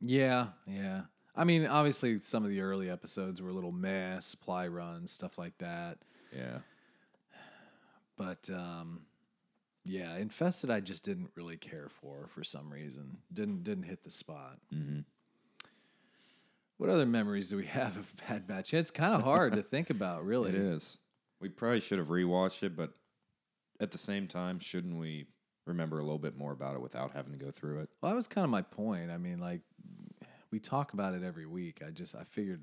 Yeah, 0.00 0.48
yeah. 0.66 1.02
I 1.34 1.44
mean, 1.44 1.66
obviously 1.66 2.18
some 2.18 2.44
of 2.44 2.50
the 2.50 2.60
early 2.60 2.90
episodes 2.90 3.40
were 3.40 3.48
a 3.50 3.52
little 3.52 3.72
meh, 3.72 4.18
supply 4.20 4.68
runs, 4.68 5.12
stuff 5.12 5.38
like 5.38 5.56
that. 5.58 5.98
Yeah. 6.36 6.58
But 8.16 8.50
um 8.50 9.02
yeah, 9.84 10.16
Infested 10.16 10.70
I 10.70 10.80
just 10.80 11.04
didn't 11.04 11.30
really 11.34 11.56
care 11.56 11.88
for 11.88 12.28
for 12.28 12.44
some 12.44 12.72
reason. 12.72 13.18
Didn't 13.32 13.64
didn't 13.64 13.84
hit 13.84 14.04
the 14.04 14.10
spot. 14.10 14.58
Mm-hmm. 14.72 15.00
What 16.78 16.90
other 16.90 17.06
memories 17.06 17.50
do 17.50 17.56
we 17.56 17.66
have 17.66 17.96
of 17.96 18.12
Bad 18.28 18.46
Batch? 18.46 18.74
It's 18.74 18.90
kind 18.90 19.14
of 19.14 19.22
hard 19.22 19.54
to 19.54 19.62
think 19.62 19.90
about, 19.90 20.24
really. 20.26 20.50
It 20.50 20.56
is. 20.56 20.98
We 21.40 21.48
probably 21.48 21.80
should 21.80 21.98
have 21.98 22.08
rewatched 22.08 22.62
it, 22.62 22.76
but 22.76 22.92
at 23.80 23.90
the 23.90 23.98
same 23.98 24.28
time, 24.28 24.60
shouldn't 24.60 24.96
we 24.96 25.26
remember 25.66 25.98
a 25.98 26.02
little 26.02 26.18
bit 26.18 26.36
more 26.36 26.52
about 26.52 26.74
it 26.74 26.80
without 26.80 27.12
having 27.12 27.32
to 27.32 27.38
go 27.38 27.50
through 27.50 27.80
it? 27.80 27.88
Well, 28.00 28.10
that 28.10 28.16
was 28.16 28.28
kind 28.28 28.44
of 28.44 28.50
my 28.50 28.62
point. 28.62 29.10
I 29.10 29.18
mean, 29.18 29.38
like 29.38 29.60
we 30.52 30.60
talk 30.60 30.92
about 30.92 31.14
it 31.14 31.24
every 31.24 31.46
week. 31.46 31.82
I 31.86 31.90
just 31.90 32.14
I 32.14 32.24
figured. 32.24 32.62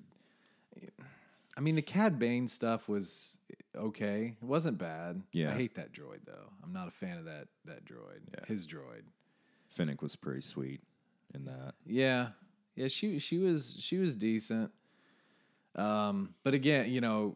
I 1.60 1.62
mean, 1.62 1.76
the 1.76 1.82
Cad 1.82 2.18
Bane 2.18 2.48
stuff 2.48 2.88
was 2.88 3.38
okay. 3.76 4.38
It 4.42 4.46
wasn't 4.46 4.78
bad. 4.78 5.22
Yeah. 5.34 5.50
I 5.50 5.56
hate 5.56 5.76
that 5.76 5.92
droid 5.92 6.24
though. 6.26 6.54
I'm 6.64 6.72
not 6.72 6.88
a 6.88 6.92
fan 6.92 7.18
of 7.18 7.26
that 7.26 7.50
that 7.66 7.84
droid. 7.84 8.22
Yeah. 8.34 8.46
His 8.48 8.66
droid. 8.66 9.04
Fennec 9.68 10.02
was 10.02 10.16
pretty 10.16 10.40
sweet 10.40 10.80
in 11.36 11.44
that. 11.44 11.74
Yeah, 11.86 12.30
yeah. 12.78 12.88
She 12.88 13.20
she 13.20 13.40
was 13.40 13.76
she 13.78 13.98
was 13.98 14.16
decent. 14.16 14.72
Um, 15.76 16.34
but 16.46 16.54
again, 16.54 16.90
you 16.90 17.02
know, 17.02 17.36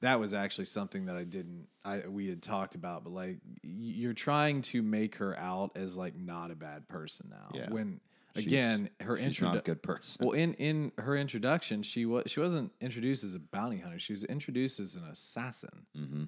that 0.00 0.18
was 0.18 0.34
actually 0.34 0.64
something 0.64 1.06
that 1.06 1.14
I 1.14 1.22
didn't. 1.22 1.68
I 1.84 2.00
we 2.08 2.26
had 2.26 2.42
talked 2.42 2.74
about, 2.74 3.04
but 3.04 3.12
like 3.12 3.36
you're 3.62 4.12
trying 4.12 4.60
to 4.62 4.82
make 4.82 5.14
her 5.14 5.38
out 5.38 5.70
as 5.76 5.96
like 5.96 6.16
not 6.16 6.50
a 6.50 6.56
bad 6.56 6.88
person 6.88 7.28
now. 7.30 7.48
Yeah. 7.54 7.70
When 7.70 8.00
She's- 8.34 8.46
again, 8.46 8.90
her 9.00 9.16
She's 9.16 9.26
intro. 9.26 9.48
not 9.48 9.58
a 9.58 9.60
good 9.62 9.82
person. 9.82 10.24
Well, 10.24 10.32
in 10.36 10.54
in 10.54 10.92
her 10.98 11.16
introduction, 11.16 11.82
she 11.82 12.06
was 12.06 12.24
she 12.30 12.40
wasn't 12.40 12.72
introduced 12.80 13.24
as 13.24 13.34
a 13.34 13.40
bounty 13.40 13.78
hunter. 13.78 13.98
She 13.98 14.12
was 14.12 14.24
introduced 14.24 14.80
as 14.80 14.96
an 14.96 15.04
assassin. 15.04 15.86
mm-hmm. 15.96 16.24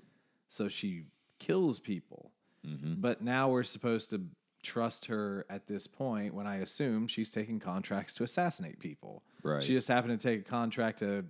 So 0.49 0.69
she 0.69 1.05
kills 1.39 1.81
people. 1.81 2.31
Mm-hmm. 2.67 2.95
But 3.01 3.23
now 3.23 3.51
we're 3.51 3.63
supposed 3.65 4.11
to 4.11 4.23
trust 4.63 5.07
her 5.07 5.45
at 5.51 5.67
this 5.67 5.87
point 5.87 6.33
when 6.35 6.47
I 6.47 6.57
assume 6.59 7.07
she's 7.09 7.31
taking 7.31 7.59
contracts 7.61 8.15
to 8.15 8.25
assassinate 8.25 8.79
people. 8.79 9.23
Right. 9.43 9.63
She 9.63 9.73
just 9.73 9.89
happened 9.89 10.19
to 10.19 10.27
take 10.29 10.41
a 10.41 10.49
contract 10.49 11.01
to 11.01 11.25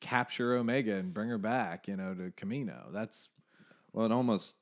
capture 0.00 0.54
Omega 0.56 0.94
and 0.94 1.12
bring 1.12 1.28
her 1.28 1.38
back, 1.38 1.88
you 1.88 1.96
know, 1.96 2.14
to 2.14 2.30
Kamino. 2.32 2.92
That's 2.92 3.28
Well, 3.92 4.06
it 4.06 4.12
almost 4.12 4.56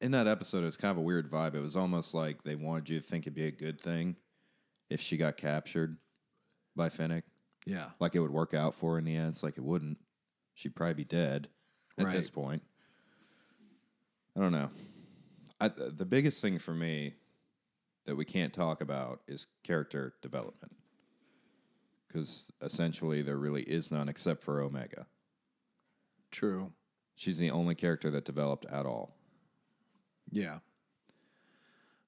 in 0.00 0.12
that 0.12 0.26
episode, 0.26 0.62
it 0.62 0.66
was 0.66 0.76
kind 0.76 0.90
of 0.90 0.98
a 0.98 1.02
weird 1.02 1.30
vibe. 1.30 1.54
It 1.54 1.60
was 1.60 1.76
almost 1.76 2.14
like 2.14 2.42
they 2.42 2.54
wanted 2.54 2.88
you 2.88 3.00
to 3.00 3.06
think 3.06 3.24
it'd 3.24 3.34
be 3.34 3.46
a 3.46 3.50
good 3.50 3.80
thing 3.80 4.16
if 4.88 5.00
she 5.00 5.16
got 5.16 5.36
captured 5.36 5.98
by 6.74 6.88
Fennec. 6.88 7.24
yeah. 7.66 7.90
Like 8.00 8.14
it 8.14 8.20
would 8.20 8.30
work 8.30 8.54
out 8.54 8.74
for 8.74 8.92
her 8.92 8.98
in 8.98 9.04
the 9.04 9.14
end. 9.16 9.28
It's 9.28 9.42
like 9.42 9.58
it 9.58 9.64
wouldn't. 9.64 9.98
She'd 10.54 10.74
probably 10.74 10.94
be 10.94 11.04
dead 11.04 11.48
at 11.98 12.10
this 12.10 12.30
point. 12.30 12.62
I 14.36 14.40
don't 14.40 14.52
know. 14.52 14.70
I, 15.60 15.68
the 15.68 16.06
biggest 16.06 16.40
thing 16.40 16.58
for 16.58 16.72
me 16.72 17.14
that 18.06 18.16
we 18.16 18.24
can't 18.24 18.52
talk 18.52 18.80
about 18.80 19.20
is 19.28 19.46
character 19.62 20.14
development. 20.22 20.74
Because 22.08 22.50
essentially, 22.62 23.22
there 23.22 23.36
really 23.36 23.62
is 23.62 23.90
none 23.90 24.08
except 24.08 24.42
for 24.42 24.60
Omega. 24.60 25.06
True. 26.30 26.72
She's 27.14 27.38
the 27.38 27.50
only 27.50 27.74
character 27.74 28.10
that 28.10 28.24
developed 28.24 28.64
at 28.66 28.86
all. 28.86 29.16
Yeah. 30.30 30.58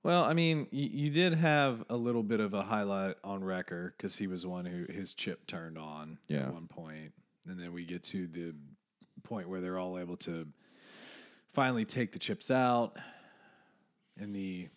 Well, 0.03 0.25
I 0.25 0.35
mean, 0.35 0.67
you, 0.73 0.89
you 1.05 1.11
did 1.11 1.35
have 1.35 1.85
a 1.89 1.97
little 1.97 2.23
bit 2.25 2.41
of 2.41 2.55
a 2.55 2.63
highlight 2.63 3.17
on 3.23 3.45
Wrecker 3.45 3.95
because 3.97 4.17
he 4.17 4.27
was 4.27 4.45
one 4.45 4.65
who 4.65 4.93
his 4.93 5.15
chip 5.15 5.47
turned 5.47 5.79
on 5.79 6.19
Yeah. 6.29 6.47
at 6.47 6.53
one 6.53 6.67
point, 6.67 7.13
and 7.47 7.59
then 7.59 7.73
we 7.73 7.85
get 7.85 8.03
to 8.05 8.27
the 8.27 8.55
point 9.23 9.49
where 9.49 9.61
they're 9.61 9.79
all 9.79 9.99
able 9.99 10.17
to 10.19 10.49
finally 11.53 11.85
take 11.85 12.11
the 12.13 12.19
chips 12.19 12.51
out 12.51 12.97
in 14.21 14.33
the 14.33 14.69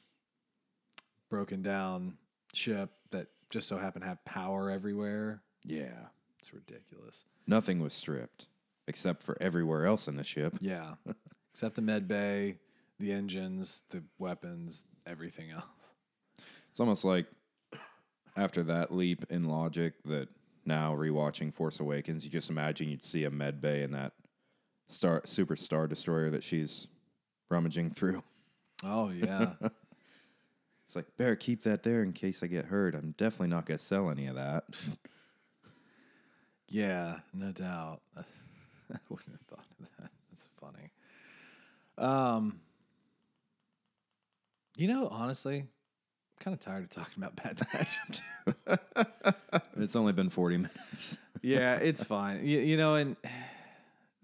broken 1.30 1.62
down 1.64 2.18
ship 2.54 2.92
that 3.12 3.28
just 3.50 3.68
so 3.68 3.78
happened 3.78 4.04
to 4.04 4.08
have 4.10 4.24
power 4.26 4.70
everywhere. 4.70 5.42
Yeah. 5.64 6.08
It's 6.40 6.54
ridiculous. 6.54 7.26
Nothing 7.48 7.80
was 7.80 7.94
stripped 7.94 8.46
except 8.88 9.24
for 9.24 9.36
everywhere 9.42 9.88
else 9.88 10.08
in 10.08 10.16
the 10.16 10.24
ship. 10.24 10.56
Yeah, 10.62 10.94
except 11.52 11.74
the 11.76 11.82
med 11.82 12.08
bay, 12.08 12.60
the 13.00 13.12
engines, 13.12 13.84
the 13.90 14.04
weapons, 14.18 14.86
everything 15.06 15.52
else. 15.52 15.64
It's 16.70 16.80
almost 16.80 17.06
like 17.06 17.28
after 18.36 18.64
that 18.64 18.94
leap 18.94 19.26
in 19.30 19.46
logic 19.46 19.94
that 20.06 20.30
now 20.66 20.94
rewatching 20.96 21.54
Force 21.54 21.80
Awakens, 21.80 22.24
you 22.24 22.30
just 22.30 22.50
imagine 22.50 22.90
you'd 22.90 23.04
see 23.04 23.24
a 23.24 23.32
med 23.32 23.62
bay 23.62 23.84
in 23.84 23.92
that 23.92 24.14
star 24.88 25.22
super 25.26 25.56
star 25.56 25.88
destroyer 25.88 26.30
that 26.32 26.44
she's 26.44 26.88
rummaging 27.50 27.92
through. 27.92 28.24
Oh 28.84 29.10
yeah. 29.10 29.54
It's 30.88 30.96
like, 30.96 31.18
better 31.18 31.36
keep 31.36 31.64
that 31.64 31.82
there 31.82 32.04
in 32.04 32.14
case 32.14 32.44
I 32.44 32.48
get 32.48 32.66
hurt. 32.66 32.94
I'm 32.94 33.16
definitely 33.18 33.48
not 33.48 33.66
gonna 33.66 33.80
sell 33.80 34.12
any 34.12 34.28
of 34.28 34.36
that. 34.36 34.66
Yeah, 36.68 37.20
no 37.32 37.52
doubt. 37.52 38.02
I 38.18 38.98
wouldn't 39.10 39.30
have 39.30 39.42
thought 39.48 39.66
of 39.80 39.88
that. 40.00 40.10
That's 40.30 40.50
funny. 40.60 40.92
Um, 41.98 42.60
you 44.78 44.88
know, 44.88 45.08
honestly, 45.10 45.60
I'm 45.60 45.68
kind 46.40 46.54
of 46.54 46.60
tired 46.60 46.84
of 46.84 46.90
talking 46.90 47.24
about 47.24 47.36
Bad 47.38 47.60
Batch. 47.72 47.98
it's 49.78 49.96
only 49.96 50.14
been 50.14 50.30
40 50.30 50.58
minutes. 50.58 51.18
yeah, 51.42 51.76
it's 51.78 52.04
fine. 52.04 52.46
You, 52.46 52.60
you 52.60 52.78
know, 52.78 52.96
and 52.96 53.16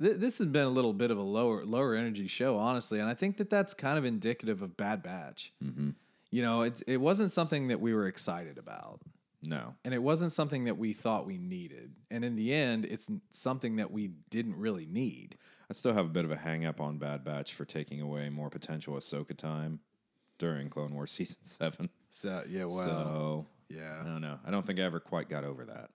th- 0.02 0.18
this 0.18 0.38
has 0.40 0.48
been 0.48 0.66
a 0.66 0.70
little 0.70 0.94
bit 0.94 1.12
of 1.12 1.18
a 1.18 1.22
lower 1.24 1.64
lower 1.66 1.96
energy 1.96 2.28
show, 2.28 2.58
honestly, 2.58 3.00
and 3.00 3.10
I 3.10 3.14
think 3.14 3.38
that 3.38 3.50
that's 3.50 3.74
kind 3.74 3.98
of 3.98 4.06
indicative 4.06 4.62
of 4.62 4.76
Bad 4.78 5.04
Batch. 5.04 5.54
Mm-hmm. 5.64 5.92
You 6.32 6.42
know, 6.42 6.62
it's 6.64 6.82
it 6.84 6.98
wasn't 6.98 7.32
something 7.32 7.68
that 7.70 7.80
we 7.82 7.94
were 7.94 8.08
excited 8.08 8.58
about, 8.58 9.02
No. 9.44 9.76
and 9.84 9.94
it 9.94 10.02
wasn't 10.02 10.32
something 10.32 10.64
that 10.66 10.78
we 10.78 10.94
thought 10.94 11.26
we 11.26 11.38
needed, 11.38 11.94
and 12.10 12.24
in 12.24 12.36
the 12.36 12.54
end, 12.54 12.86
it's 12.86 13.12
something 13.32 13.78
that 13.78 13.92
we 13.92 14.12
didn't 14.30 14.56
really 14.58 14.86
need. 14.86 15.38
I 15.70 15.74
still 15.74 15.94
have 15.94 16.06
a 16.06 16.10
bit 16.10 16.26
of 16.26 16.32
a 16.32 16.36
hang 16.38 16.66
up 16.66 16.82
on 16.82 16.98
Bad 16.98 17.24
Batch 17.24 17.54
for 17.54 17.64
taking 17.66 18.02
away 18.02 18.30
more 18.30 18.50
potential 18.50 18.96
Ahsoka 18.96 19.36
time 19.38 19.80
during 20.42 20.70
Clone 20.70 20.96
Wars 20.96 21.12
season 21.20 21.38
seven. 21.44 21.90
So 22.10 22.44
yeah, 22.50 22.66
well, 22.66 22.86
so 22.86 23.46
I 24.02 24.04
don't 24.04 24.22
know. 24.22 24.40
I 24.44 24.52
don't 24.52 24.66
think 24.66 24.80
I 24.80 24.84
ever 24.84 25.00
quite 25.00 25.30
got 25.30 25.46
over 25.46 25.64
that. 25.66 25.92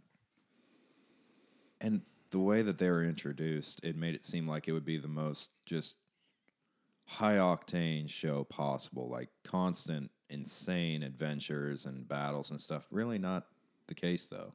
And 1.80 2.02
the 2.30 2.38
way 2.38 2.62
that 2.62 2.78
they 2.78 2.88
were 2.88 3.04
introduced, 3.04 3.84
it 3.84 3.96
made 3.96 4.14
it 4.14 4.24
seem 4.24 4.48
like 4.48 4.68
it 4.68 4.72
would 4.72 4.84
be 4.84 4.96
the 4.96 5.08
most 5.08 5.50
just 5.66 5.98
high 7.06 7.34
octane 7.34 8.08
show 8.08 8.44
possible, 8.44 9.10
like 9.10 9.28
constant, 9.44 10.10
insane 10.30 11.02
adventures 11.02 11.84
and 11.84 12.08
battles 12.08 12.50
and 12.50 12.60
stuff. 12.60 12.86
Really 12.90 13.18
not 13.18 13.46
the 13.88 13.94
case 13.94 14.26
though. 14.26 14.54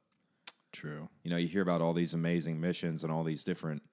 true. 0.71 1.09
You 1.23 1.31
know, 1.31 1.37
you 1.37 1.47
hear 1.47 1.61
about 1.61 1.81
all 1.81 1.93
these 1.93 2.13
amazing 2.13 2.59
missions 2.61 3.03
and 3.03 3.11
all 3.11 3.25
these 3.25 3.43
different 3.43 3.83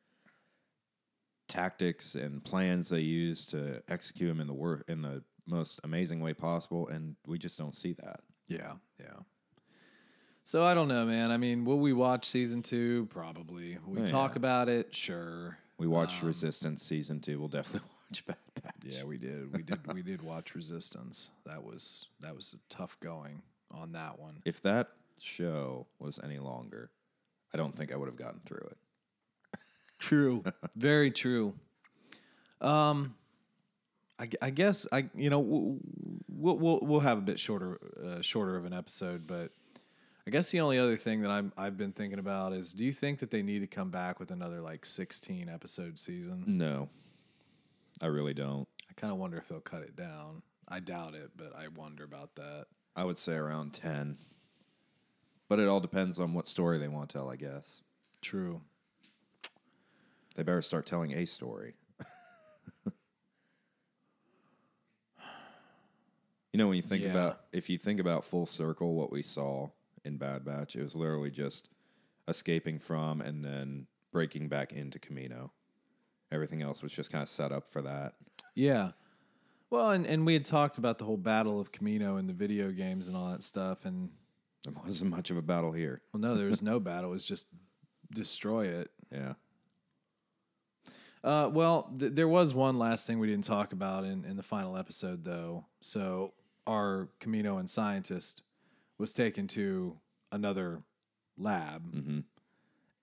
tactics 1.48 2.14
and 2.14 2.44
plans 2.44 2.88
they 2.88 3.00
use 3.00 3.46
to 3.46 3.82
execute 3.88 4.28
them 4.28 4.40
in 4.40 4.46
the 4.46 4.54
work 4.54 4.84
in 4.86 5.02
the 5.02 5.22
most 5.48 5.80
amazing 5.84 6.20
way 6.20 6.34
possible, 6.34 6.88
and 6.88 7.16
we 7.26 7.38
just 7.38 7.58
don't 7.58 7.74
see 7.74 7.94
that. 7.94 8.20
Yeah, 8.46 8.72
yeah. 9.00 9.06
So 10.44 10.62
I 10.64 10.72
don't 10.74 10.88
know, 10.88 11.04
man. 11.04 11.30
I 11.30 11.36
mean, 11.36 11.64
will 11.64 11.78
we 11.78 11.92
watch 11.92 12.24
season 12.24 12.62
two? 12.62 13.06
Probably. 13.10 13.78
We 13.86 14.00
Oh, 14.00 14.06
talk 14.06 14.36
about 14.36 14.68
it? 14.68 14.94
Sure. 14.94 15.58
We 15.78 15.86
watched 15.86 16.22
Resistance 16.22 16.82
season 16.82 17.20
two. 17.20 17.38
We'll 17.38 17.48
definitely 17.48 17.88
watch 18.10 18.24
Bad 18.26 18.36
Batch. 18.62 18.74
Yeah, 18.84 19.04
we 19.04 19.18
did. 19.18 19.52
We 19.54 19.62
did. 19.62 19.92
we 19.94 20.02
did 20.02 20.22
watch 20.22 20.54
Resistance. 20.54 21.30
That 21.44 21.62
was 21.62 22.08
that 22.20 22.34
was 22.34 22.54
a 22.54 22.74
tough 22.74 22.98
going 23.00 23.42
on 23.70 23.92
that 23.92 24.18
one. 24.18 24.40
If 24.46 24.62
that 24.62 24.88
show 25.18 25.86
was 25.98 26.18
any 26.24 26.38
longer, 26.38 26.90
I 27.52 27.58
don't 27.58 27.76
think 27.76 27.92
I 27.92 27.96
would 27.96 28.08
have 28.08 28.16
gotten 28.16 28.40
through 28.46 28.68
it. 28.70 28.78
True. 29.98 30.44
Very 30.76 31.10
true. 31.10 31.54
Um, 32.60 33.14
I, 34.18 34.28
I 34.42 34.50
guess 34.50 34.86
I 34.92 35.08
you 35.14 35.30
know 35.30 35.38
we'll 35.40 35.78
we'll 36.56 36.80
we'll 36.82 37.00
have 37.00 37.18
a 37.18 37.22
bit 37.22 37.38
shorter 37.38 37.78
uh, 38.04 38.20
shorter 38.20 38.56
of 38.56 38.64
an 38.64 38.72
episode, 38.72 39.26
but 39.26 39.50
I 40.26 40.30
guess 40.30 40.50
the 40.50 40.60
only 40.60 40.78
other 40.78 40.96
thing 40.96 41.22
that 41.22 41.30
I'm 41.30 41.52
I've 41.56 41.76
been 41.76 41.92
thinking 41.92 42.18
about 42.18 42.52
is 42.52 42.72
do 42.72 42.84
you 42.84 42.92
think 42.92 43.18
that 43.20 43.30
they 43.30 43.42
need 43.42 43.60
to 43.60 43.66
come 43.66 43.90
back 43.90 44.20
with 44.20 44.30
another 44.30 44.60
like 44.60 44.84
16 44.84 45.48
episode 45.48 45.98
season? 45.98 46.44
No, 46.46 46.88
I 48.02 48.06
really 48.06 48.34
don't. 48.34 48.68
I 48.90 48.92
kind 48.94 49.12
of 49.12 49.18
wonder 49.18 49.38
if 49.38 49.48
they'll 49.48 49.60
cut 49.60 49.82
it 49.82 49.96
down. 49.96 50.42
I 50.68 50.80
doubt 50.80 51.14
it, 51.14 51.30
but 51.36 51.54
I 51.56 51.68
wonder 51.68 52.04
about 52.04 52.34
that. 52.36 52.66
I 52.94 53.04
would 53.04 53.16
say 53.16 53.34
around 53.34 53.72
10. 53.72 54.18
But 55.48 55.60
it 55.60 55.68
all 55.68 55.80
depends 55.80 56.18
on 56.18 56.34
what 56.34 56.46
story 56.46 56.78
they 56.78 56.88
want 56.88 57.08
to 57.08 57.18
tell, 57.18 57.30
I 57.30 57.36
guess. 57.36 57.80
True. 58.20 58.60
They 60.34 60.42
better 60.42 60.60
start 60.60 60.84
telling 60.84 61.12
a 61.12 61.24
story. 61.24 61.74
You 66.52 66.58
know, 66.58 66.66
when 66.68 66.76
you 66.76 66.82
think 66.82 67.02
Yeah. 67.02 67.10
about, 67.10 67.40
if 67.52 67.68
you 67.68 67.76
think 67.78 68.00
about 68.00 68.24
full 68.24 68.46
circle, 68.46 68.94
what 68.94 69.12
we 69.12 69.22
saw 69.22 69.68
in 70.04 70.16
Bad 70.16 70.44
Batch, 70.44 70.76
it 70.76 70.82
was 70.82 70.94
literally 70.96 71.30
just 71.30 71.68
escaping 72.26 72.78
from 72.78 73.20
and 73.20 73.44
then 73.44 73.86
breaking 74.12 74.48
back 74.48 74.72
into 74.72 74.98
Kamino. 74.98 75.50
Everything 76.32 76.62
else 76.62 76.82
was 76.82 76.92
just 76.92 77.10
kind 77.12 77.22
of 77.22 77.28
set 77.28 77.52
up 77.52 77.70
for 77.70 77.82
that. 77.82 78.14
Yeah. 78.54 78.92
Well, 79.70 79.90
and, 79.90 80.06
and 80.06 80.24
we 80.24 80.32
had 80.32 80.44
talked 80.46 80.78
about 80.78 80.96
the 80.98 81.04
whole 81.04 81.16
battle 81.18 81.60
of 81.60 81.72
Kamino 81.72 82.18
in 82.18 82.26
the 82.26 82.32
video 82.32 82.70
games 82.70 83.08
and 83.08 83.16
all 83.16 83.30
that 83.30 83.42
stuff, 83.42 83.84
and 83.84 84.10
There 84.64 84.72
wasn't 84.84 85.10
much 85.10 85.30
of 85.30 85.36
a 85.36 85.42
battle 85.42 85.72
here. 85.72 86.00
well, 86.12 86.20
no, 86.20 86.34
there 86.34 86.48
was 86.48 86.62
no 86.62 86.80
battle. 86.90 87.10
It 87.10 87.12
was 87.12 87.26
just 87.26 87.48
destroy 88.12 88.64
it. 88.66 88.90
Yeah. 89.12 89.34
Uh, 91.22 91.50
well, 91.52 91.92
th- 91.98 92.12
there 92.12 92.28
was 92.28 92.54
one 92.54 92.78
last 92.78 93.06
thing 93.06 93.18
we 93.18 93.26
didn't 93.26 93.44
talk 93.44 93.72
about 93.72 94.04
in, 94.04 94.24
in 94.24 94.36
the 94.36 94.42
final 94.42 94.76
episode, 94.76 95.24
though. 95.24 95.66
So 95.80 96.32
our 96.68 97.08
Kaminoan 97.20 97.68
scientist 97.68 98.42
was 98.98 99.12
taken 99.12 99.48
to 99.48 99.96
another 100.30 100.82
lab, 101.36 101.90
hmm 101.90 102.20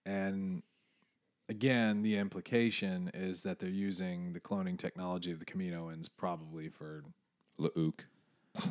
and 0.06 0.62
again, 1.50 2.04
the 2.04 2.18
implication 2.18 3.10
is 3.14 3.42
that 3.44 3.58
they're 3.58 3.70
using 3.70 4.34
the 4.34 4.40
cloning 4.40 4.78
technology 4.78 5.32
of 5.32 5.40
the 5.40 5.46
Kaminoans 5.46 6.08
probably 6.16 6.70
for 6.70 7.04
Lauk. 7.60 8.06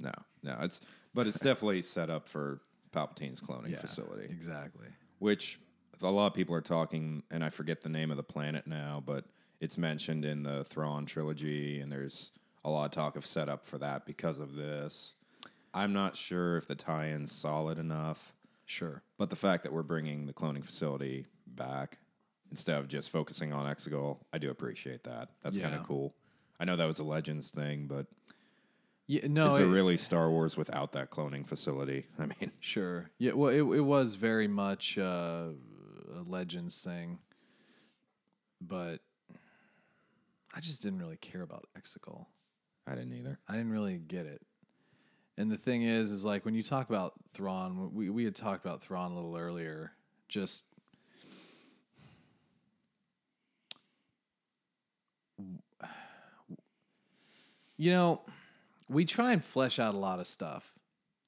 no, 0.00 0.12
no, 0.42 0.56
it's 0.60 0.80
but 1.12 1.26
it's 1.26 1.40
definitely 1.40 1.82
set 1.82 2.08
up 2.08 2.28
for 2.28 2.60
Palpatine's 2.92 3.40
cloning 3.40 3.70
Yeah, 3.70 3.78
facility, 3.78 4.26
exactly. 4.30 4.86
which 5.18 5.58
a 6.00 6.10
lot 6.10 6.28
of 6.28 6.34
people 6.34 6.54
are 6.54 6.60
talking, 6.60 7.24
and 7.30 7.42
I 7.42 7.50
forget 7.50 7.80
the 7.80 7.88
name 7.88 8.12
of 8.12 8.16
the 8.16 8.22
planet 8.22 8.66
now, 8.66 9.02
but 9.04 9.24
it's 9.60 9.76
mentioned 9.76 10.24
in 10.24 10.44
the 10.44 10.64
Thrawn 10.64 11.04
trilogy, 11.04 11.80
and 11.80 11.90
there's 11.90 12.30
a 12.64 12.70
lot 12.70 12.84
of 12.86 12.90
talk 12.90 13.16
of 13.16 13.24
setup 13.24 13.64
for 13.64 13.78
that 13.78 14.04
because 14.06 14.40
of 14.40 14.54
this. 14.54 15.14
I'm 15.74 15.92
not 15.92 16.16
sure 16.16 16.56
if 16.56 16.66
the 16.66 16.74
tie-in's 16.74 17.30
solid 17.32 17.78
enough, 17.78 18.32
Sure. 18.66 19.02
but 19.16 19.30
the 19.30 19.36
fact 19.36 19.62
that 19.62 19.72
we're 19.72 19.82
bringing 19.82 20.26
the 20.26 20.32
cloning 20.32 20.64
facility 20.64 21.26
back 21.46 21.98
instead 22.50 22.78
of 22.78 22.88
just 22.88 23.10
focusing 23.10 23.52
on 23.52 23.72
Exegol, 23.72 24.18
I 24.32 24.38
do 24.38 24.50
appreciate 24.50 25.04
that. 25.04 25.28
That's 25.42 25.58
kind 25.58 25.74
of 25.74 25.84
cool. 25.84 26.14
I 26.58 26.64
know 26.64 26.76
that 26.76 26.86
was 26.86 26.98
a 26.98 27.04
Legends 27.04 27.50
thing, 27.50 27.86
but 27.86 28.06
Yeah, 29.06 29.26
no, 29.28 29.52
is 29.52 29.58
it 29.58 29.62
it- 29.64 29.66
really 29.66 29.96
Star 29.96 30.30
Wars 30.30 30.56
without 30.56 30.92
that 30.92 31.10
cloning 31.10 31.46
facility? 31.46 32.06
I 32.18 32.26
mean, 32.26 32.50
Sure. 32.60 33.10
Yeah. 33.18 33.32
Well, 33.32 33.50
it 33.50 33.60
it 33.76 33.82
was 33.82 34.14
very 34.16 34.48
much 34.48 34.98
uh, 34.98 35.50
a 36.16 36.22
Legends 36.26 36.82
thing, 36.82 37.18
but 38.60 39.00
I 40.54 40.60
just 40.60 40.82
didn't 40.82 40.98
really 40.98 41.18
care 41.18 41.42
about 41.42 41.68
Exegol. 41.78 42.26
I 42.90 42.94
didn't 42.94 43.14
either. 43.14 43.38
I 43.48 43.52
didn't 43.52 43.70
really 43.70 43.98
get 43.98 44.26
it. 44.26 44.40
And 45.36 45.50
the 45.50 45.56
thing 45.56 45.82
is, 45.82 46.10
is 46.10 46.24
like 46.24 46.44
when 46.44 46.54
you 46.54 46.62
talk 46.62 46.88
about 46.88 47.14
Thrawn, 47.34 47.94
we 47.94 48.10
we 48.10 48.24
had 48.24 48.34
talked 48.34 48.64
about 48.64 48.80
Thrawn 48.80 49.12
a 49.12 49.14
little 49.14 49.36
earlier. 49.36 49.92
Just 50.28 50.66
you 57.76 57.92
know, 57.92 58.20
we 58.88 59.04
try 59.04 59.32
and 59.32 59.44
flesh 59.44 59.78
out 59.78 59.94
a 59.94 59.98
lot 59.98 60.18
of 60.18 60.26
stuff, 60.26 60.74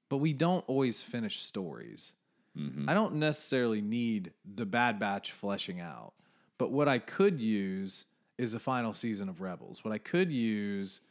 but 0.09 0.17
we 0.17 0.33
don't 0.33 0.65
always 0.67 1.01
finish 1.01 1.43
stories. 1.43 2.15
Mm-hmm. 2.59 2.91
I 2.91 2.95
don't 2.95 3.15
necessarily 3.15 3.81
need 3.81 4.33
the 4.57 4.67
Bad 4.67 4.99
Batch 4.99 5.31
fleshing 5.33 5.81
out, 5.81 6.15
but 6.59 6.73
what 6.73 6.89
I 6.89 6.99
could 6.99 7.41
use 7.41 8.07
is 8.39 8.55
the 8.55 8.59
final 8.59 8.93
season 8.93 9.29
of 9.29 9.41
Rebels. 9.41 9.85
What 9.85 9.93
I 9.93 9.99
could 9.99 10.33
use 10.33 11.03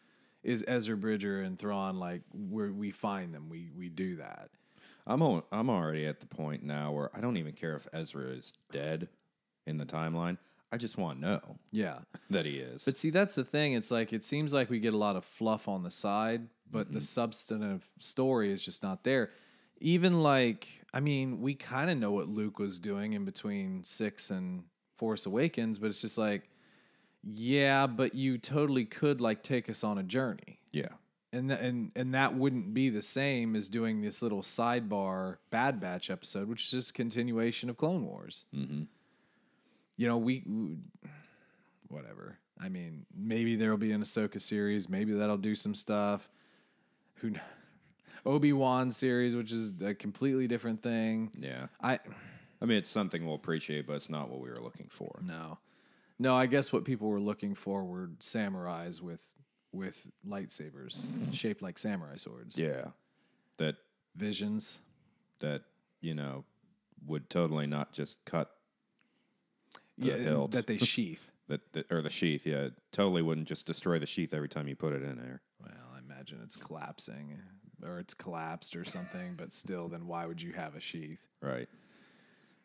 is 0.44 0.64
Ezra 0.68 0.96
Bridger 0.98 1.42
and 1.42 1.58
Thrawn, 1.60 2.00
like 2.00 2.22
where 2.34 2.72
we 2.72 2.92
find 2.92 3.34
them, 3.34 3.50
we 3.50 3.70
we 3.78 3.90
do 3.90 4.16
that. 4.18 4.50
I'm 5.08 5.22
al- 5.22 5.46
I'm 5.52 5.70
already 5.70 6.06
at 6.06 6.20
the 6.20 6.26
point 6.28 6.64
now 6.64 6.92
where 6.92 7.10
I 7.16 7.20
don't 7.22 7.38
even 7.38 7.54
care 7.54 7.76
if 7.76 7.88
Ezra 7.94 8.24
is 8.28 8.54
dead 8.72 9.08
in 9.68 9.78
the 9.78 9.86
timeline. 9.86 10.38
I 10.72 10.78
just 10.78 11.00
want 11.00 11.20
to 11.20 11.28
know 11.28 11.42
Yeah, 11.72 11.98
that 12.30 12.46
he 12.46 12.58
is. 12.60 12.86
but 12.86 12.96
see, 12.96 13.10
that's 13.10 13.34
the 13.34 13.44
thing. 13.44 13.74
It's 13.74 13.90
like 13.90 14.14
it 14.14 14.24
seems 14.24 14.54
like 14.54 14.70
we 14.70 14.80
get 14.80 14.94
a 14.94 14.98
lot 14.98 15.16
of 15.16 15.26
fluff 15.26 15.68
on 15.68 15.82
the 15.82 15.90
side, 15.90 16.48
but 16.72 16.94
the 16.94 17.02
substantive 17.02 17.90
story 17.98 18.52
is 18.52 18.64
just 18.64 18.84
not 18.84 19.04
there. 19.04 19.32
Even 19.82 20.22
like, 20.22 20.68
I 20.94 21.00
mean, 21.00 21.42
we 21.42 21.56
kind 21.56 21.90
of 21.90 21.98
know 21.98 22.12
what 22.12 22.28
Luke 22.28 22.60
was 22.60 22.78
doing 22.78 23.14
in 23.14 23.26
between 23.26 23.84
six 23.84 24.30
and 24.30 24.64
Force 24.98 25.26
Awakens, 25.26 25.80
but 25.80 25.88
it's 25.88 26.02
just 26.02 26.18
like, 26.20 26.50
yeah, 27.24 27.88
but 27.88 28.16
you 28.16 28.38
totally 28.38 28.86
could 28.86 29.22
like 29.22 29.44
take 29.44 29.70
us 29.70 29.84
on 29.84 29.98
a 29.98 30.04
journey. 30.04 30.60
yeah, 30.72 30.88
and 31.34 31.50
th- 31.50 31.62
and 31.62 31.92
and 31.96 32.14
that 32.16 32.34
wouldn't 32.36 32.74
be 32.74 32.90
the 32.90 33.02
same 33.02 33.56
as 33.56 33.70
doing 33.70 34.02
this 34.02 34.22
little 34.22 34.42
sidebar 34.42 35.38
Bad 35.52 35.80
Batch 35.80 36.10
episode, 36.10 36.48
which 36.48 36.64
is 36.66 36.72
just 36.72 36.90
a 36.92 36.94
continuation 36.94 37.70
of 37.70 37.78
Clone 37.78 38.06
Wars. 38.06 38.46
hmm 38.54 38.84
You 39.98 40.08
know, 40.08 40.18
we, 40.18 40.44
we 40.48 40.78
whatever. 41.90 42.38
I 42.62 42.70
mean, 42.70 43.06
maybe 43.16 43.56
there'll 43.56 43.78
be 43.78 43.92
an 43.94 44.02
Ahsoka 44.04 44.40
series. 44.42 44.90
Maybe 44.90 45.14
that'll 45.14 45.38
do 45.38 45.56
some 45.56 45.74
stuff. 45.76 46.30
Who 47.16 47.34
Obi 48.26 48.52
Wan 48.54 48.92
series, 48.92 49.36
which 49.36 49.52
is 49.52 49.82
a 49.82 49.94
completely 49.94 50.48
different 50.48 50.82
thing. 50.84 51.32
yeah. 51.40 51.68
I 51.82 52.00
I 52.62 52.66
mean, 52.66 52.78
it's 52.78 52.90
something 52.90 53.26
we'll 53.26 53.36
appreciate, 53.36 53.88
but 53.88 53.96
it's 53.96 54.10
not 54.10 54.30
what 54.30 54.42
we 54.42 54.50
were 54.50 54.60
looking 54.60 54.88
for. 54.90 55.20
no, 55.24 55.58
no. 56.20 56.36
I 56.36 56.46
guess 56.46 56.72
what 56.72 56.86
people 56.86 57.08
were 57.08 57.20
looking 57.20 57.56
for 57.56 57.84
were 57.84 58.10
samurais 58.20 59.02
with 59.02 59.26
with 59.72 60.08
lightsabers 60.28 61.06
mm-hmm. 61.06 61.32
shaped 61.32 61.62
like 61.62 61.78
samurai 61.78 62.16
swords. 62.16 62.58
Yeah, 62.58 62.86
that 63.58 63.76
Visions. 64.16 64.80
that 65.40 65.64
you 66.02 66.14
know 66.14 66.44
would 67.06 67.30
totally 67.30 67.68
not 67.68 67.94
just 67.94 68.24
cut 68.26 68.52
the 69.98 70.08
yeah, 70.08 70.18
hilt. 70.18 70.52
that 70.52 70.68
they 70.68 70.78
sheath. 70.80 71.30
the, 71.48 71.60
the 71.72 71.86
or 71.92 72.02
the 72.02 72.10
sheath. 72.10 72.46
Yeah, 72.46 72.70
totally 72.92 73.22
wouldn't 73.22 73.48
just 73.48 73.66
destroy 73.66 74.00
the 74.00 74.08
sheath 74.08 74.34
every 74.34 74.50
time 74.50 74.68
you 74.68 74.76
put 74.76 74.94
it 74.94 75.04
in 75.04 75.18
there. 75.18 75.42
Well, 75.62 75.72
I 75.96 76.00
imagine 76.00 76.40
it's 76.44 76.56
collapsing 76.56 77.38
or 77.86 78.00
it's 78.00 78.14
collapsed 78.14 78.76
or 78.76 78.84
something, 78.84 79.36
but 79.38 79.54
still, 79.54 79.88
then 79.88 80.08
why 80.08 80.26
would 80.26 80.42
you 80.42 80.52
have 80.54 80.76
a 80.76 80.80
sheath? 80.80 81.26
Right. 81.42 81.70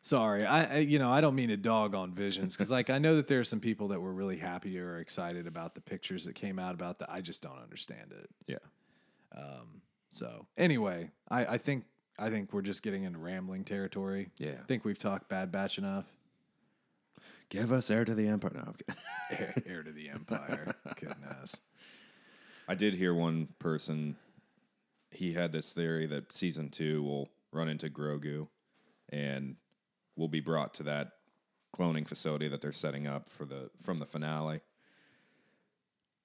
Sorry, 0.05 0.44
I, 0.44 0.64
I 0.64 0.78
you 0.80 0.98
know 0.98 1.11
I 1.11 1.22
don't 1.22 1.34
mean 1.34 1.48
to 1.48 1.57
dog 1.57 1.94
on 1.94 2.12
visions 2.12 2.55
because 2.55 2.70
like 2.70 2.90
I 2.90 2.98
know 2.98 3.16
that 3.16 3.26
there 3.26 3.40
are 3.40 3.44
some 3.44 3.59
people 3.59 3.88
that 3.88 4.00
were 4.02 4.12
really 4.12 4.36
happy 4.36 4.78
or 4.78 4.98
excited 4.98 5.46
about 5.46 5.74
the 5.74 5.80
pictures 5.80 6.26
that 6.26 6.34
came 6.34 6.59
out 6.59 6.74
about 6.74 6.98
that. 6.98 7.11
I 7.11 7.22
just 7.22 7.42
don't 7.42 7.59
understand 7.59 8.12
it. 8.12 8.28
Yeah. 8.46 8.59
Um, 9.34 9.80
so 10.11 10.46
anyway, 10.59 11.11
I, 11.30 11.46
I 11.46 11.59
think 11.59 11.86
I 12.18 12.28
think 12.28 12.52
we're 12.52 12.61
just 12.61 12.82
getting 12.82 13.05
into 13.05 13.18
rambling 13.18 13.64
territory. 13.64 14.28
Yeah. 14.36 14.57
I 14.61 14.66
think 14.66 14.84
we've 14.84 14.98
talked 14.98 15.30
Bad 15.30 15.50
Batch 15.50 15.78
enough. 15.78 16.05
Give 17.48 17.72
us 17.72 17.90
heir 17.90 18.05
to 18.05 18.14
the 18.14 18.28
empire. 18.28 18.52
No, 18.55 18.61
I'm 18.61 18.74
kidding. 18.74 19.02
Heir, 19.30 19.62
heir 19.66 19.82
to 19.84 19.92
the 19.92 20.11
empire. 20.11 20.74
Goodness. 21.00 21.61
I 22.68 22.74
did 22.74 22.94
hear 22.94 23.14
one 23.14 23.48
person. 23.59 24.16
He 25.11 25.32
had 25.32 25.52
this 25.52 25.72
theory 25.72 26.07
that 26.07 26.32
season 26.32 26.68
two 26.68 27.02
will 27.02 27.30
run 27.52 27.68
into 27.68 27.88
Grogu, 27.88 28.48
and 29.11 29.57
will 30.17 30.29
be 30.29 30.41
brought 30.41 30.75
to 30.75 30.83
that 30.85 31.12
cloning 31.75 32.07
facility 32.07 32.49
that 32.49 32.61
they're 32.61 32.73
setting 32.73 33.07
up 33.07 33.29
for 33.29 33.45
the 33.45 33.71
from 33.81 33.99
the 33.99 34.07
finale. 34.07 34.61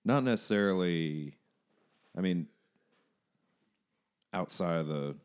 Not 0.06 0.24
necessarily. 0.24 1.36
I 2.18 2.22
mean, 2.22 2.48
outside 4.34 4.78
of 4.78 4.88
the 4.88 5.16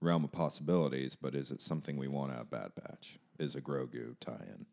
realm 0.00 0.24
of 0.24 0.32
possibilities, 0.32 1.14
but 1.14 1.34
is 1.34 1.50
it 1.50 1.60
something 1.60 1.96
we 1.96 2.08
want 2.08 2.32
out 2.32 2.42
of 2.42 2.50
Bad 2.50 2.72
Batch? 2.74 3.18
Is 3.38 3.54
a 3.54 3.60
Grogu 3.60 4.16
tie-in? 4.20 4.66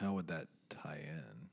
How 0.00 0.12
would 0.14 0.28
that 0.28 0.48
tie 0.68 1.00
in? 1.02 1.48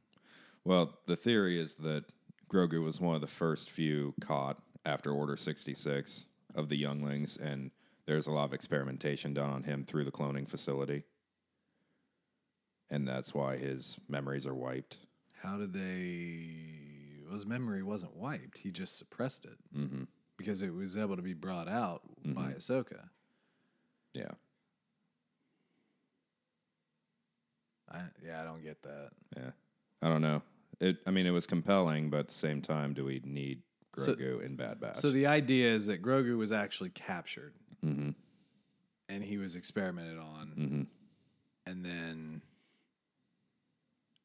Well, 0.63 0.99
the 1.05 1.15
theory 1.15 1.59
is 1.59 1.75
that 1.75 2.05
Grogu 2.49 2.83
was 2.83 2.99
one 2.99 3.15
of 3.15 3.21
the 3.21 3.27
first 3.27 3.69
few 3.69 4.13
caught 4.21 4.61
after 4.85 5.11
Order 5.11 5.37
66 5.37 6.25
of 6.55 6.69
the 6.69 6.77
younglings, 6.77 7.37
and 7.37 7.71
there's 8.05 8.27
a 8.27 8.31
lot 8.31 8.45
of 8.45 8.53
experimentation 8.53 9.33
done 9.33 9.49
on 9.49 9.63
him 9.63 9.83
through 9.85 10.05
the 10.05 10.11
cloning 10.11 10.47
facility. 10.47 11.03
And 12.89 13.07
that's 13.07 13.33
why 13.33 13.57
his 13.57 13.97
memories 14.09 14.45
are 14.45 14.53
wiped. 14.53 14.97
How 15.41 15.57
did 15.57 15.73
they? 15.73 17.23
Well, 17.23 17.33
his 17.33 17.45
memory 17.45 17.83
wasn't 17.83 18.15
wiped. 18.15 18.57
He 18.59 18.71
just 18.71 18.97
suppressed 18.97 19.45
it 19.45 19.57
Mm-hmm. 19.75 20.03
because 20.37 20.61
it 20.61 20.73
was 20.73 20.97
able 20.97 21.15
to 21.15 21.21
be 21.21 21.33
brought 21.33 21.69
out 21.69 22.01
by 22.25 22.51
Ahsoka. 22.51 23.09
Yeah. 24.13 24.31
I, 27.89 28.01
yeah, 28.25 28.41
I 28.41 28.45
don't 28.45 28.63
get 28.63 28.81
that. 28.83 29.09
Yeah. 29.37 29.51
I 30.01 30.07
don't 30.07 30.21
know. 30.21 30.41
It. 30.79 30.97
I 31.05 31.11
mean, 31.11 31.25
it 31.25 31.31
was 31.31 31.45
compelling, 31.45 32.09
but 32.09 32.19
at 32.21 32.27
the 32.29 32.33
same 32.33 32.61
time, 32.61 32.93
do 32.93 33.05
we 33.05 33.21
need 33.23 33.61
So- 33.97 34.15
Grogu 34.15 34.43
in 34.45 34.55
Bad 34.55 34.79
Batch? 34.79 34.97
So 34.97 35.11
the 35.11 35.27
idea 35.27 35.67
is 35.69 35.87
that 35.87 36.01
Grogu 36.01 36.37
was 36.37 36.51
actually 36.51 36.89
captured 36.91 37.53
mm-hmm. 37.85 38.11
and 39.09 39.23
he 39.23 39.37
was 39.37 39.55
experimented 39.55 40.17
on, 40.17 40.53
Mm-hmm. 40.57 40.81
and 41.65 41.85
then 41.85 42.41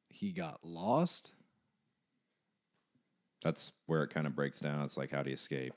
he 0.08 0.32
got 0.32 0.60
lost. 0.64 1.32
That's 3.42 3.72
where 3.86 4.02
it 4.02 4.08
kind 4.08 4.26
of 4.26 4.34
breaks 4.34 4.60
down. 4.60 4.82
It's 4.84 4.96
like, 4.96 5.10
how 5.10 5.22
do 5.22 5.30
you 5.30 5.34
escape? 5.34 5.74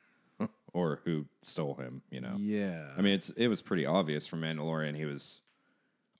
or 0.72 1.00
who 1.04 1.26
stole 1.42 1.74
him, 1.74 2.02
you 2.10 2.20
know? 2.20 2.36
Yeah, 2.38 2.88
I 2.96 3.00
mean, 3.02 3.14
it's 3.14 3.30
it 3.30 3.48
was 3.48 3.60
pretty 3.62 3.86
obvious 3.86 4.26
from 4.26 4.42
Mandalorian. 4.42 4.96
He 4.96 5.04
was 5.04 5.40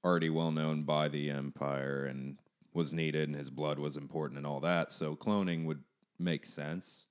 already 0.04 0.30
well 0.30 0.50
known 0.50 0.82
by 0.82 1.08
the 1.08 1.30
Empire 1.30 2.06
and 2.06 2.36
was 2.74 2.92
needed, 2.92 3.28
and 3.28 3.36
his 3.38 3.50
blood 3.50 3.78
was 3.78 3.96
important 3.96 4.38
and 4.38 4.46
all 4.46 4.60
that. 4.60 4.90
So 4.90 5.14
cloning 5.16 5.64
would 5.66 5.82
make 6.18 6.44
sense. 6.44 7.06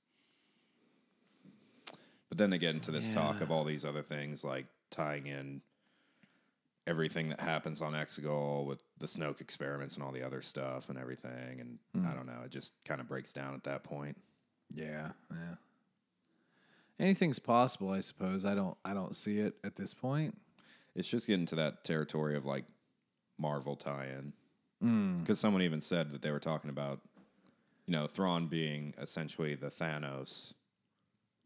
But 2.29 2.37
then 2.37 2.49
they 2.51 2.57
get 2.59 2.75
into 2.75 2.91
this 2.91 3.09
talk 3.09 3.41
of 3.41 3.49
all 3.51 3.63
these 3.63 3.83
other 3.83 4.03
things, 4.03 4.43
like 4.43 4.67
tying 4.91 5.25
in 5.27 5.61
everything 6.87 7.29
that 7.29 7.39
happens 7.39 7.81
on 7.81 7.93
Exegol 7.93 8.65
with 8.65 8.83
the 8.99 9.05
Snoke 9.07 9.41
experiments 9.41 9.95
and 9.95 10.03
all 10.03 10.11
the 10.11 10.23
other 10.23 10.41
stuff 10.41 10.89
and 10.89 10.97
everything. 10.97 11.59
And 11.59 11.79
Hmm. 11.95 12.07
I 12.07 12.13
don't 12.13 12.25
know, 12.27 12.41
it 12.45 12.51
just 12.51 12.73
kind 12.85 13.01
of 13.01 13.07
breaks 13.07 13.33
down 13.33 13.53
at 13.55 13.63
that 13.65 13.83
point. 13.83 14.17
yeah, 14.73 15.11
yeah. 15.31 15.55
Anything's 16.99 17.39
possible, 17.39 17.91
I 17.91 18.01
suppose. 18.01 18.45
I 18.45 18.53
don't, 18.55 18.77
I 18.83 18.93
don't 18.93 19.15
see 19.15 19.39
it 19.39 19.55
at 19.63 19.75
this 19.75 19.93
point. 19.93 20.37
It's 20.95 21.07
just 21.09 21.27
getting 21.27 21.45
to 21.47 21.55
that 21.55 21.83
territory 21.85 22.35
of 22.35 22.45
like 22.45 22.65
Marvel 23.37 23.75
tie-in. 23.77 24.33
Mm. 24.83 25.21
Because 25.21 25.39
someone 25.39 25.61
even 25.61 25.79
said 25.81 26.11
that 26.11 26.21
they 26.21 26.31
were 26.31 26.39
talking 26.41 26.69
about, 26.69 26.99
you 27.85 27.93
know, 27.93 28.05
Thrawn 28.05 28.47
being 28.47 28.93
essentially 28.99 29.55
the 29.55 29.67
Thanos 29.67 30.53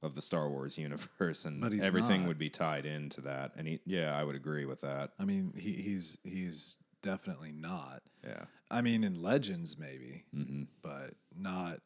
of 0.03 0.13
the 0.15 0.21
Star 0.21 0.47
Wars 0.49 0.77
universe, 0.77 1.45
and 1.45 1.59
But 1.61 1.71
he's 1.71 1.83
everything 1.83 2.21
not. 2.21 2.27
would 2.27 2.37
be 2.37 2.49
tied 2.49 2.85
into 2.85 3.21
that. 3.21 3.53
And 3.57 3.67
he, 3.67 3.79
yeah, 3.85 4.15
I 4.15 4.23
would 4.23 4.35
agree 4.35 4.65
with 4.65 4.81
that. 4.81 5.11
I 5.19 5.25
mean, 5.25 5.53
he, 5.57 5.73
he's 5.73 6.17
he's 6.23 6.75
definitely 7.01 7.51
not. 7.51 8.03
Yeah, 8.23 8.45
I 8.69 8.81
mean, 8.81 9.03
in 9.03 9.21
Legends 9.21 9.79
maybe, 9.79 10.25
hmm 10.33 10.63
but 10.83 11.15
not 11.35 11.79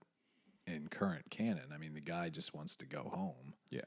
in 0.65 0.88
current 0.89 1.30
canon. 1.30 1.72
I 1.74 1.78
mean, 1.78 1.93
the 1.93 2.01
guy 2.01 2.28
just 2.30 2.53
wants 2.53 2.76
to 2.78 2.86
go 2.86 3.03
home. 3.03 3.53
yeah. 3.70 3.82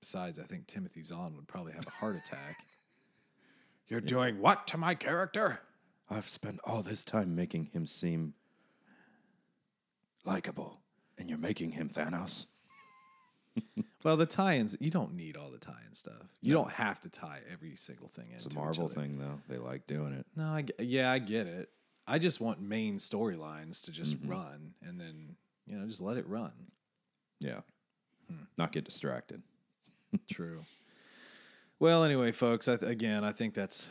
Besides, 0.00 0.38
I 0.38 0.42
think 0.42 0.66
Timothy 0.66 1.02
Zahn 1.02 1.34
would 1.36 1.48
probably 1.48 1.72
have 1.72 1.86
a 1.86 1.90
heart 1.90 2.16
attack. 2.16 2.58
You're 3.88 4.00
doing 4.00 4.38
what 4.38 4.66
to 4.68 4.76
my 4.76 4.94
character? 4.94 5.60
I've 6.10 6.28
spent 6.28 6.60
all 6.64 6.82
this 6.82 7.04
time 7.04 7.34
making 7.34 7.66
him 7.72 7.86
seem 7.86 8.34
likable, 10.24 10.80
and 11.18 11.28
you're 11.28 11.38
making 11.38 11.72
him 11.72 11.88
Thanos. 11.88 12.46
Well, 14.02 14.18
the 14.18 14.26
tie-ins, 14.26 14.76
you 14.80 14.90
don't 14.90 15.14
need 15.14 15.34
all 15.34 15.48
the 15.50 15.56
tie-in 15.56 15.94
stuff. 15.94 16.26
You 16.42 16.52
don't 16.52 16.70
have 16.70 17.00
to 17.00 17.08
tie 17.08 17.38
every 17.50 17.74
single 17.74 18.08
thing 18.08 18.26
in. 18.28 18.34
It's 18.34 18.44
a 18.44 18.54
Marvel 18.54 18.86
thing, 18.86 19.18
though. 19.18 19.40
They 19.48 19.56
like 19.56 19.86
doing 19.86 20.12
it. 20.12 20.26
No, 20.36 20.44
I, 20.44 20.64
yeah, 20.78 21.10
I 21.10 21.18
get 21.18 21.46
it. 21.46 21.70
I 22.06 22.18
just 22.18 22.38
want 22.38 22.60
main 22.60 22.98
storylines 22.98 23.82
to 23.84 23.92
just 23.92 24.16
Mm-hmm. 24.20 24.30
run 24.30 24.74
and 24.86 25.00
then, 25.00 25.36
you 25.66 25.78
know, 25.78 25.86
just 25.86 26.02
let 26.02 26.18
it 26.18 26.28
run. 26.28 26.52
Yeah, 27.40 27.60
Hmm. 28.28 28.42
not 28.58 28.72
get 28.72 28.84
distracted. 28.84 29.40
True. 30.30 30.66
Well, 31.78 32.04
anyway, 32.04 32.30
folks, 32.32 32.68
I 32.68 32.76
th- 32.76 32.90
again, 32.92 33.24
I 33.24 33.32
think 33.32 33.54
that's 33.54 33.88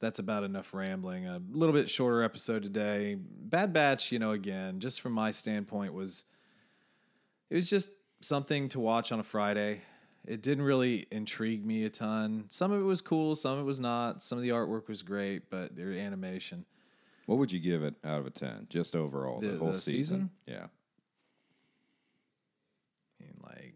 that's 0.00 0.18
about 0.18 0.44
enough 0.44 0.72
rambling. 0.74 1.26
A 1.26 1.40
little 1.52 1.74
bit 1.74 1.88
shorter 1.90 2.22
episode 2.22 2.62
today. 2.62 3.16
Bad 3.18 3.72
Batch, 3.72 4.10
you 4.12 4.18
know, 4.18 4.32
again, 4.32 4.80
just 4.80 5.00
from 5.00 5.12
my 5.12 5.30
standpoint 5.30 5.92
was 5.94 6.24
it 7.50 7.54
was 7.56 7.68
just 7.70 7.90
something 8.20 8.68
to 8.70 8.80
watch 8.80 9.12
on 9.12 9.20
a 9.20 9.22
Friday. 9.24 9.82
It 10.26 10.42
didn't 10.42 10.64
really 10.64 11.06
intrigue 11.10 11.64
me 11.64 11.84
a 11.84 11.90
ton. 11.90 12.44
Some 12.50 12.72
of 12.72 12.80
it 12.80 12.84
was 12.84 13.00
cool, 13.00 13.34
some 13.34 13.54
of 13.54 13.60
it 13.60 13.64
was 13.64 13.80
not. 13.80 14.22
Some 14.22 14.36
of 14.38 14.42
the 14.42 14.50
artwork 14.50 14.88
was 14.88 15.02
great, 15.02 15.48
but 15.50 15.74
their 15.76 15.92
animation. 15.92 16.64
What 17.26 17.38
would 17.38 17.52
you 17.52 17.60
give 17.60 17.82
it 17.82 17.94
out 18.04 18.20
of 18.20 18.26
a 18.26 18.30
ten, 18.30 18.66
just 18.68 18.96
overall, 18.96 19.40
the, 19.40 19.48
The- 19.48 19.58
whole 19.58 19.72
the 19.72 19.80
season? 19.80 20.30
Yeah, 20.46 20.66
I 23.18 23.22
mean, 23.24 23.34
like, 23.42 23.74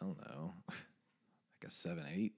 I 0.00 0.04
don't 0.04 0.18
know, 0.28 0.52
like 0.68 1.66
a 1.66 1.70
seven, 1.70 2.04
eight. 2.14 2.32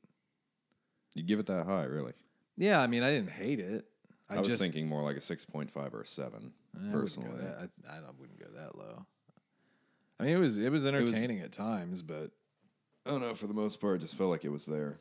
you 1.15 1.23
give 1.23 1.39
it 1.39 1.47
that 1.47 1.67
high, 1.67 1.85
really? 1.85 2.13
Yeah, 2.61 2.83
I 2.83 2.87
mean, 2.89 3.03
I 3.03 3.11
didn't 3.11 3.31
hate 3.31 3.59
it. 3.59 3.87
I, 4.29 4.37
I, 4.37 4.39
was 4.39 4.49
just, 4.49 4.63
thinking 4.63 4.87
more 4.87 5.03
like 5.03 5.17
a 5.17 5.21
six 5.21 5.47
point 5.47 5.71
five 5.71 5.95
or 5.95 6.03
a 6.03 6.07
seven. 6.07 6.53
I 6.75 6.79
wouldn't 6.79 6.93
go 6.95 7.01
personally. 7.01 7.41
that- 7.41 7.71
I, 7.89 7.97
I 7.97 8.01
don't- 8.01 8.21
wouldn't 8.21 8.39
go 8.39 8.47
that 8.55 8.77
low. 8.77 9.07
I 10.21 10.25
mean, 10.25 10.35
it 10.35 10.39
was 10.39 10.59
it 10.59 10.71
was 10.71 10.85
entertaining 10.85 11.41
at 11.41 11.53
times, 11.53 12.03
but 12.03 12.31
I 13.07 13.11
don't 13.11 13.23
know. 13.23 13.35
For 13.35 13.47
the 13.47 13.55
most 13.55 13.81
part, 13.81 13.97
it 13.97 14.01
just 14.01 14.15
felt 14.15 14.29
like 14.29 14.45
it 14.45 14.51
was 14.51 14.67
there. 14.67 15.01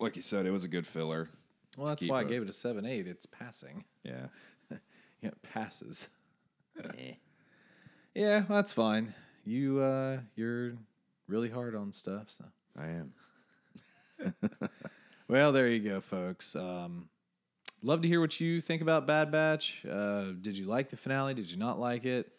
Like 0.00 0.16
you 0.16 0.22
said, 0.22 0.46
it 0.46 0.50
was 0.50 0.64
a 0.64 0.68
good 0.68 0.86
filler. 0.86 1.28
well, 1.76 1.88
that's 1.88 2.06
why 2.08 2.20
I 2.20 2.22
a- 2.22 2.24
gave 2.24 2.40
it 2.40 2.48
a 2.48 2.52
seven, 2.52 2.86
eight. 2.86 3.06
It's 3.06 3.26
passing. 3.26 3.84
Yeah. 4.04 4.26
Yeah, 4.70 5.28
it 5.28 5.42
passes. 5.42 6.08
Yeah, 8.14 8.44
that's 8.48 8.72
fine. 8.72 9.12
You 9.44 9.80
uh, 9.80 10.20
you're 10.36 10.74
really 11.28 11.50
hard 11.50 11.74
on 11.74 11.92
stuff, 11.92 12.30
so. 12.30 12.44
I 12.78 12.86
am. 12.88 13.12
Well, 15.28 15.52
there 15.52 15.68
you 15.68 15.80
go, 15.80 16.00
folks. 16.00 16.54
Um, 16.54 17.08
love 17.82 18.02
to 18.02 18.08
hear 18.08 18.20
what 18.20 18.38
you 18.40 18.60
think 18.60 18.82
about 18.82 19.06
Bad 19.06 19.30
Batch. 19.32 19.84
Uh, 19.90 20.32
did 20.40 20.56
you 20.58 20.66
like 20.66 20.90
the 20.90 20.96
finale? 20.96 21.34
Did 21.34 21.50
you 21.50 21.56
not 21.56 21.78
like 21.80 22.04
it? 22.04 22.30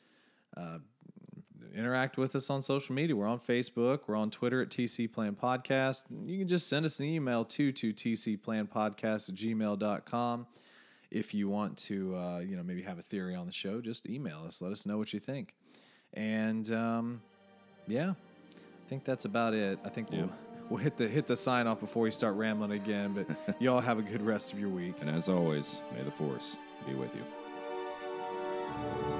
Uh, 0.56 0.80
interact 1.76 2.18
with 2.18 2.36
us 2.36 2.50
on 2.50 2.62
social 2.62 2.94
media. 2.96 3.16
We're 3.16 3.28
on 3.28 3.40
Facebook. 3.40 4.02
We're 4.08 4.16
on 4.16 4.30
Twitter 4.30 4.62
at 4.62 4.70
TC 4.70 5.12
Plan 5.12 5.36
Podcast. 5.36 6.04
You 6.26 6.38
can 6.38 6.48
just 6.48 6.70
send 6.70 6.86
us 6.86 7.00
an 7.00 7.08
email 7.08 7.44
to, 7.46 7.72
to 7.72 7.94
tcplanpodcast 7.94 9.30
at 9.30 9.36
gmail.com. 9.36 10.48
if 11.12 11.34
you 11.34 11.50
want 11.50 11.78
to, 11.80 12.16
uh, 12.16 12.40
you 12.40 12.56
know, 12.56 12.64
maybe 12.64 12.82
have 12.84 13.00
a 13.00 13.04
theory 13.04 13.36
on 13.36 13.46
the 13.46 13.52
show, 13.52 13.82
just 13.82 14.08
email 14.08 14.44
us. 14.46 14.62
Let 14.62 14.72
us 14.72 14.86
know 14.86 14.98
what 14.98 15.12
you 15.12 15.20
think. 15.20 15.54
And 16.14 16.72
um, 16.72 17.22
yeah, 17.88 18.12
I 18.12 18.88
think 18.88 19.04
that's 19.04 19.26
about 19.26 19.54
it. 19.54 19.80
I 19.84 19.90
think 19.90 20.10
Yeah. 20.12 20.20
we'll 20.22 20.30
we'll 20.70 20.80
hit 20.80 20.97
the 20.97 21.07
hit 21.07 21.28
the 21.28 21.38
sign 21.38 21.68
off 21.68 21.80
before 21.80 22.03
we 22.03 22.11
start 22.11 22.36
rambling 22.36 22.72
again. 22.72 23.13
But 23.13 23.55
y'all 23.61 23.82
have 23.82 23.99
a 23.99 24.03
good 24.03 24.22
rest 24.22 24.53
of 24.53 24.59
your 24.59 24.70
week. 24.70 24.95
And 25.01 25.09
as 25.09 25.30
always, 25.30 25.82
may 25.95 26.03
the 26.03 26.11
force 26.11 26.57
be 26.88 26.93
with 26.93 27.16
you. 27.16 29.14